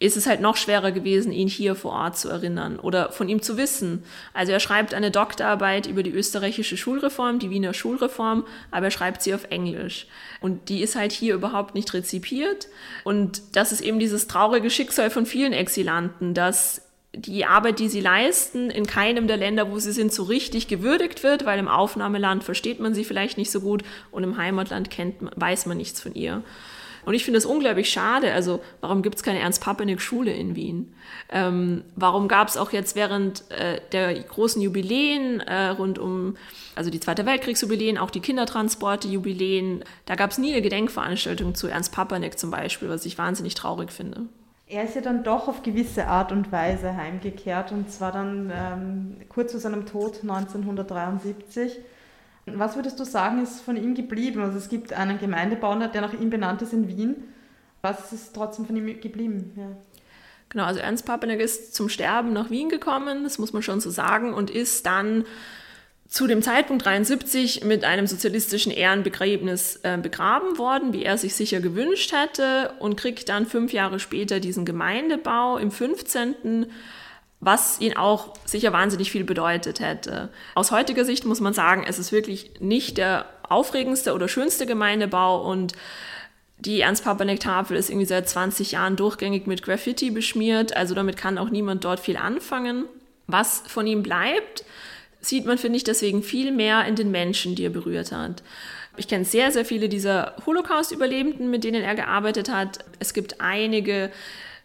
ist 0.00 0.16
es 0.16 0.26
halt 0.26 0.40
noch 0.40 0.56
schwerer 0.56 0.92
gewesen, 0.92 1.32
ihn 1.32 1.48
hier 1.48 1.74
vor 1.74 1.92
Ort 1.92 2.16
zu 2.16 2.28
erinnern 2.28 2.78
oder 2.78 3.10
von 3.10 3.28
ihm 3.28 3.42
zu 3.42 3.56
wissen. 3.56 4.04
Also 4.32 4.52
er 4.52 4.60
schreibt 4.60 4.94
eine 4.94 5.10
Doktorarbeit 5.10 5.86
über 5.86 6.04
die 6.04 6.12
österreichische 6.12 6.76
Schulreform, 6.76 7.40
die 7.40 7.50
Wiener 7.50 7.74
Schulreform, 7.74 8.44
aber 8.70 8.86
er 8.86 8.90
schreibt 8.92 9.22
sie 9.22 9.34
auf 9.34 9.46
Englisch. 9.50 10.06
Und 10.40 10.68
die 10.68 10.82
ist 10.82 10.94
halt 10.94 11.10
hier 11.10 11.34
überhaupt 11.34 11.74
nicht 11.74 11.92
rezipiert. 11.94 12.68
Und 13.02 13.42
das 13.56 13.72
ist 13.72 13.80
eben 13.80 13.98
dieses 13.98 14.28
traurige 14.28 14.70
Schicksal 14.70 15.10
von 15.10 15.26
vielen 15.26 15.52
Exilanten, 15.52 16.32
dass 16.32 16.82
die 17.12 17.44
Arbeit, 17.44 17.80
die 17.80 17.88
sie 17.88 18.00
leisten, 18.00 18.70
in 18.70 18.86
keinem 18.86 19.26
der 19.26 19.38
Länder, 19.38 19.70
wo 19.72 19.78
sie 19.80 19.92
sind, 19.92 20.12
so 20.12 20.24
richtig 20.24 20.68
gewürdigt 20.68 21.24
wird, 21.24 21.44
weil 21.44 21.58
im 21.58 21.66
Aufnahmeland 21.66 22.44
versteht 22.44 22.78
man 22.78 22.94
sie 22.94 23.04
vielleicht 23.04 23.38
nicht 23.38 23.50
so 23.50 23.60
gut 23.60 23.82
und 24.12 24.22
im 24.22 24.36
Heimatland 24.36 24.90
kennt, 24.90 25.16
weiß 25.34 25.66
man 25.66 25.78
nichts 25.78 26.00
von 26.00 26.14
ihr. 26.14 26.44
Und 27.08 27.14
ich 27.14 27.24
finde 27.24 27.38
das 27.38 27.46
unglaublich 27.46 27.88
schade. 27.88 28.34
Also, 28.34 28.60
warum 28.82 29.00
gibt 29.00 29.14
es 29.14 29.22
keine 29.22 29.38
Ernst-Papenik-Schule 29.38 30.30
in 30.30 30.54
Wien? 30.56 30.92
Ähm, 31.30 31.82
warum 31.96 32.28
gab 32.28 32.48
es 32.48 32.58
auch 32.58 32.70
jetzt 32.70 32.96
während 32.96 33.50
äh, 33.50 33.80
der 33.92 34.12
großen 34.12 34.60
Jubiläen 34.60 35.40
äh, 35.40 35.68
rund 35.68 35.98
um, 35.98 36.36
also 36.74 36.90
die 36.90 37.00
Zweite 37.00 37.24
Weltkriegsjubiläen, 37.24 37.96
auch 37.96 38.10
die 38.10 38.20
Kindertransporte-Jubiläen, 38.20 39.84
da 40.04 40.16
gab 40.16 40.32
es 40.32 40.36
nie 40.36 40.52
eine 40.52 40.60
Gedenkveranstaltung 40.60 41.54
zu 41.54 41.68
Ernst 41.68 41.92
Papenik 41.92 42.38
zum 42.38 42.50
Beispiel, 42.50 42.90
was 42.90 43.06
ich 43.06 43.16
wahnsinnig 43.16 43.54
traurig 43.54 43.90
finde. 43.90 44.26
Er 44.66 44.84
ist 44.84 44.94
ja 44.94 45.00
dann 45.00 45.24
doch 45.24 45.48
auf 45.48 45.62
gewisse 45.62 46.08
Art 46.08 46.30
und 46.30 46.52
Weise 46.52 46.94
heimgekehrt 46.94 47.72
und 47.72 47.90
zwar 47.90 48.12
dann 48.12 48.52
ähm, 48.54 49.16
kurz 49.30 49.52
zu 49.52 49.58
seinem 49.58 49.86
Tod 49.86 50.18
1973. 50.20 51.78
Was 52.56 52.76
würdest 52.76 52.98
du 53.00 53.04
sagen, 53.04 53.42
ist 53.42 53.60
von 53.60 53.76
ihm 53.76 53.94
geblieben? 53.94 54.40
Also 54.42 54.58
es 54.58 54.68
gibt 54.68 54.92
einen 54.92 55.18
Gemeindebau, 55.18 55.74
der 55.76 56.00
nach 56.00 56.12
ihm 56.12 56.30
benannt 56.30 56.62
ist 56.62 56.72
in 56.72 56.88
Wien. 56.88 57.16
Was 57.82 58.12
ist 58.12 58.34
trotzdem 58.34 58.66
von 58.66 58.76
ihm 58.76 59.00
geblieben? 59.00 59.52
Ja. 59.56 59.76
Genau, 60.48 60.64
also 60.64 60.80
Ernst 60.80 61.04
Papenek 61.04 61.40
ist 61.40 61.74
zum 61.74 61.88
Sterben 61.88 62.32
nach 62.32 62.50
Wien 62.50 62.68
gekommen, 62.68 63.22
das 63.24 63.38
muss 63.38 63.52
man 63.52 63.62
schon 63.62 63.80
so 63.80 63.90
sagen, 63.90 64.32
und 64.32 64.50
ist 64.50 64.86
dann 64.86 65.24
zu 66.08 66.26
dem 66.26 66.40
Zeitpunkt 66.40 66.86
73 66.86 67.64
mit 67.64 67.84
einem 67.84 68.06
sozialistischen 68.06 68.72
Ehrenbegräbnis 68.72 69.80
äh, 69.82 69.98
begraben 69.98 70.56
worden, 70.56 70.94
wie 70.94 71.02
er 71.02 71.18
sich 71.18 71.34
sicher 71.34 71.60
gewünscht 71.60 72.12
hätte, 72.12 72.72
und 72.78 72.96
kriegt 72.96 73.28
dann 73.28 73.44
fünf 73.44 73.74
Jahre 73.74 74.00
später 74.00 74.40
diesen 74.40 74.64
Gemeindebau 74.64 75.58
im 75.58 75.70
15 75.70 76.66
was 77.40 77.80
ihn 77.80 77.96
auch 77.96 78.34
sicher 78.44 78.72
wahnsinnig 78.72 79.12
viel 79.12 79.24
bedeutet 79.24 79.80
hätte. 79.80 80.28
Aus 80.54 80.70
heutiger 80.70 81.04
Sicht 81.04 81.24
muss 81.24 81.40
man 81.40 81.54
sagen, 81.54 81.84
es 81.86 81.98
ist 81.98 82.10
wirklich 82.10 82.50
nicht 82.60 82.98
der 82.98 83.26
aufregendste 83.48 84.12
oder 84.12 84.28
schönste 84.28 84.66
Gemeindebau 84.66 85.48
und 85.48 85.74
die 86.58 86.80
Ernst-Papanek-Tafel 86.80 87.76
ist 87.76 87.88
irgendwie 87.88 88.06
seit 88.06 88.28
20 88.28 88.72
Jahren 88.72 88.96
durchgängig 88.96 89.46
mit 89.46 89.62
Graffiti 89.62 90.10
beschmiert, 90.10 90.76
also 90.76 90.94
damit 90.94 91.16
kann 91.16 91.38
auch 91.38 91.50
niemand 91.50 91.84
dort 91.84 92.00
viel 92.00 92.16
anfangen. 92.16 92.84
Was 93.28 93.62
von 93.68 93.86
ihm 93.86 94.02
bleibt, 94.02 94.64
sieht 95.20 95.46
man, 95.46 95.58
finde 95.58 95.76
ich, 95.76 95.84
deswegen 95.84 96.22
viel 96.24 96.50
mehr 96.50 96.84
in 96.86 96.96
den 96.96 97.12
Menschen, 97.12 97.54
die 97.54 97.64
er 97.64 97.70
berührt 97.70 98.10
hat. 98.10 98.42
Ich 98.96 99.06
kenne 99.06 99.24
sehr, 99.24 99.52
sehr 99.52 99.64
viele 99.64 99.88
dieser 99.88 100.34
Holocaust-Überlebenden, 100.44 101.48
mit 101.48 101.62
denen 101.62 101.84
er 101.84 101.94
gearbeitet 101.94 102.50
hat. 102.50 102.80
Es 102.98 103.14
gibt 103.14 103.40
einige 103.40 104.10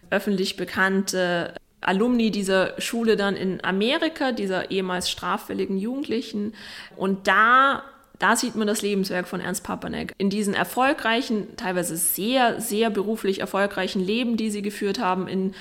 öffentlich 0.09 0.57
bekannte 0.57 1.53
Alumni 1.87 2.31
dieser 2.31 2.79
Schule 2.79 3.15
dann 3.15 3.35
in 3.35 3.63
Amerika, 3.63 4.31
dieser 4.31 4.71
ehemals 4.71 5.09
straffälligen 5.09 5.77
Jugendlichen. 5.77 6.53
Und 6.95 7.27
da, 7.27 7.83
da 8.19 8.35
sieht 8.35 8.55
man 8.55 8.67
das 8.67 8.81
Lebenswerk 8.81 9.27
von 9.27 9.41
Ernst 9.41 9.63
Papanek. 9.63 10.13
In 10.17 10.29
diesen 10.29 10.53
erfolgreichen, 10.53 11.55
teilweise 11.57 11.97
sehr, 11.97 12.59
sehr 12.61 12.89
beruflich 12.89 13.39
erfolgreichen 13.39 14.03
Leben, 14.03 14.37
die 14.37 14.49
sie 14.49 14.61
geführt 14.61 14.99
haben, 14.99 15.27
in 15.27 15.53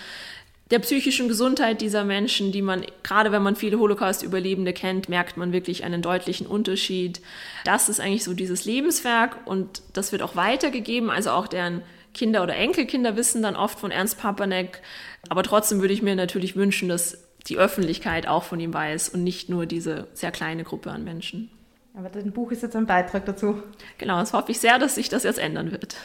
der 0.73 0.79
psychischen 0.79 1.29
Gesundheit 1.29 1.83
dieser 1.83 2.03
Menschen, 2.03 2.51
die 2.51 2.63
man, 2.63 2.87
gerade 3.03 3.31
wenn 3.31 3.43
man 3.43 3.57
viele 3.57 3.79
Holocaust-Überlebende 3.79 4.73
kennt, 4.73 5.11
merkt 5.11 5.37
man 5.37 5.53
wirklich 5.53 5.85
einen 5.85 6.01
deutlichen 6.01 6.47
Unterschied. 6.47 7.21
Das 7.67 7.91
ist 7.91 8.01
eigentlich 8.01 8.25
so 8.25 8.33
dieses 8.33 8.65
Lebenswerk 8.65 9.37
und 9.45 9.83
das 9.93 10.13
wird 10.13 10.23
auch 10.23 10.35
weitergegeben, 10.35 11.11
also 11.11 11.31
auch 11.31 11.47
deren 11.47 11.83
Kinder 12.15 12.43
oder 12.43 12.57
Enkelkinder 12.57 13.17
wissen 13.17 13.43
dann 13.43 13.57
oft 13.57 13.79
von 13.79 13.91
Ernst 13.91 14.19
Papanek. 14.19 14.83
Aber 15.29 15.43
trotzdem 15.43 15.81
würde 15.81 15.95
ich 15.95 16.03
mir 16.03 16.17
natürlich 16.17 16.57
wünschen, 16.57 16.89
dass 16.89 17.19
die 17.49 17.59
Öffentlichkeit 17.59 18.29
auch 18.29 18.45
von 18.45 18.61
ihm 18.61 18.73
weiß 18.73 19.11
und 19.11 19.25
nicht 19.25 19.49
nur 19.49 19.67
diese 19.67 20.09
sehr 20.13 20.31
kleine 20.31 20.65
Gruppe 20.65 20.91
an 20.91 21.05
Menschen. 21.05 21.51
Aber 21.95 22.09
dein 22.09 22.33
Buch 22.33 22.51
ist 22.53 22.63
jetzt 22.63 22.77
ein 22.77 22.87
Beitrag 22.87 23.27
dazu. 23.27 23.63
Genau, 23.99 24.19
das 24.19 24.33
hoffe 24.33 24.53
ich 24.53 24.61
sehr, 24.61 24.79
dass 24.79 24.95
sich 24.95 25.09
das 25.09 25.25
jetzt 25.25 25.39
ändern 25.39 25.73
wird. 25.73 25.97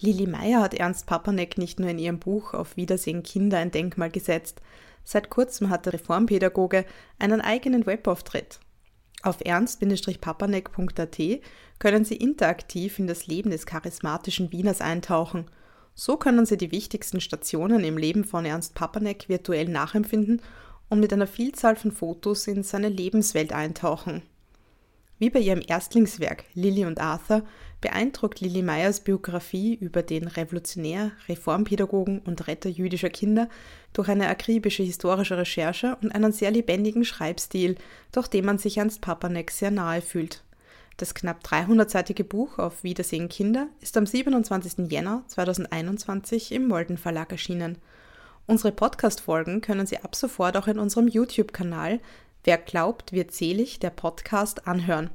Lili 0.00 0.26
Meyer 0.26 0.60
hat 0.60 0.74
Ernst 0.74 1.06
Papanek 1.06 1.58
nicht 1.58 1.80
nur 1.80 1.90
in 1.90 1.98
ihrem 1.98 2.20
Buch 2.20 2.54
Auf 2.54 2.76
Wiedersehen 2.76 3.22
Kinder 3.22 3.58
ein 3.58 3.72
Denkmal 3.72 4.10
gesetzt. 4.10 4.60
Seit 5.02 5.28
kurzem 5.28 5.70
hat 5.70 5.86
der 5.86 5.94
Reformpädagoge 5.94 6.84
einen 7.18 7.40
eigenen 7.40 7.84
Webauftritt. 7.84 8.60
Auf 9.22 9.38
ernst-papanek.at 9.44 11.18
können 11.78 12.04
Sie 12.04 12.16
interaktiv 12.16 12.98
in 12.98 13.06
das 13.06 13.26
Leben 13.26 13.50
des 13.50 13.66
charismatischen 13.66 14.52
Wieners 14.52 14.80
eintauchen. 14.80 15.46
So 15.94 16.16
können 16.16 16.46
Sie 16.46 16.56
die 16.56 16.70
wichtigsten 16.70 17.20
Stationen 17.20 17.82
im 17.82 17.98
Leben 17.98 18.24
von 18.24 18.44
Ernst 18.44 18.74
Papanek 18.74 19.28
virtuell 19.28 19.68
nachempfinden 19.68 20.40
und 20.88 21.00
mit 21.00 21.12
einer 21.12 21.26
Vielzahl 21.26 21.74
von 21.74 21.90
Fotos 21.90 22.46
in 22.46 22.62
seine 22.62 22.88
Lebenswelt 22.88 23.52
eintauchen. 23.52 24.22
Wie 25.18 25.30
bei 25.30 25.40
ihrem 25.40 25.62
Erstlingswerk 25.66 26.44
Lilly 26.54 26.84
und 26.84 27.00
Arthur 27.00 27.42
beeindruckt 27.80 28.40
Lilly 28.40 28.62
Meyers 28.62 29.00
Biografie 29.00 29.74
über 29.74 30.02
den 30.02 30.26
Revolutionär, 30.26 31.12
Reformpädagogen 31.28 32.20
und 32.20 32.46
Retter 32.46 32.68
jüdischer 32.68 33.10
Kinder 33.10 33.48
durch 33.92 34.08
eine 34.08 34.28
akribische 34.28 34.82
historische 34.82 35.36
Recherche 35.36 35.96
und 36.02 36.12
einen 36.12 36.32
sehr 36.32 36.50
lebendigen 36.50 37.04
Schreibstil, 37.04 37.76
durch 38.12 38.28
den 38.28 38.44
man 38.44 38.58
sich 38.58 38.78
Ernst 38.78 39.00
Papanek 39.00 39.50
sehr 39.50 39.70
nahe 39.70 40.02
fühlt. 40.02 40.42
Das 40.96 41.14
knapp 41.14 41.44
300-seitige 41.44 42.24
Buch 42.24 42.58
Auf 42.58 42.82
Wiedersehen 42.82 43.28
Kinder 43.28 43.68
ist 43.80 43.96
am 43.96 44.06
27. 44.06 44.90
Jänner 44.90 45.22
2021 45.28 46.50
im 46.50 46.66
Molden 46.66 46.98
Verlag 46.98 47.30
erschienen. 47.30 47.78
Unsere 48.46 48.72
Podcast-Folgen 48.72 49.60
können 49.60 49.86
Sie 49.86 49.98
ab 49.98 50.16
sofort 50.16 50.56
auch 50.56 50.66
in 50.66 50.78
unserem 50.78 51.06
YouTube-Kanal 51.06 52.00
Wer 52.44 52.56
glaubt, 52.56 53.12
wird 53.12 53.32
selig, 53.32 53.78
der 53.78 53.90
Podcast 53.90 54.66
anhören. 54.66 55.10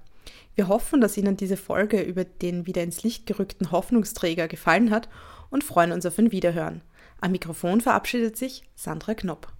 Wir 0.56 0.68
hoffen, 0.68 1.02
dass 1.02 1.18
Ihnen 1.18 1.38
diese 1.38 1.58
Folge 1.58 2.02
über 2.02 2.24
den 2.24 2.68
wieder 2.68 2.84
ins 2.84 3.04
Licht 3.04 3.26
gerückten 3.26 3.72
Hoffnungsträger 3.72 4.48
gefallen 4.48 4.92
hat 4.92 5.10
und 5.50 5.64
freuen 5.64 5.92
uns 5.92 6.06
auf 6.06 6.18
ein 6.18 6.32
Wiederhören. 6.32 6.82
Am 7.22 7.32
Mikrofon 7.32 7.82
verabschiedet 7.82 8.38
sich 8.38 8.64
Sandra 8.76 9.14
Knopp. 9.14 9.52